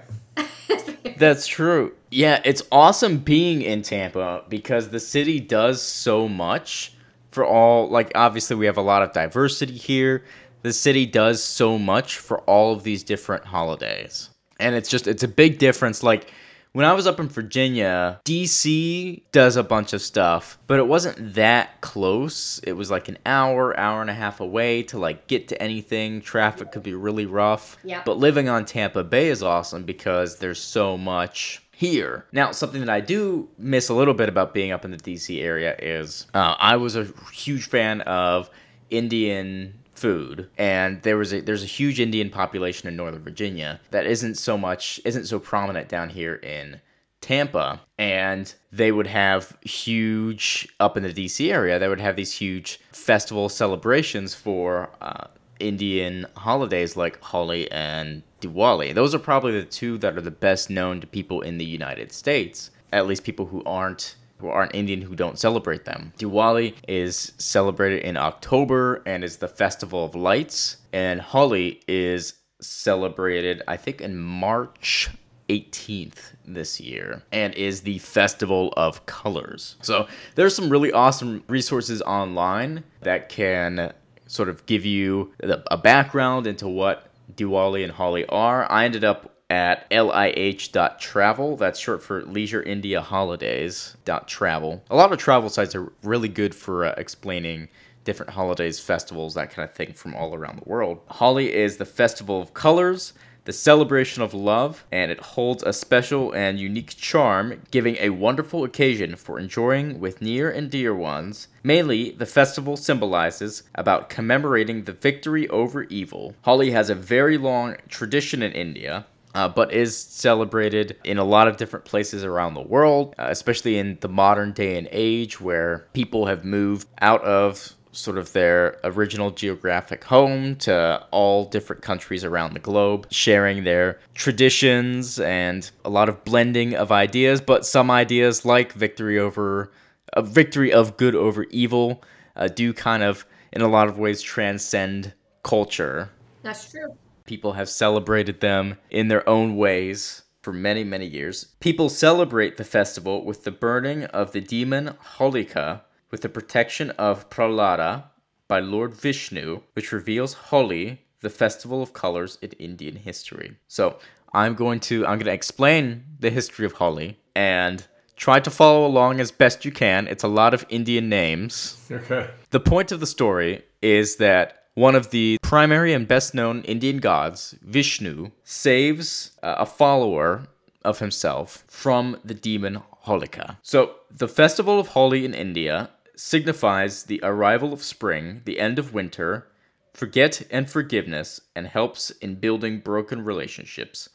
That's 1.17 1.47
true. 1.47 1.93
Yeah, 2.11 2.41
it's 2.43 2.63
awesome 2.71 3.17
being 3.17 3.61
in 3.61 3.81
Tampa 3.81 4.43
because 4.49 4.89
the 4.89 4.99
city 4.99 5.39
does 5.39 5.81
so 5.81 6.27
much 6.27 6.93
for 7.31 7.45
all 7.45 7.89
like 7.89 8.11
obviously 8.15 8.55
we 8.55 8.65
have 8.65 8.77
a 8.77 8.81
lot 8.81 9.01
of 9.01 9.13
diversity 9.13 9.75
here. 9.75 10.23
The 10.61 10.73
city 10.73 11.05
does 11.05 11.43
so 11.43 11.77
much 11.77 12.17
for 12.17 12.39
all 12.41 12.73
of 12.73 12.83
these 12.83 13.03
different 13.03 13.45
holidays. 13.45 14.29
And 14.59 14.75
it's 14.75 14.89
just 14.89 15.07
it's 15.07 15.23
a 15.23 15.27
big 15.27 15.57
difference 15.57 16.03
like 16.03 16.31
when 16.73 16.87
I 16.87 16.93
was 16.93 17.05
up 17.05 17.19
in 17.19 17.29
Virginia, 17.29 18.19
DC 18.25 19.21
does 19.31 19.55
a 19.55 19.63
bunch 19.63 19.93
of 19.93 20.01
stuff, 20.01 20.57
but 20.65 20.79
it 20.79 20.87
wasn't 20.87 21.35
that 21.35 21.81
close. 21.81 22.59
It 22.63 22.73
was 22.73 22.89
like 22.89 23.07
an 23.09 23.19
hour, 23.27 23.79
hour 23.79 24.01
and 24.01 24.09
a 24.09 24.13
half 24.13 24.39
away 24.39 24.81
to 24.83 24.97
like 24.97 25.27
get 25.27 25.47
to 25.49 25.61
anything. 25.61 26.21
Traffic 26.21 26.71
could 26.71 26.83
be 26.83 26.95
really 26.95 27.27
rough. 27.27 27.77
Yeah. 27.83 28.01
But 28.03 28.17
living 28.17 28.49
on 28.49 28.65
Tampa 28.65 29.03
Bay 29.03 29.29
is 29.29 29.43
awesome 29.43 29.83
because 29.83 30.37
there's 30.37 30.59
so 30.59 30.97
much 30.97 31.61
here. 31.71 32.25
Now, 32.31 32.51
something 32.51 32.81
that 32.81 32.89
I 32.89 33.01
do 33.01 33.47
miss 33.59 33.89
a 33.89 33.93
little 33.93 34.15
bit 34.15 34.27
about 34.27 34.55
being 34.55 34.71
up 34.71 34.83
in 34.83 34.89
the 34.89 34.97
DC 34.97 35.43
area 35.43 35.75
is 35.77 36.25
uh, 36.33 36.55
I 36.57 36.77
was 36.77 36.95
a 36.95 37.07
huge 37.31 37.67
fan 37.67 38.01
of 38.01 38.49
Indian 38.89 39.75
food 39.93 40.49
and 40.57 41.01
there 41.03 41.17
was 41.17 41.33
a 41.33 41.41
there's 41.41 41.63
a 41.63 41.67
huge 41.67 41.99
Indian 41.99 42.29
population 42.29 42.87
in 42.87 42.95
Northern 42.95 43.23
Virginia 43.23 43.79
that 43.91 44.05
isn't 44.05 44.35
so 44.35 44.57
much 44.57 44.99
isn't 45.05 45.25
so 45.25 45.39
prominent 45.39 45.87
down 45.87 46.09
here 46.09 46.35
in 46.35 46.81
Tampa 47.21 47.79
and 47.97 48.53
they 48.71 48.91
would 48.91 49.07
have 49.07 49.57
huge 49.61 50.67
up 50.79 50.97
in 50.97 51.03
the 51.03 51.13
DC 51.13 51.51
area 51.51 51.79
they 51.79 51.87
would 51.87 52.01
have 52.01 52.15
these 52.15 52.33
huge 52.33 52.79
festival 52.91 53.49
celebrations 53.49 54.33
for 54.33 54.89
uh, 55.01 55.27
Indian 55.59 56.25
holidays 56.35 56.97
like 56.97 57.21
Holi 57.21 57.71
and 57.71 58.23
Diwali. 58.41 58.93
Those 58.93 59.15
are 59.15 59.19
probably 59.19 59.53
the 59.53 59.65
two 59.65 59.97
that 59.99 60.17
are 60.17 60.21
the 60.21 60.31
best 60.31 60.69
known 60.69 60.99
to 61.01 61.07
people 61.07 61.41
in 61.41 61.57
the 61.57 61.65
United 61.65 62.11
States, 62.11 62.71
at 62.91 63.07
least 63.07 63.23
people 63.23 63.45
who 63.45 63.63
aren't 63.65 64.15
who 64.43 64.49
aren't 64.49 64.75
Indian 64.75 65.01
who 65.01 65.15
don't 65.15 65.39
celebrate 65.39 65.85
them. 65.85 66.11
Diwali 66.19 66.75
is 66.85 67.31
celebrated 67.37 68.03
in 68.03 68.17
October 68.17 69.01
and 69.05 69.23
is 69.23 69.37
the 69.37 69.47
festival 69.47 70.03
of 70.03 70.15
lights, 70.15 70.77
and 70.91 71.21
Holi 71.21 71.79
is 71.87 72.33
celebrated 72.59 73.61
I 73.67 73.77
think 73.77 74.01
in 74.01 74.17
March 74.17 75.09
18th 75.49 76.33
this 76.45 76.79
year 76.79 77.21
and 77.31 77.53
is 77.55 77.81
the 77.81 77.99
festival 77.99 78.73
of 78.77 79.05
colors. 79.05 79.75
So 79.81 80.07
there's 80.35 80.55
some 80.55 80.69
really 80.69 80.91
awesome 80.91 81.43
resources 81.47 82.01
online 82.01 82.83
that 83.01 83.29
can 83.29 83.93
sort 84.27 84.49
of 84.49 84.65
give 84.65 84.85
you 84.85 85.33
a 85.41 85.77
background 85.77 86.47
into 86.47 86.67
what 86.67 87.07
Diwali 87.35 87.83
and 87.83 87.91
Holi 87.91 88.25
are. 88.27 88.69
I 88.71 88.85
ended 88.85 89.03
up 89.03 89.32
at 89.53 89.87
lih.travel. 89.91 91.57
That's 91.57 91.79
short 91.79 92.01
for 92.01 92.23
Leisure 92.23 92.63
India 92.63 93.01
Holidays 93.01 93.95
travel. 94.25 94.83
A 94.89 94.95
lot 94.95 95.11
of 95.11 95.19
travel 95.19 95.47
sites 95.47 95.75
are 95.75 95.93
really 96.01 96.27
good 96.27 96.55
for 96.55 96.85
uh, 96.85 96.95
explaining 96.97 97.69
different 98.03 98.31
holidays, 98.31 98.79
festivals, 98.79 99.35
that 99.35 99.51
kind 99.51 99.69
of 99.69 99.75
thing 99.75 99.93
from 99.93 100.15
all 100.15 100.33
around 100.33 100.57
the 100.57 100.67
world. 100.67 101.01
Holi 101.05 101.53
is 101.53 101.77
the 101.77 101.85
festival 101.85 102.41
of 102.41 102.55
colors, 102.55 103.13
the 103.45 103.53
celebration 103.53 104.23
of 104.23 104.33
love, 104.33 104.85
and 104.91 105.11
it 105.11 105.19
holds 105.19 105.61
a 105.61 105.71
special 105.71 106.31
and 106.31 106.59
unique 106.59 106.95
charm, 106.97 107.61
giving 107.69 107.97
a 107.99 108.09
wonderful 108.09 108.63
occasion 108.63 109.15
for 109.15 109.37
enjoying 109.37 109.99
with 109.99 110.19
near 110.19 110.49
and 110.49 110.71
dear 110.71 110.95
ones. 110.95 111.47
Mainly, 111.61 112.09
the 112.09 112.25
festival 112.25 112.75
symbolizes 112.75 113.61
about 113.75 114.09
commemorating 114.09 114.85
the 114.85 114.93
victory 114.93 115.47
over 115.49 115.83
evil. 115.83 116.33
Holi 116.41 116.71
has 116.71 116.89
a 116.89 116.95
very 116.95 117.37
long 117.37 117.75
tradition 117.87 118.41
in 118.41 118.51
India. 118.53 119.05
Uh, 119.33 119.49
but 119.49 119.73
is 119.73 119.97
celebrated 119.97 120.95
in 121.03 121.17
a 121.17 121.23
lot 121.23 121.47
of 121.47 121.57
different 121.57 121.85
places 121.85 122.23
around 122.23 122.53
the 122.53 122.61
world, 122.61 123.15
uh, 123.17 123.27
especially 123.29 123.79
in 123.79 123.97
the 124.01 124.07
modern 124.07 124.51
day 124.51 124.77
and 124.77 124.87
age 124.91 125.41
where 125.41 125.87
people 125.93 126.27
have 126.27 126.45
moved 126.45 126.87
out 127.01 127.23
of 127.23 127.73
sort 127.93 128.17
of 128.17 128.33
their 128.33 128.79
original 128.83 129.31
geographic 129.31 130.03
home 130.03 130.55
to 130.55 131.05
all 131.11 131.45
different 131.45 131.81
countries 131.81 132.23
around 132.23 132.53
the 132.53 132.59
globe, 132.59 133.07
sharing 133.11 133.63
their 133.63 133.99
traditions 134.15 135.19
and 135.19 135.71
a 135.85 135.89
lot 135.89 136.09
of 136.09 136.23
blending 136.25 136.75
of 136.75 136.91
ideas, 136.91 137.39
but 137.39 137.65
some 137.65 137.89
ideas 137.89 138.45
like 138.45 138.73
victory 138.73 139.19
over 139.19 139.71
a 140.13 140.21
victory 140.21 140.71
of 140.71 140.97
good 140.97 141.15
over 141.15 141.43
evil 141.45 142.03
uh, 142.35 142.47
do 142.47 142.73
kind 142.73 143.03
of 143.03 143.25
in 143.51 143.61
a 143.61 143.67
lot 143.67 143.87
of 143.87 143.97
ways 143.97 144.21
transcend 144.21 145.13
culture. 145.43 146.09
That's 146.41 146.69
true. 146.71 146.95
People 147.25 147.53
have 147.53 147.69
celebrated 147.69 148.41
them 148.41 148.77
in 148.89 149.07
their 149.07 149.27
own 149.27 149.55
ways 149.55 150.23
for 150.41 150.51
many, 150.51 150.83
many 150.83 151.05
years. 151.05 151.45
People 151.59 151.89
celebrate 151.89 152.57
the 152.57 152.63
festival 152.63 153.23
with 153.23 153.43
the 153.43 153.51
burning 153.51 154.03
of 154.05 154.33
the 154.33 154.41
demon 154.41 154.95
Holika 155.17 155.81
with 156.11 156.21
the 156.21 156.29
protection 156.29 156.91
of 156.91 157.29
Prahlada 157.29 158.03
by 158.47 158.59
Lord 158.59 158.93
Vishnu, 158.93 159.61
which 159.73 159.91
reveals 159.91 160.33
Holi, 160.33 161.01
the 161.21 161.29
festival 161.29 161.81
of 161.81 161.93
colors 161.93 162.37
in 162.41 162.51
Indian 162.51 162.97
history. 162.97 163.55
So 163.67 163.97
I'm 164.33 164.53
going 164.53 164.79
to 164.81 165.07
I'm 165.07 165.17
going 165.17 165.25
to 165.25 165.33
explain 165.33 166.03
the 166.19 166.29
history 166.29 166.65
of 166.65 166.73
Holi 166.73 167.17
and 167.35 167.85
try 168.15 168.39
to 168.39 168.51
follow 168.51 168.85
along 168.85 169.19
as 169.19 169.31
best 169.31 169.65
you 169.65 169.71
can. 169.71 170.07
It's 170.07 170.23
a 170.23 170.27
lot 170.27 170.53
of 170.53 170.65
Indian 170.69 171.09
names. 171.09 171.77
Okay. 171.91 172.29
The 172.49 172.59
point 172.59 172.91
of 172.91 172.99
the 172.99 173.07
story 173.07 173.63
is 173.81 174.15
that 174.17 174.62
one 174.73 174.95
of 174.95 175.11
the 175.11 175.37
primary 175.41 175.93
and 175.93 176.07
best 176.07 176.33
known 176.33 176.61
Indian 176.61 176.97
gods, 176.97 177.55
Vishnu, 177.61 178.31
saves 178.43 179.31
uh, 179.43 179.55
a 179.59 179.65
follower 179.65 180.47
of 180.83 180.99
himself 180.99 181.63
from 181.67 182.17
the 182.25 182.33
demon 182.33 182.81
Holika. 183.05 183.57
So, 183.61 183.95
the 184.09 184.27
festival 184.27 184.79
of 184.79 184.89
Holi 184.89 185.25
in 185.25 185.33
India 185.33 185.89
signifies 186.15 187.03
the 187.03 187.19
arrival 187.23 187.73
of 187.73 187.83
spring, 187.83 188.41
the 188.45 188.59
end 188.59 188.79
of 188.79 188.93
winter, 188.93 189.47
forget 189.93 190.41
and 190.49 190.69
forgiveness, 190.69 191.41
and 191.55 191.67
helps 191.67 192.09
in 192.11 192.35
building 192.35 192.79
broken 192.79 193.23
relationships. 193.23 194.09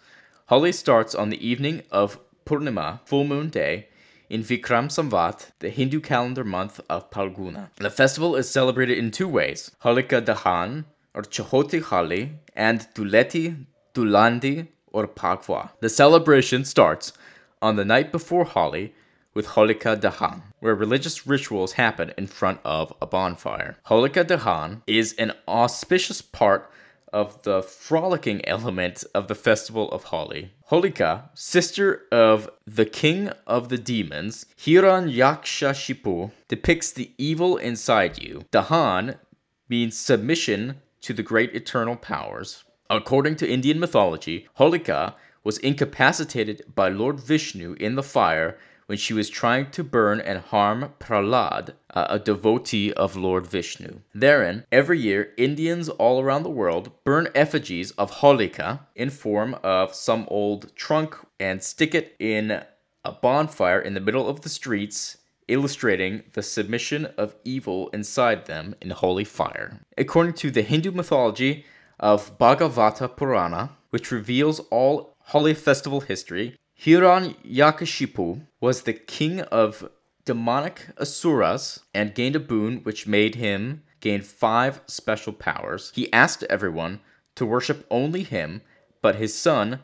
Holi 0.47 0.73
starts 0.73 1.15
on 1.15 1.29
the 1.29 1.47
evening 1.47 1.83
of 1.91 2.19
Purnima, 2.47 3.01
full 3.05 3.25
moon 3.25 3.51
day, 3.51 3.89
in 4.29 4.43
Vikram 4.43 4.89
Samvat, 4.89 5.51
the 5.59 5.71
Hindu 5.71 6.01
calendar 6.01 6.45
month 6.45 6.81
of 6.89 7.11
Phalguna. 7.11 7.71
The 7.77 7.91
festival 7.91 8.37
is 8.37 8.51
celebrated 8.51 8.99
in 8.99 9.11
two 9.11 9.29
ways 9.29 9.73
Holika 9.83 10.21
Dahan, 10.25 10.85
or 11.15 11.23
Chahoti 11.23 11.81
Holi, 11.81 12.33
and 12.55 12.87
Duleti 12.95 13.67
Dulandi, 13.95 14.69
or 14.93 15.07
Pagwa. 15.07 15.71
The 15.81 15.89
celebration 15.89 16.65
starts 16.65 17.13
on 17.61 17.77
the 17.77 17.85
night 17.85 18.13
before 18.13 18.45
Holi 18.45 18.95
with 19.35 19.49
Holika 19.49 19.97
Dahan, 19.97 20.43
where 20.61 20.75
religious 20.75 21.27
rituals 21.27 21.73
happen 21.73 22.13
in 22.19 22.27
front 22.27 22.61
of 22.65 22.93
a 23.01 23.07
bonfire. 23.07 23.77
Holika 23.87 24.25
Dahan 24.25 24.83
is 24.87 25.15
an 25.15 25.33
auspicious 25.47 26.21
part 26.21 26.71
of 27.13 27.43
the 27.43 27.63
frolicking 27.63 28.47
element 28.47 29.05
of 29.15 29.29
the 29.29 29.35
festival 29.35 29.91
of 29.91 30.05
Holi. 30.05 30.53
Holika, 30.71 31.31
sister 31.33 32.03
of 32.13 32.51
the 32.67 32.85
king 32.85 33.29
of 33.47 33.71
the 33.71 33.79
demons, 33.79 34.45
Hiranyakashipu, 34.59 36.31
depicts 36.47 36.93
the 36.93 37.11
evil 37.17 37.57
inside 37.57 38.23
you. 38.23 38.43
Dahan 38.53 39.17
means 39.71 39.97
submission 39.97 40.83
to 41.01 41.15
the 41.15 41.23
great 41.23 41.55
eternal 41.55 41.97
powers. 41.97 42.65
According 42.91 43.37
to 43.37 43.49
Indian 43.49 43.81
mythology, 43.81 44.47
Holika 44.59 45.15
was 45.43 45.57
incapacitated 45.57 46.63
by 46.75 46.91
Lord 46.91 47.19
Vishnu 47.19 47.73
in 47.81 47.95
the 47.95 48.03
fire 48.03 48.59
when 48.89 48.97
she 48.97 49.13
was 49.13 49.29
trying 49.29 49.71
to 49.71 49.85
burn 49.85 50.19
and 50.19 50.39
harm 50.39 50.95
Prahlad, 50.99 51.75
uh, 51.93 52.07
a 52.09 52.19
devotee 52.19 52.91
of 52.95 53.17
Lord 53.17 53.47
Vishnu. 53.47 54.01
Therein, 54.15 54.65
every 54.73 54.99
year, 54.99 55.35
Indians 55.37 55.91
all 55.91 56.23
around 56.23 56.43
the 56.43 56.49
world 56.49 56.91
burn 57.05 57.29
effigies 57.35 57.91
of 57.93 58.11
Holika 58.11 58.81
in 58.97 59.11
form 59.11 59.57
of 59.63 59.95
some 59.95 60.25
old 60.29 60.75
trunk 60.75 61.15
and 61.39 61.63
stick 61.63 61.95
it 61.95 62.17
in 62.19 62.63
a 63.05 63.13
bonfire 63.13 63.79
in 63.79 63.93
the 63.93 64.01
middle 64.01 64.27
of 64.27 64.41
the 64.41 64.49
streets 64.49 65.19
illustrating 65.49 66.23
the 66.33 66.43
submission 66.43 67.09
of 67.19 67.35
evil 67.45 67.91
inside 67.91 68.47
them 68.47 68.75
in 68.81 68.89
holy 68.89 69.25
fire. 69.25 69.81
According 69.99 70.33
to 70.35 70.51
the 70.51 70.63
Hindu 70.63 70.93
mythology 70.93 71.67
of 72.01 72.39
Bhagavata 72.39 73.15
Purana, 73.15 73.71
which 73.91 74.11
reveals 74.11 74.61
all 74.71 75.15
Holi 75.21 75.53
festival 75.53 76.01
history, 76.01 76.57
Hiranyakashipu 76.81 78.47
was 78.61 78.83
the 78.83 78.93
king 78.93 79.41
of 79.41 79.91
demonic 80.25 80.87
asuras 81.01 81.81
and 81.93 82.15
gained 82.15 82.37
a 82.37 82.41
boon 82.41 82.85
which 82.85 83.07
made 83.07 83.35
him 83.35 83.83
gain 84.01 84.23
five 84.23 84.81
special 84.87 85.33
powers. 85.33 85.91
He 85.95 86.13
asked 86.13 86.45
everyone 86.45 87.01
to 87.35 87.45
worship 87.45 87.85
only 87.91 88.23
him, 88.23 88.63
but 89.03 89.17
his 89.17 89.35
son, 89.37 89.81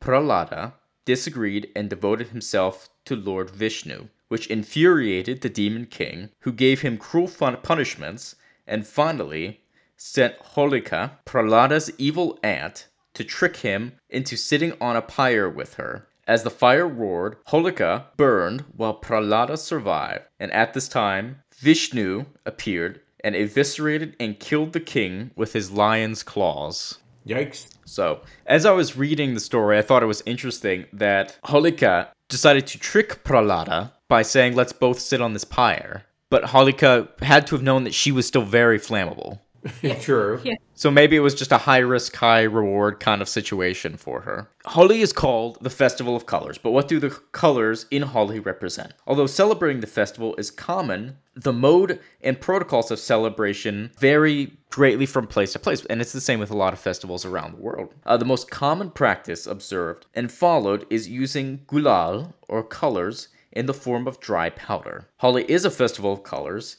Prahlada, 0.00 0.72
disagreed 1.04 1.70
and 1.76 1.90
devoted 1.90 2.28
himself 2.28 2.88
to 3.04 3.14
Lord 3.14 3.50
Vishnu, 3.50 4.08
which 4.28 4.46
infuriated 4.46 5.42
the 5.42 5.50
demon 5.50 5.84
king, 5.84 6.30
who 6.40 6.52
gave 6.52 6.80
him 6.80 6.96
cruel 6.96 7.28
punishments 7.28 8.36
and 8.66 8.86
finally 8.86 9.60
sent 9.98 10.38
Holika, 10.54 11.10
Prahlada's 11.26 11.90
evil 11.98 12.38
aunt, 12.42 12.86
to 13.12 13.24
trick 13.24 13.56
him 13.56 13.92
into 14.08 14.36
sitting 14.36 14.72
on 14.80 14.96
a 14.96 15.02
pyre 15.02 15.48
with 15.50 15.74
her. 15.74 16.06
As 16.28 16.42
the 16.42 16.50
fire 16.50 16.86
roared, 16.86 17.42
Holika 17.46 18.04
burned 18.18 18.66
while 18.76 19.00
Prahlada 19.00 19.56
survived, 19.56 20.24
and 20.38 20.52
at 20.52 20.74
this 20.74 20.86
time, 20.86 21.42
Vishnu 21.56 22.26
appeared 22.44 23.00
and 23.24 23.34
eviscerated 23.34 24.14
and 24.20 24.38
killed 24.38 24.74
the 24.74 24.80
king 24.80 25.30
with 25.36 25.54
his 25.54 25.70
lion's 25.70 26.22
claws. 26.22 26.98
Yikes. 27.26 27.68
So, 27.86 28.20
as 28.44 28.66
I 28.66 28.72
was 28.72 28.94
reading 28.94 29.32
the 29.32 29.40
story, 29.40 29.78
I 29.78 29.82
thought 29.82 30.02
it 30.02 30.06
was 30.06 30.22
interesting 30.26 30.84
that 30.92 31.38
Holika 31.46 32.08
decided 32.28 32.66
to 32.68 32.78
trick 32.78 33.24
Prahlada 33.24 33.92
by 34.08 34.20
saying, 34.20 34.54
let's 34.54 34.74
both 34.74 35.00
sit 35.00 35.22
on 35.22 35.32
this 35.32 35.44
pyre. 35.44 36.04
But 36.30 36.44
Holika 36.44 37.08
had 37.22 37.46
to 37.46 37.54
have 37.54 37.64
known 37.64 37.84
that 37.84 37.94
she 37.94 38.12
was 38.12 38.26
still 38.26 38.42
very 38.42 38.78
flammable. 38.78 39.40
True. 40.00 40.40
Yeah. 40.44 40.54
So 40.74 40.90
maybe 40.90 41.16
it 41.16 41.20
was 41.20 41.34
just 41.34 41.52
a 41.52 41.58
high 41.58 41.78
risk, 41.78 42.14
high 42.14 42.42
reward 42.42 43.00
kind 43.00 43.20
of 43.20 43.28
situation 43.28 43.96
for 43.96 44.20
her. 44.20 44.48
Holi 44.64 45.00
is 45.00 45.12
called 45.12 45.58
the 45.60 45.70
Festival 45.70 46.14
of 46.14 46.26
Colors, 46.26 46.58
but 46.58 46.70
what 46.70 46.88
do 46.88 47.00
the 47.00 47.10
colors 47.32 47.86
in 47.90 48.02
Holi 48.02 48.38
represent? 48.38 48.92
Although 49.06 49.26
celebrating 49.26 49.80
the 49.80 49.86
festival 49.86 50.34
is 50.36 50.50
common, 50.50 51.16
the 51.34 51.52
mode 51.52 52.00
and 52.20 52.40
protocols 52.40 52.90
of 52.90 52.98
celebration 52.98 53.90
vary 53.98 54.52
greatly 54.70 55.06
from 55.06 55.26
place 55.26 55.52
to 55.52 55.58
place, 55.58 55.84
and 55.86 56.00
it's 56.00 56.12
the 56.12 56.20
same 56.20 56.38
with 56.38 56.50
a 56.50 56.56
lot 56.56 56.72
of 56.72 56.78
festivals 56.78 57.24
around 57.24 57.52
the 57.52 57.62
world. 57.62 57.94
Uh, 58.06 58.16
the 58.16 58.24
most 58.24 58.50
common 58.50 58.90
practice 58.90 59.46
observed 59.46 60.06
and 60.14 60.30
followed 60.30 60.86
is 60.90 61.08
using 61.08 61.58
gulal, 61.66 62.34
or 62.48 62.62
colors, 62.62 63.28
in 63.52 63.66
the 63.66 63.74
form 63.74 64.06
of 64.06 64.20
dry 64.20 64.50
powder. 64.50 65.08
Holi 65.16 65.50
is 65.50 65.64
a 65.64 65.70
festival 65.70 66.12
of 66.12 66.22
colors 66.22 66.76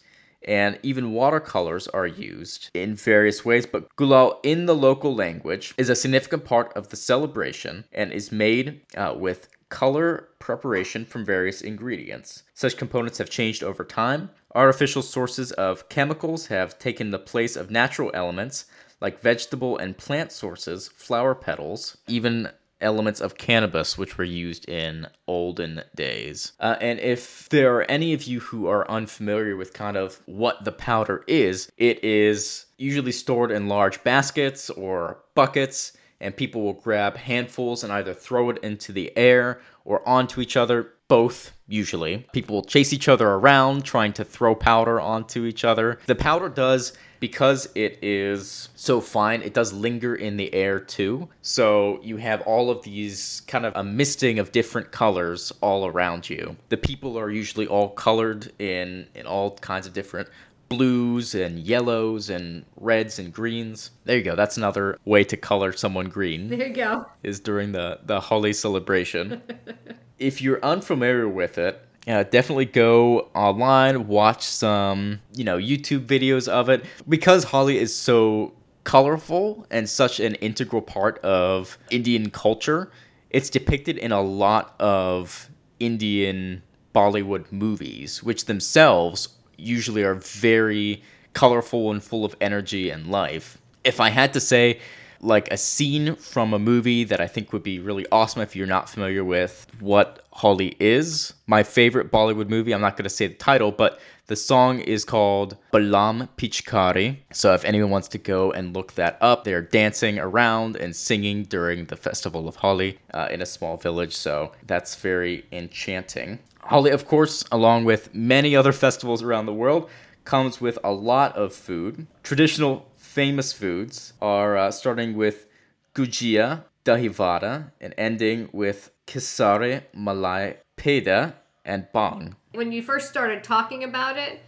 and 0.48 0.80
even 0.84 1.12
watercolors 1.12 1.88
are 1.88 2.08
used 2.08 2.70
in 2.74 2.96
various 2.96 3.44
ways, 3.44 3.66
but 3.66 3.96
gulal 3.96 4.40
in 4.44 4.66
the 4.66 4.76
local 4.76 5.14
language 5.14 5.74
is 5.78 5.90
a 5.90 5.96
significant 5.96 6.46
part 6.46 6.72
of 6.76 6.90
the 6.90 6.96
celebration 6.96 7.86
and 7.92 8.12
is 8.12 8.32
made 8.32 8.82
uh, 8.96 9.14
with 9.18 9.50
color 9.70 10.30
preparation 10.40 11.06
from 11.06 11.24
various 11.26 11.62
ingredients. 11.62 12.44
Such 12.54 12.78
components 12.78 13.20
have 13.20 13.30
changed 13.30 13.64
over 13.64 13.84
time. 13.84 14.32
Artificial 14.56 15.04
sources 15.04 15.52
of 15.54 15.90
chemicals 15.90 16.48
have 16.48 16.80
taken 16.80 17.12
the 17.12 17.20
place 17.20 17.56
of 17.56 17.70
natural 17.70 18.10
elements 18.14 18.66
like 19.02 19.22
vegetable 19.22 19.78
and 19.78 19.98
plant 19.98 20.32
sources, 20.32 20.88
flower 20.90 21.36
petals, 21.36 21.98
even 22.08 22.50
elements 22.82 23.22
of 23.22 23.38
cannabis 23.38 23.98
which 23.98 24.18
were 24.18 24.24
used 24.24 24.68
in 24.70 25.08
olden 25.28 25.82
days. 25.96 26.54
Uh, 26.60 26.76
and 26.80 27.00
if 27.00 27.50
there 27.50 27.76
are 27.78 27.84
any 27.84 28.14
of 28.14 28.24
you 28.24 28.40
who 28.40 28.68
are 28.68 28.90
unfamiliar 28.90 29.56
with 29.56 29.74
kind 29.74 29.98
of 29.98 30.22
what 30.26 30.64
the 30.64 30.72
powder 30.72 31.24
is, 31.28 31.72
it 31.78 32.04
is 32.04 32.66
usually 32.78 33.12
stored 33.12 33.52
in 33.52 33.68
large 33.68 34.04
baskets 34.04 34.70
or 34.70 35.20
buckets. 35.36 35.94
And 36.22 36.36
people 36.36 36.64
will 36.64 36.74
grab 36.74 37.16
handfuls 37.16 37.86
and 37.86 37.94
either 37.94 38.14
throw 38.14 38.50
it 38.50 38.58
into 38.58 38.92
the 38.92 39.16
air 39.18 39.62
or 39.86 40.08
onto 40.08 40.42
each 40.42 40.58
other 40.58 40.92
both 41.08 41.54
usually. 41.68 42.28
People 42.34 42.56
will 42.56 42.64
chase 42.64 42.94
each 42.94 43.08
other 43.08 43.28
around 43.28 43.84
trying 43.84 44.14
to 44.14 44.24
throw 44.24 44.54
powder 44.54 45.00
onto 45.00 45.46
each 45.46 45.64
other. 45.64 46.00
The 46.06 46.16
powder 46.16 46.50
does 46.50 46.94
because 47.20 47.68
it 47.76 48.00
is 48.02 48.70
so 48.76 49.02
fine, 49.02 49.42
it 49.42 49.54
does 49.54 49.74
linger 49.74 50.16
in 50.16 50.38
the 50.38 50.54
air 50.54 50.80
too. 50.80 51.30
So 51.42 52.00
you 52.02 52.18
have 52.18 52.42
all 52.42 52.70
of 52.70 52.84
these 52.84 53.42
kind 53.48 53.66
of 53.66 53.74
a 53.76 53.84
misting 53.84 54.40
of 54.40 54.52
different 54.52 54.92
colors 54.92 55.52
all 55.62 55.86
around 55.86 56.30
you. 56.30 56.56
The 56.70 56.78
people 56.78 57.18
are 57.18 57.30
usually 57.30 57.68
all 57.68 57.90
colored 57.90 58.52
in 58.60 59.08
in 59.16 59.26
all 59.26 59.58
kinds 59.58 59.88
of 59.88 59.94
different 59.94 60.30
blues 60.70 61.34
and 61.34 61.60
yellows 61.60 62.30
and 62.30 62.64
reds 62.78 63.20
and 63.20 63.34
greens. 63.34 63.92
There 64.06 64.18
you 64.18 64.24
go. 64.24 64.36
That's 64.36 64.56
another 64.56 64.98
way 65.04 65.24
to 65.26 65.36
color 65.36 65.74
someone 65.74 66.08
green. 66.08 66.50
There 66.50 66.68
you 66.68 66.74
go. 66.74 67.06
Is 67.24 67.40
during 67.40 67.72
the 67.72 68.00
the 68.06 68.20
Holi 68.20 68.54
celebration. 68.54 69.42
if 70.20 70.42
you're 70.42 70.64
unfamiliar 70.64 71.28
with 71.28 71.58
it, 71.58 71.86
uh, 72.08 72.24
definitely 72.24 72.66
go 72.66 73.30
online, 73.36 74.08
watch 74.08 74.44
some, 74.44 75.20
you 75.34 75.44
know, 75.44 75.58
YouTube 75.58 76.06
videos 76.06 76.48
of 76.48 76.70
it. 76.70 76.86
Because 77.08 77.44
Holi 77.46 77.78
is 77.78 77.96
so 77.96 78.54
colorful 78.84 79.66
and 79.70 79.88
such 79.88 80.20
an 80.20 80.36
integral 80.36 80.82
part 80.82 81.20
of 81.20 81.78
Indian 81.92 82.30
culture, 82.30 82.92
it's 83.30 83.50
depicted 83.50 83.98
in 83.98 84.12
a 84.12 84.22
lot 84.22 84.76
of 84.80 85.50
Indian 85.80 86.64
Bollywood 86.96 87.52
movies, 87.52 88.24
which 88.24 88.46
themselves 88.46 89.30
usually 89.58 90.04
are 90.04 90.16
very 90.16 91.04
colorful 91.34 91.92
and 91.92 92.04
full 92.04 92.26
of 92.26 92.36
energy 92.42 92.90
and 92.90 93.08
life. 93.08 93.60
If 93.84 94.00
I 94.00 94.10
had 94.10 94.34
to 94.34 94.40
say, 94.40 94.80
like 95.22 95.52
a 95.52 95.58
scene 95.58 96.16
from 96.16 96.54
a 96.54 96.60
movie 96.60 97.04
that 97.04 97.20
I 97.20 97.28
think 97.28 97.52
would 97.54 97.64
be 97.64 97.80
really 97.80 98.06
awesome 98.12 98.42
if 98.42 98.56
you're 98.56 98.68
not 98.68 98.90
familiar 98.90 99.24
with 99.24 99.68
what 99.80 100.26
Holi 100.40 100.74
is. 100.80 101.34
My 101.48 101.64
favorite 101.64 102.12
Bollywood 102.12 102.48
movie, 102.48 102.74
I'm 102.74 102.80
not 102.80 102.96
going 102.96 103.04
to 103.04 103.10
say 103.10 103.28
the 103.28 103.34
title, 103.34 103.74
but 103.74 104.00
the 104.28 104.38
song 104.38 104.80
is 104.80 105.04
called 105.04 105.58
Balam 105.74 106.30
Pichkari. 106.38 107.18
So 107.34 107.54
if 107.54 107.66
anyone 107.66 107.90
wants 107.90 108.08
to 108.10 108.18
go 108.18 108.50
and 108.54 108.74
look 108.74 108.94
that 108.94 109.18
up, 109.20 109.44
they're 109.44 109.62
dancing 109.62 110.18
around 110.18 110.78
and 110.78 110.96
singing 110.96 111.44
during 111.44 111.88
the 111.88 111.98
festival 111.98 112.48
of 112.48 112.56
Holi 112.56 113.00
uh, 113.14 113.28
in 113.30 113.42
a 113.42 113.46
small 113.46 113.76
village. 113.76 114.16
So 114.16 114.54
that's 114.66 114.96
very 114.96 115.46
enchanting. 115.52 116.40
Holi, 116.62 116.92
of 116.92 117.06
course, 117.06 117.44
along 117.52 117.84
with 117.84 118.16
many 118.16 118.56
other 118.56 118.72
festivals 118.72 119.22
around 119.22 119.46
the 119.46 119.54
world, 119.54 119.90
comes 120.24 120.62
with 120.62 120.80
a 120.86 120.92
lot 120.92 121.36
of 121.36 121.54
food. 121.54 122.08
Traditional 122.24 122.88
famous 122.96 123.52
foods 123.52 124.14
are 124.22 124.56
uh, 124.56 124.72
starting 124.72 125.18
with 125.18 125.48
gujia, 125.94 126.64
dahi 126.86 127.10
vada, 127.10 127.74
and 127.82 127.94
ending 127.98 128.48
with 128.54 128.92
kisare, 129.10 129.84
malai, 129.96 130.58
peda, 130.78 131.34
and 131.66 131.88
bhang. 131.94 132.36
When 132.54 132.72
you 132.72 132.84
first 132.84 133.10
started 133.10 133.44
talking 133.44 133.84
about 133.84 134.18
it, 134.18 134.42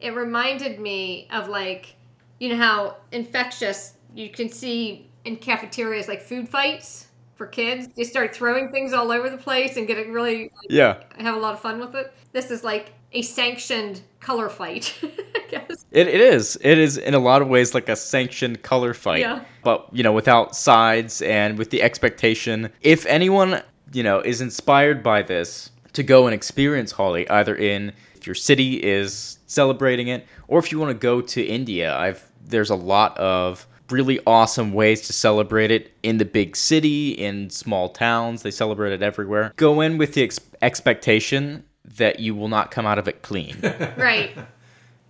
it 0.00 0.14
reminded 0.14 0.80
me 0.80 1.28
of 1.30 1.48
like, 1.48 1.94
you 2.40 2.48
know 2.50 2.56
how 2.56 2.96
infectious 3.12 3.94
you 4.14 4.30
can 4.30 4.48
see 4.48 5.08
in 5.24 5.36
cafeterias 5.36 6.08
like 6.08 6.22
food 6.22 6.48
fights 6.48 7.08
for 7.34 7.46
kids. 7.46 7.88
They 7.94 8.04
start 8.04 8.34
throwing 8.34 8.70
things 8.70 8.92
all 8.92 9.12
over 9.12 9.30
the 9.30 9.38
place 9.38 9.76
and 9.76 9.86
get 9.86 9.96
really 10.08 10.42
like, 10.42 10.52
yeah 10.68 11.02
have 11.18 11.36
a 11.36 11.38
lot 11.38 11.54
of 11.54 11.60
fun 11.60 11.78
with 11.78 11.94
it. 11.94 12.12
This 12.32 12.50
is 12.50 12.64
like 12.64 12.92
a 13.12 13.22
sanctioned 13.22 14.02
color 14.20 14.48
fight. 14.48 14.94
I 15.02 15.42
guess. 15.48 15.86
It, 15.90 16.08
it 16.08 16.20
is. 16.20 16.58
It 16.60 16.78
is 16.78 16.98
in 16.98 17.14
a 17.14 17.18
lot 17.18 17.40
of 17.40 17.48
ways 17.48 17.74
like 17.74 17.88
a 17.88 17.96
sanctioned 17.96 18.62
color 18.62 18.92
fight. 18.92 19.20
Yeah. 19.20 19.44
But, 19.64 19.88
you 19.92 20.02
know, 20.02 20.12
without 20.12 20.54
sides 20.54 21.22
and 21.22 21.56
with 21.56 21.70
the 21.70 21.82
expectation. 21.82 22.70
If 22.82 23.06
anyone, 23.06 23.62
you 23.92 24.02
know, 24.02 24.20
is 24.20 24.40
inspired 24.40 25.02
by 25.02 25.22
this 25.22 25.70
to 25.94 26.02
go 26.02 26.26
and 26.26 26.34
experience 26.34 26.92
Holi, 26.92 27.28
either 27.28 27.54
in 27.54 27.92
if 28.14 28.26
your 28.26 28.34
city 28.34 28.82
is 28.82 29.38
celebrating 29.46 30.08
it, 30.08 30.26
or 30.48 30.58
if 30.58 30.72
you 30.72 30.78
want 30.78 30.90
to 30.90 30.94
go 30.94 31.20
to 31.20 31.42
India, 31.42 31.96
I've 31.96 32.24
there's 32.46 32.70
a 32.70 32.76
lot 32.76 33.16
of 33.18 33.66
really 33.90 34.20
awesome 34.26 34.72
ways 34.72 35.06
to 35.06 35.12
celebrate 35.12 35.70
it 35.70 35.92
in 36.02 36.18
the 36.18 36.24
big 36.24 36.56
city, 36.56 37.10
in 37.10 37.50
small 37.50 37.88
towns. 37.88 38.42
They 38.42 38.50
celebrate 38.50 38.92
it 38.92 39.02
everywhere. 39.02 39.52
Go 39.56 39.80
in 39.80 39.98
with 39.98 40.14
the 40.14 40.24
ex- 40.24 40.40
expectation 40.60 41.64
that 41.96 42.20
you 42.20 42.34
will 42.34 42.48
not 42.48 42.70
come 42.70 42.86
out 42.86 42.98
of 42.98 43.08
it 43.08 43.22
clean. 43.22 43.56
Right. 43.96 44.30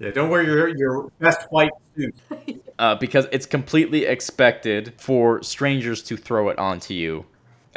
Yeah, 0.00 0.12
don't 0.12 0.30
wear 0.30 0.44
your 0.44 0.68
your 0.68 1.10
best 1.18 1.50
white 1.50 1.72
suit. 1.96 2.14
uh, 2.78 2.94
because 2.94 3.26
it's 3.32 3.46
completely 3.46 4.04
expected 4.04 4.94
for 4.96 5.42
strangers 5.42 6.04
to 6.04 6.16
throw 6.16 6.50
it 6.50 6.58
onto 6.58 6.94
you 6.94 7.26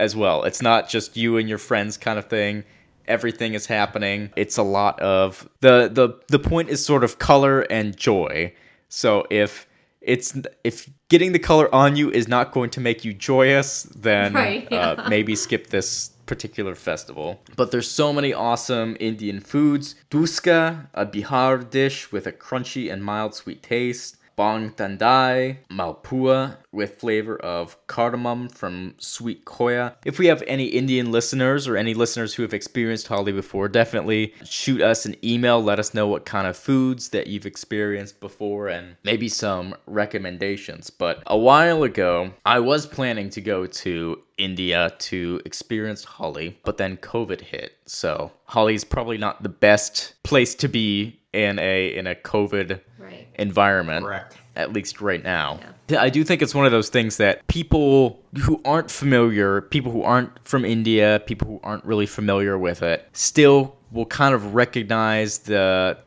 as 0.02 0.16
well. 0.16 0.44
It's 0.44 0.62
not 0.62 0.90
just 0.90 1.16
you 1.16 1.38
and 1.38 1.48
your 1.48 1.58
friends 1.60 1.96
kind 1.98 2.18
of 2.20 2.26
thing. 2.26 2.64
Everything 3.08 3.54
is 3.54 3.66
happening. 3.68 4.32
It's 4.36 4.58
a 4.58 4.64
lot 4.64 5.00
of 5.00 5.48
the 5.62 5.90
the 5.92 6.20
the 6.28 6.40
point 6.40 6.70
is 6.70 6.84
sort 6.86 7.04
of 7.04 7.20
color 7.20 7.62
and 7.62 7.96
joy. 7.96 8.54
So 8.90 9.26
if 9.30 9.68
it's 10.02 10.38
if 10.64 10.90
getting 11.10 11.32
the 11.32 11.40
color 11.40 11.74
on 11.74 11.96
you 11.96 12.10
is 12.12 12.28
not 12.28 12.52
going 12.52 12.70
to 12.72 12.80
make 12.82 13.06
you 13.06 13.14
joyous, 13.14 13.84
then 13.96 14.34
Right, 14.34 14.68
yeah. 14.72 14.92
uh, 14.92 15.10
maybe 15.16 15.36
skip 15.36 15.68
this 15.68 16.10
particular 16.26 16.76
festival. 16.76 17.40
But 17.56 17.72
there's 17.72 17.90
so 17.90 18.14
many 18.14 18.34
awesome 18.34 18.96
Indian 19.00 19.40
foods. 19.42 19.96
Dhuska, 20.10 20.88
a 20.94 21.06
Bihar 21.06 21.70
dish 21.70 22.12
with 22.12 22.26
a 22.28 22.32
crunchy 22.32 22.92
and 22.92 23.04
mild 23.04 23.36
sweet 23.36 23.62
taste. 23.62 24.18
Bhang 24.38 24.76
Thandai, 24.76 25.58
Malpua 25.70 26.58
with 26.72 27.00
flavor 27.00 27.38
of 27.38 27.76
cardamom 27.88 28.50
from 28.50 28.96
sweet 28.98 29.46
koya. 29.46 29.96
If 30.06 30.20
we 30.20 30.28
have 30.28 30.44
any 30.48 30.66
Indian 30.66 31.12
listeners 31.12 31.68
or 31.68 31.76
any 31.78 31.94
listeners 31.94 32.34
who 32.34 32.44
have 32.44 32.54
experienced 32.54 33.08
Holi 33.08 33.32
before, 33.32 33.68
definitely 33.68 34.34
shoot 34.46 34.82
us 34.82 35.06
an 35.06 35.16
email. 35.24 35.62
Let 35.62 35.80
us 35.80 35.94
know 35.94 36.08
what 36.08 36.26
kind 36.26 36.48
of 36.48 36.56
foods 36.58 37.10
that 37.10 37.28
you've 37.28 37.46
experienced 37.46 38.20
before 38.20 38.68
and 38.70 38.96
maybe 39.04 39.28
some 39.28 39.76
recommendations. 39.86 40.90
But 40.90 41.24
a 41.28 41.38
while 41.38 41.84
ago, 41.84 42.32
I 42.46 42.60
was 42.60 42.88
planning 42.88 43.30
to 43.32 43.42
go 43.42 43.66
to 43.66 44.22
India 44.38 44.94
to 44.98 45.42
experience 45.46 46.04
Holi, 46.04 46.58
but 46.64 46.78
then 46.78 46.98
COVID 46.98 47.42
hit. 47.42 47.78
So 47.86 48.32
Holi's 48.46 48.84
probably 48.84 49.18
not 49.18 49.44
the 49.44 49.50
best 49.50 50.16
place 50.24 50.56
to 50.56 50.68
be 50.68 51.21
in 51.34 51.60
a 51.60 51.96
in 51.96 52.08
a 52.08 52.16
COVID 52.16 52.80
Right. 53.00 53.28
environment 53.36 54.06
Correct. 54.06 54.38
at 54.56 54.74
least 54.74 55.02
right 55.02 55.24
now. 55.24 55.60
I 55.98 56.10
do 56.10 56.24
think 56.24 56.42
it's 56.42 56.56
one 56.56 56.66
of 56.66 56.72
those 56.72 56.90
things 56.90 57.18
that 57.18 57.46
people 57.48 58.22
who 58.44 58.62
aren't 58.64 58.90
familiar, 58.90 59.62
people 59.62 59.92
who 59.92 60.04
aren't 60.04 60.32
from 60.48 60.64
India, 60.64 61.22
people 61.26 61.48
who 61.48 61.60
aren't 61.64 61.84
really 61.84 62.06
familiar 62.06 62.58
with 62.58 62.82
it, 62.82 63.08
still 63.14 63.76
will 63.92 64.06
kind 64.06 64.34
of 64.34 64.54
recognize 64.56 65.40
the 65.40 65.98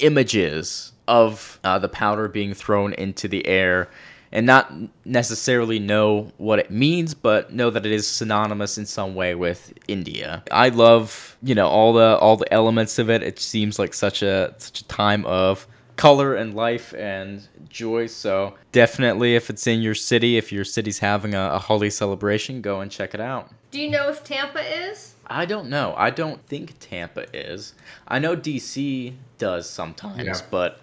images 0.00 0.92
of 1.08 1.58
uh, 1.64 1.78
the 1.78 1.88
powder 1.88 2.28
being 2.28 2.54
thrown 2.54 2.94
into 2.94 3.28
the 3.28 3.46
air 3.46 3.88
and 4.34 4.44
not 4.44 4.70
necessarily 5.06 5.78
know 5.78 6.30
what 6.36 6.58
it 6.58 6.70
means 6.70 7.14
but 7.14 7.52
know 7.52 7.70
that 7.70 7.86
it 7.86 7.92
is 7.92 8.06
synonymous 8.06 8.76
in 8.76 8.84
some 8.84 9.14
way 9.14 9.34
with 9.34 9.72
India. 9.88 10.42
I 10.50 10.68
love, 10.68 11.36
you 11.42 11.54
know, 11.54 11.68
all 11.68 11.92
the 11.94 12.18
all 12.18 12.36
the 12.36 12.52
elements 12.52 12.98
of 12.98 13.08
it. 13.08 13.22
It 13.22 13.38
seems 13.38 13.78
like 13.78 13.94
such 13.94 14.22
a 14.22 14.52
such 14.58 14.80
a 14.80 14.88
time 14.88 15.24
of 15.24 15.66
color 15.96 16.34
and 16.34 16.54
life 16.54 16.92
and 16.98 17.46
joy. 17.68 18.06
So 18.08 18.54
definitely, 18.72 19.36
if 19.36 19.48
it's 19.50 19.66
in 19.66 19.80
your 19.80 19.94
city, 19.94 20.36
if 20.36 20.52
your 20.52 20.64
city's 20.64 20.98
having 20.98 21.34
a, 21.34 21.50
a 21.52 21.58
Holi 21.58 21.88
celebration, 21.90 22.60
go 22.60 22.80
and 22.80 22.90
check 22.90 23.14
it 23.14 23.20
out. 23.20 23.50
Do 23.70 23.80
you 23.80 23.88
know 23.90 24.08
if 24.08 24.24
Tampa 24.24 24.60
is? 24.88 25.14
I 25.26 25.46
don't 25.46 25.68
know. 25.70 25.94
I 25.96 26.10
don't 26.10 26.44
think 26.46 26.74
Tampa 26.80 27.24
is. 27.34 27.74
I 28.08 28.18
know 28.18 28.36
DC 28.36 29.14
does 29.38 29.68
sometimes, 29.70 30.22
Yeah. 30.24 30.40
but 30.50 30.80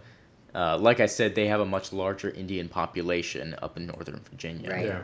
uh, 0.54 0.78
like 0.78 0.99
I 0.99 1.06
said, 1.06 1.36
they 1.36 1.47
have 1.47 1.60
a 1.60 1.66
much 1.66 1.93
larger 1.93 2.30
Indian 2.30 2.70
population 2.70 3.56
up 3.62 3.78
in 3.78 3.88
Northern 3.88 4.20
Virginia. 4.30 4.70
Right. 4.70 4.86
Yeah. 4.86 5.02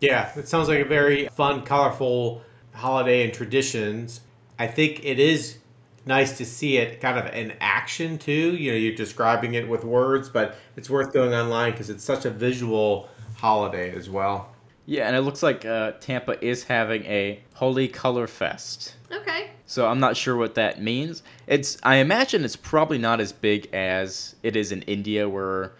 Yeah, 0.00 0.32
it 0.38 0.48
sounds 0.48 0.68
like 0.68 0.80
a 0.80 0.84
very 0.86 1.28
fun, 1.28 1.62
colorful 1.62 2.42
holiday 2.72 3.22
and 3.22 3.34
traditions. 3.34 4.22
I 4.58 4.66
think 4.66 5.04
it 5.04 5.18
is 5.18 5.58
nice 6.06 6.38
to 6.38 6.46
see 6.46 6.78
it 6.78 7.00
kind 7.00 7.18
of 7.18 7.32
in 7.34 7.52
action 7.60 8.18
too. 8.18 8.56
You 8.56 8.72
know, 8.72 8.78
you're 8.78 8.94
describing 8.94 9.54
it 9.54 9.68
with 9.68 9.84
words, 9.84 10.28
but 10.28 10.56
it's 10.76 10.88
worth 10.88 11.12
going 11.12 11.34
online 11.34 11.72
because 11.72 11.90
it's 11.90 12.04
such 12.04 12.24
a 12.24 12.30
visual 12.30 13.10
holiday 13.36 13.94
as 13.94 14.08
well. 14.08 14.54
Yeah, 14.86 15.06
and 15.06 15.14
it 15.14 15.20
looks 15.20 15.42
like 15.42 15.64
uh, 15.64 15.92
Tampa 16.00 16.42
is 16.44 16.64
having 16.64 17.04
a 17.04 17.40
Holy 17.54 17.86
Color 17.86 18.26
Fest. 18.26 18.96
Okay. 19.12 19.50
So 19.70 19.86
I'm 19.86 20.00
not 20.00 20.16
sure 20.16 20.34
what 20.36 20.56
that 20.56 20.82
means. 20.82 21.22
It's 21.46 21.78
I 21.84 21.96
imagine 21.98 22.44
it's 22.44 22.56
probably 22.56 22.98
not 22.98 23.20
as 23.20 23.30
big 23.30 23.72
as 23.72 24.34
it 24.42 24.56
is 24.56 24.72
in 24.72 24.82
India 24.82 25.28
where 25.28 25.74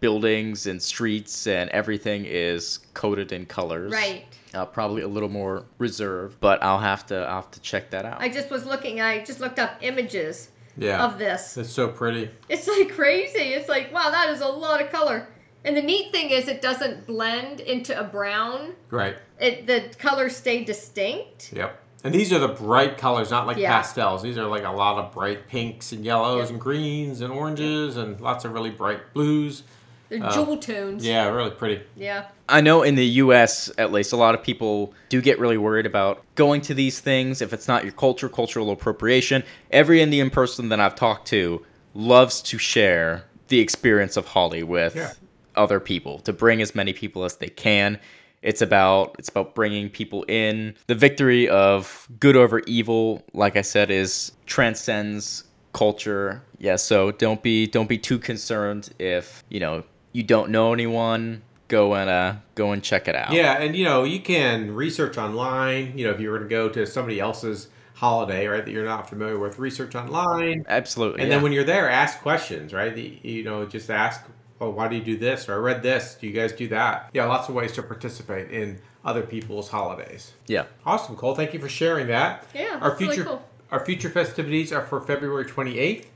buildings 0.00 0.66
and 0.66 0.82
streets 0.82 1.46
and 1.46 1.70
everything 1.70 2.24
is 2.26 2.80
coated 2.94 3.30
in 3.30 3.46
colors. 3.46 3.92
Right. 3.92 4.24
Uh, 4.54 4.64
probably 4.66 5.02
a 5.02 5.08
little 5.08 5.28
more 5.28 5.64
reserved, 5.78 6.38
but 6.40 6.60
I'll 6.64 6.80
have 6.80 7.06
to 7.06 7.14
I'll 7.14 7.42
have 7.42 7.50
to 7.52 7.60
check 7.60 7.90
that 7.90 8.04
out. 8.04 8.20
I 8.20 8.28
just 8.28 8.50
was 8.50 8.66
looking. 8.66 9.00
I 9.00 9.22
just 9.22 9.38
looked 9.38 9.60
up 9.60 9.76
images 9.82 10.50
Yeah. 10.76 11.04
of 11.04 11.16
this. 11.16 11.56
It's 11.56 11.70
so 11.70 11.86
pretty. 11.86 12.28
It's 12.48 12.66
like 12.66 12.90
crazy. 12.90 13.54
It's 13.54 13.68
like 13.68 13.94
wow, 13.94 14.10
that 14.10 14.30
is 14.30 14.40
a 14.40 14.48
lot 14.48 14.82
of 14.82 14.90
color. 14.90 15.28
And 15.64 15.76
the 15.76 15.82
neat 15.82 16.10
thing 16.10 16.30
is, 16.30 16.48
it 16.48 16.60
doesn't 16.60 17.06
blend 17.06 17.60
into 17.60 17.96
a 17.96 18.02
brown. 18.02 18.74
Right. 18.90 19.16
It 19.40 19.68
the 19.68 19.94
colors 19.96 20.34
stay 20.34 20.64
distinct. 20.64 21.52
Yep. 21.52 21.84
And 22.04 22.14
these 22.14 22.32
are 22.32 22.38
the 22.38 22.48
bright 22.48 22.96
colors, 22.96 23.30
not 23.30 23.46
like 23.46 23.56
Yeah. 23.56 23.72
pastels. 23.72 24.22
These 24.22 24.38
are 24.38 24.46
like 24.46 24.64
a 24.64 24.70
lot 24.70 24.98
of 25.04 25.12
bright 25.12 25.48
pinks 25.48 25.90
and 25.92 26.04
yellows 26.04 26.42
Yep. 26.44 26.50
and 26.50 26.60
greens 26.60 27.20
and 27.20 27.32
oranges 27.32 27.96
and 27.96 28.20
lots 28.20 28.44
of 28.44 28.52
really 28.52 28.70
bright 28.70 29.12
blues. 29.14 29.64
They're 30.08 30.20
Oh. 30.24 30.30
jewel 30.30 30.56
tones. 30.56 31.04
Yeah, 31.04 31.28
really 31.28 31.50
pretty. 31.50 31.82
Yeah. 31.96 32.26
I 32.48 32.60
know 32.62 32.82
in 32.82 32.94
the 32.94 33.04
US 33.04 33.70
at 33.76 33.92
least 33.92 34.12
a 34.12 34.16
lot 34.16 34.34
of 34.34 34.42
people 34.42 34.94
do 35.10 35.20
get 35.20 35.38
really 35.38 35.58
worried 35.58 35.84
about 35.86 36.22
going 36.34 36.60
to 36.62 36.72
these 36.74 37.00
things 37.00 37.42
if 37.42 37.52
it's 37.52 37.68
not 37.68 37.82
your 37.84 37.92
culture, 37.92 38.28
cultural 38.28 38.70
appropriation. 38.70 39.42
Every 39.70 40.00
Indian 40.00 40.30
person 40.30 40.68
that 40.70 40.80
I've 40.80 40.94
talked 40.94 41.26
to 41.28 41.62
loves 41.94 42.40
to 42.42 42.58
share 42.58 43.24
the 43.48 43.58
experience 43.60 44.16
of 44.16 44.26
Holi 44.28 44.62
with 44.62 44.94
Yeah. 44.96 45.12
other 45.56 45.80
people, 45.80 46.20
to 46.20 46.32
bring 46.32 46.62
as 46.62 46.74
many 46.74 46.92
people 46.92 47.24
as 47.24 47.36
they 47.36 47.48
can. 47.48 47.98
It's 48.42 48.62
about 48.62 49.16
it's 49.18 49.28
about 49.28 49.54
bringing 49.54 49.90
people 49.90 50.24
in. 50.28 50.74
The 50.86 50.94
victory 50.94 51.48
of 51.48 52.08
good 52.20 52.36
over 52.36 52.60
evil, 52.60 53.24
like 53.34 53.56
I 53.56 53.62
said, 53.62 53.90
is 53.90 54.32
transcends 54.46 55.44
culture. 55.72 56.42
Yeah, 56.58 56.76
so 56.76 57.10
don't 57.10 57.42
be 57.42 57.66
don't 57.66 57.88
be 57.88 57.98
too 57.98 58.18
concerned 58.18 58.90
if, 58.98 59.44
you 59.48 59.60
know, 59.60 59.84
you 60.12 60.22
don't 60.22 60.50
know 60.50 60.72
anyone, 60.72 61.42
go 61.68 61.94
and 61.94 62.08
uh 62.08 62.34
go 62.54 62.72
and 62.72 62.82
check 62.82 63.08
it 63.08 63.14
out. 63.14 63.32
Yeah, 63.32 63.60
and 63.60 63.76
you 63.76 63.84
know, 63.84 64.04
you 64.04 64.20
can 64.20 64.74
research 64.74 65.18
online. 65.18 65.96
You 65.96 66.06
know, 66.06 66.12
if 66.12 66.20
you 66.20 66.30
were 66.30 66.38
to 66.38 66.48
go 66.48 66.68
to 66.68 66.86
somebody 66.86 67.20
else's 67.20 67.68
holiday, 67.94 68.46
right, 68.46 68.64
that 68.64 68.70
you're 68.70 68.84
not 68.84 69.08
familiar 69.08 69.38
with, 69.38 69.58
research 69.58 69.94
online. 69.96 70.64
Absolutely. 70.68 71.20
And 71.20 71.28
yeah. 71.28 71.34
then 71.34 71.42
when 71.42 71.52
you're 71.52 71.64
there, 71.64 71.90
ask 71.90 72.20
questions, 72.20 72.72
right? 72.72 72.94
The- 72.94 73.18
You 73.22 73.42
know, 73.42 73.66
just 73.66 73.90
ask, 73.90 74.24
oh, 74.60 74.70
why 74.70 74.88
do 74.88 74.96
you 74.96 75.02
do 75.02 75.16
this? 75.16 75.48
Or 75.48 75.54
I 75.54 75.56
read 75.58 75.82
this. 75.82 76.16
Do 76.20 76.26
you 76.26 76.32
guys 76.32 76.52
do 76.52 76.68
that? 76.68 77.10
Yeah, 77.12 77.26
lots 77.26 77.48
of 77.48 77.54
ways 77.54 77.72
to 77.72 77.82
participate 77.82 78.50
in 78.50 78.80
other 79.04 79.22
people's 79.22 79.68
holidays. 79.68 80.32
yeah. 80.46 80.64
Awesome, 80.84 81.16
Cole. 81.16 81.34
Thank 81.34 81.54
you 81.54 81.60
for 81.60 81.68
sharing 81.68 82.08
that. 82.08 82.44
Yeah, 82.54 82.78
Our 82.80 82.90
that's 82.90 83.00
really 83.00 83.14
future 83.16 83.28
cool. 83.28 83.42
our 83.70 83.84
future 83.84 84.10
festivities 84.10 84.72
are 84.72 84.84
for 84.84 85.00
February 85.00 85.44
28th. 85.44 86.06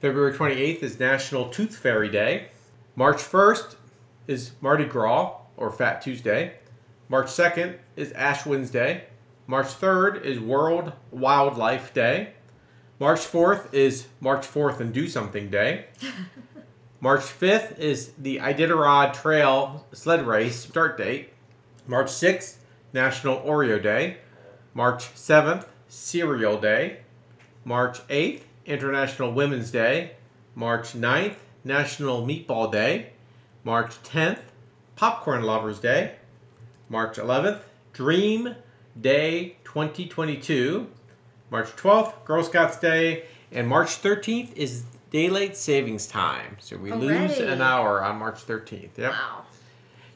February 0.00 0.32
28th 0.32 0.82
is 0.82 0.98
National 1.00 1.48
Tooth 1.48 1.76
Fairy 1.76 2.08
Day. 2.08 2.48
March 2.96 3.18
1st 3.18 3.76
is 4.26 4.52
Mardi 4.60 4.84
Gras 4.84 5.34
or 5.56 5.70
Fat 5.70 6.02
Tuesday. 6.02 6.54
March 7.08 7.26
2nd 7.26 7.76
is 7.96 8.12
Ash 8.12 8.44
Wednesday. 8.46 9.04
March 9.46 9.66
3rd 9.68 10.22
is 10.24 10.40
World 10.40 10.92
Wildlife 11.12 11.94
Day. 11.94 12.30
March 12.98 13.20
4th 13.20 13.72
is 13.72 14.06
March 14.20 14.46
4th 14.46 14.80
and 14.80 14.92
Do 14.92 15.06
Something 15.06 15.50
Day. 15.50 15.84
March 17.00 17.20
5th 17.20 17.78
is 17.78 18.12
the 18.18 18.38
Iditarod 18.38 19.12
Trail 19.12 19.86
Sled 19.92 20.26
Race 20.26 20.56
start 20.60 20.96
date. 20.96 21.30
March 21.86 22.06
6th, 22.06 22.56
National 22.92 23.40
Oreo 23.40 23.82
Day. 23.82 24.16
March 24.72 25.14
7th, 25.14 25.66
Cereal 25.88 26.58
Day. 26.58 27.00
March 27.64 27.98
8th, 28.08 28.40
International 28.64 29.30
Women's 29.30 29.70
Day. 29.70 30.12
March 30.54 30.94
9th, 30.94 31.36
National 31.64 32.26
Meatball 32.26 32.72
Day. 32.72 33.10
March 33.62 34.02
10th, 34.02 34.38
Popcorn 34.96 35.42
Lovers 35.42 35.78
Day. 35.78 36.14
March 36.88 37.18
11th, 37.18 37.60
Dream 37.92 38.54
Day 38.98 39.56
2022. 39.64 40.86
March 41.50 41.68
12th, 41.76 42.24
Girl 42.24 42.42
Scouts 42.42 42.78
Day. 42.78 43.26
And 43.52 43.68
March 43.68 44.02
13th 44.02 44.54
is 44.54 44.84
Daylight 45.10 45.56
Savings 45.56 46.06
Time. 46.06 46.56
So 46.60 46.76
we 46.76 46.92
lose 46.92 47.38
an 47.38 47.60
hour 47.60 48.02
on 48.02 48.16
March 48.18 48.46
13th. 48.46 48.98
Yep. 48.98 49.12
Wow. 49.12 49.44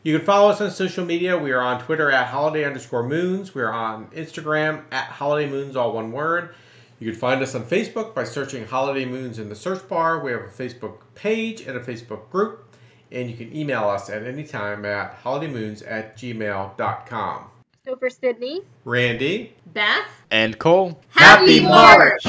You 0.02 0.16
can 0.16 0.24
follow 0.24 0.50
us 0.50 0.60
on 0.60 0.70
social 0.70 1.04
media. 1.04 1.36
We 1.36 1.52
are 1.52 1.60
on 1.60 1.82
Twitter 1.82 2.10
at 2.10 2.28
holiday 2.28 2.64
underscore 2.64 3.06
moons. 3.06 3.54
We 3.54 3.60
are 3.62 3.72
on 3.72 4.06
Instagram 4.08 4.84
at 4.90 5.04
holiday 5.04 5.48
moons, 5.48 5.76
all 5.76 5.92
one 5.92 6.10
word. 6.10 6.54
You 6.98 7.10
can 7.12 7.20
find 7.20 7.42
us 7.42 7.54
on 7.54 7.64
Facebook 7.64 8.14
by 8.14 8.24
searching 8.24 8.66
holiday 8.66 9.04
moons 9.04 9.38
in 9.38 9.48
the 9.48 9.54
search 9.54 9.86
bar. 9.88 10.20
We 10.20 10.32
have 10.32 10.40
a 10.42 10.48
Facebook 10.48 10.98
page 11.14 11.62
and 11.62 11.76
a 11.76 11.80
Facebook 11.80 12.30
group. 12.30 12.66
And 13.12 13.30
you 13.30 13.36
can 13.36 13.54
email 13.54 13.84
us 13.88 14.08
at 14.08 14.22
any 14.22 14.44
time 14.44 14.84
at 14.84 15.22
holidaymoons 15.22 15.82
at 15.86 16.16
gmail.com. 16.16 17.44
So 17.84 17.96
for 17.96 18.08
Sydney, 18.10 18.62
Randy, 18.84 19.54
Beth, 19.66 20.06
And 20.30 20.58
Cole. 20.58 21.00
Happy 21.08 21.60
March! 21.60 22.24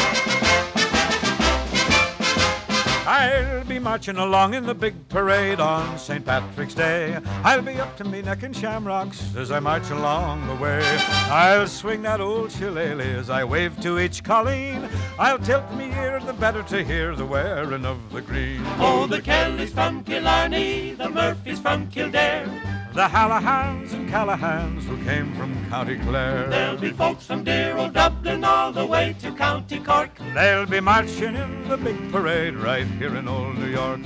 I'll 3.06 3.64
be 3.66 3.80
marching 3.80 4.18
along 4.18 4.54
in 4.54 4.66
the 4.66 4.76
big 4.76 4.94
parade 5.10 5.60
on 5.60 5.98
St. 5.98 6.24
Patrick's 6.24 6.76
Day. 6.76 7.18
I'll 7.44 7.62
be 7.62 7.80
up 7.80 7.98
to 7.98 8.04
me 8.04 8.22
neck 8.22 8.44
in 8.44 8.54
shamrocks 8.54 9.36
as 9.36 9.52
I 9.52 9.60
march 9.60 9.90
along 9.90 10.46
the 10.48 10.56
way. 10.56 10.82
I'll 11.30 11.68
swing 11.68 12.04
that 12.04 12.22
old 12.22 12.52
shillelagh 12.52 13.02
as 13.02 13.30
I 13.32 13.44
wave 13.44 13.80
to 13.82 14.00
each 14.00 14.24
colleen. 14.24 14.88
I'll 15.18 15.40
tilt 15.40 15.72
me 15.74 15.92
ear 15.94 16.20
the 16.20 16.34
better 16.34 16.62
to 16.64 16.84
hear 16.84 17.16
the 17.16 17.26
wearing 17.26 17.86
of 17.86 17.98
the 18.12 18.22
green. 18.22 18.62
Oh, 18.78 19.08
the 19.08 19.22
Kellys 19.22 19.74
from 19.74 20.04
Killarney, 20.04 20.94
the 20.94 21.10
Murphys 21.10 21.60
from 21.60 21.88
Kildare. 21.90 22.81
The 22.94 23.08
Hallahans 23.08 23.94
and 23.94 24.10
Callahans 24.10 24.84
who 24.84 25.02
came 25.06 25.34
from 25.36 25.56
County 25.70 25.98
Clare. 25.98 26.50
There'll 26.50 26.76
be 26.76 26.92
folks 26.92 27.26
from 27.26 27.46
dear 27.46 27.78
old 27.78 27.94
Dublin 27.94 28.44
all 28.44 28.74
the 28.74 28.86
way 28.86 29.16
to 29.22 29.32
County 29.32 29.80
Cork. 29.80 30.10
They'll 30.34 30.66
be 30.66 30.82
marching 30.82 31.38
in 31.38 31.70
the 31.70 31.78
big 31.78 32.12
parade 32.12 32.56
right 32.56 32.86
here 32.86 33.16
in 33.16 33.30
old 33.30 33.58
New 33.58 33.68
York. 33.68 34.02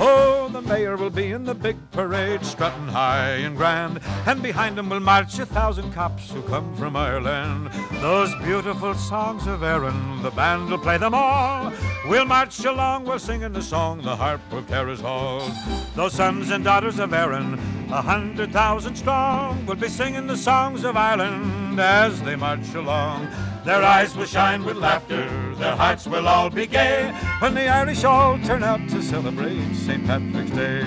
Oh, 0.00 0.48
the 0.52 0.60
mayor 0.60 0.96
will 0.96 1.10
be 1.10 1.30
in 1.30 1.44
the 1.44 1.54
big 1.54 1.76
parade, 1.92 2.44
strutting 2.44 2.88
high 2.88 3.36
and 3.46 3.56
grand, 3.56 4.00
and 4.26 4.42
behind 4.42 4.76
him 4.76 4.88
will 4.88 4.98
march 4.98 5.38
a 5.38 5.46
thousand 5.46 5.92
cops 5.92 6.32
who 6.32 6.42
come 6.42 6.74
from 6.74 6.96
Ireland. 6.96 7.70
Those 8.00 8.34
beautiful 8.42 8.94
songs 8.94 9.46
of 9.46 9.62
Erin, 9.62 10.20
the 10.22 10.32
band 10.32 10.68
will 10.68 10.78
play 10.78 10.98
them 10.98 11.14
all. 11.14 11.72
We'll 12.08 12.24
march 12.24 12.64
along, 12.64 13.04
we'll 13.04 13.20
singing 13.20 13.52
the 13.52 13.62
song, 13.62 14.02
the 14.02 14.16
harp 14.16 14.40
will 14.50 14.64
carry 14.64 14.94
us 14.94 15.02
all. 15.02 15.48
Those 15.94 16.14
sons 16.14 16.50
and 16.50 16.64
daughters 16.64 16.98
of 16.98 17.12
Erin, 17.12 17.54
a 17.90 18.02
hundred 18.02 18.52
thousand 18.52 18.96
strong, 18.96 19.64
will 19.64 19.76
be 19.76 19.88
singing 19.88 20.26
the 20.26 20.36
songs 20.36 20.82
of 20.82 20.96
Ireland 20.96 21.78
as 21.78 22.20
they 22.22 22.34
march 22.34 22.74
along. 22.74 23.28
Their 23.64 23.82
eyes 23.82 24.14
will 24.14 24.26
shine 24.26 24.62
with 24.62 24.76
laughter, 24.76 25.26
their 25.54 25.74
hearts 25.74 26.06
will 26.06 26.28
all 26.28 26.50
be 26.50 26.66
gay 26.66 27.10
when 27.38 27.54
the 27.54 27.66
Irish 27.66 28.04
all 28.04 28.38
turn 28.40 28.62
out 28.62 28.86
to 28.90 29.02
celebrate 29.02 29.74
St. 29.74 30.04
Patrick's 30.04 30.50
Day. 30.50 30.84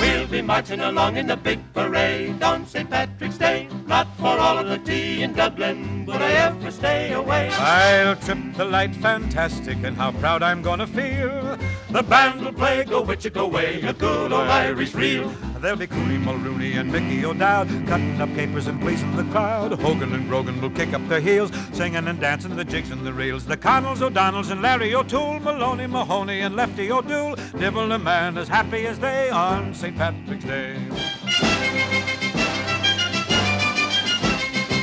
We'll 0.00 0.26
be 0.26 0.42
marching 0.42 0.80
along 0.80 1.16
in 1.18 1.28
the 1.28 1.36
big 1.36 1.60
parade 1.72 2.42
on 2.42 2.66
St. 2.66 2.90
Patrick's 2.90 3.38
Day. 3.38 3.68
Not 3.86 4.08
for 4.16 4.36
all 4.40 4.58
of 4.58 4.68
the 4.68 4.78
tea 4.78 5.22
in 5.22 5.34
Dublin 5.34 6.04
would 6.06 6.20
I 6.20 6.32
ever 6.32 6.72
stay 6.72 7.12
away. 7.12 7.50
I'll 7.52 8.16
trip 8.16 8.38
the 8.56 8.64
light 8.64 8.96
fantastic, 8.96 9.84
and 9.84 9.96
how 9.96 10.10
proud 10.12 10.42
I'm 10.42 10.62
gonna 10.62 10.88
feel. 10.88 11.56
The 11.94 12.02
band 12.02 12.44
will 12.44 12.52
play 12.52 12.82
Go 12.82 13.02
Witcher 13.02 13.30
Go 13.30 13.46
Way, 13.46 13.80
a 13.82 13.92
good 13.92 14.32
old 14.32 14.48
Irish 14.48 14.94
reel. 14.94 15.28
There'll 15.60 15.78
be 15.78 15.86
Cooney 15.86 16.18
Mulrooney 16.18 16.72
and 16.72 16.90
Mickey 16.90 17.24
O'Dowd 17.24 17.68
cutting 17.86 18.20
up 18.20 18.34
capers 18.34 18.66
and 18.66 18.80
pleasing 18.80 19.14
the 19.14 19.22
crowd. 19.30 19.80
Hogan 19.80 20.12
and 20.12 20.28
Grogan 20.28 20.60
will 20.60 20.70
kick 20.70 20.92
up 20.92 21.08
their 21.08 21.20
heels, 21.20 21.52
singing 21.72 22.08
and 22.08 22.18
dancing 22.18 22.56
the 22.56 22.64
jigs 22.64 22.90
and 22.90 23.06
the 23.06 23.12
reels. 23.12 23.46
The 23.46 23.56
Connells, 23.56 24.02
O'Donnells, 24.02 24.50
and 24.50 24.60
Larry 24.60 24.92
O'Toole, 24.92 25.38
Maloney, 25.38 25.86
Mahoney, 25.86 26.40
and 26.40 26.56
Lefty 26.56 26.90
O'Doul, 26.90 27.36
nibble 27.54 27.92
a 27.92 27.98
man 28.00 28.38
as 28.38 28.48
happy 28.48 28.88
as 28.88 28.98
they 28.98 29.30
on 29.30 29.72
St. 29.72 29.96
Patrick's 29.96 30.44
Day. 30.44 32.23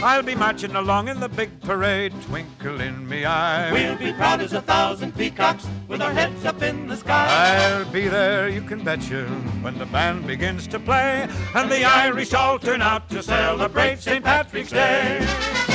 I'll 0.04 0.24
be 0.24 0.34
marching 0.34 0.76
along 0.76 1.10
in 1.10 1.20
the 1.20 1.30
big 1.30 1.62
parade, 1.62 2.12
twinkle 2.24 2.82
in 2.82 3.08
me 3.08 3.24
eye. 3.24 3.72
We'll 3.72 3.96
be 3.96 4.12
proud 4.14 4.42
as 4.42 4.54
a 4.54 4.62
thousand 4.62 5.16
peacocks 5.16 5.68
with 5.88 6.02
our 6.02 6.12
heads 6.12 6.44
up 6.44 6.64
in 6.64 6.88
the 6.88 6.98
sky. 6.98 7.28
I'll 7.30 7.86
be 7.92 8.08
there, 8.08 8.50
you 8.50 8.62
can 8.62 8.84
bet 8.84 9.10
you, 9.12 9.26
when 9.62 9.78
the 9.78 9.86
band 9.86 10.26
begins 10.26 10.66
to 10.68 10.80
play, 10.80 11.28
and 11.54 11.70
the 11.70 11.86
Irish 11.86 12.34
all 12.34 12.58
turn 12.58 12.82
out 12.82 13.10
to 13.12 13.22
celebrate 13.22 14.00
St. 14.00 14.24
Patrick's 14.24 14.72
Day. 14.72 15.71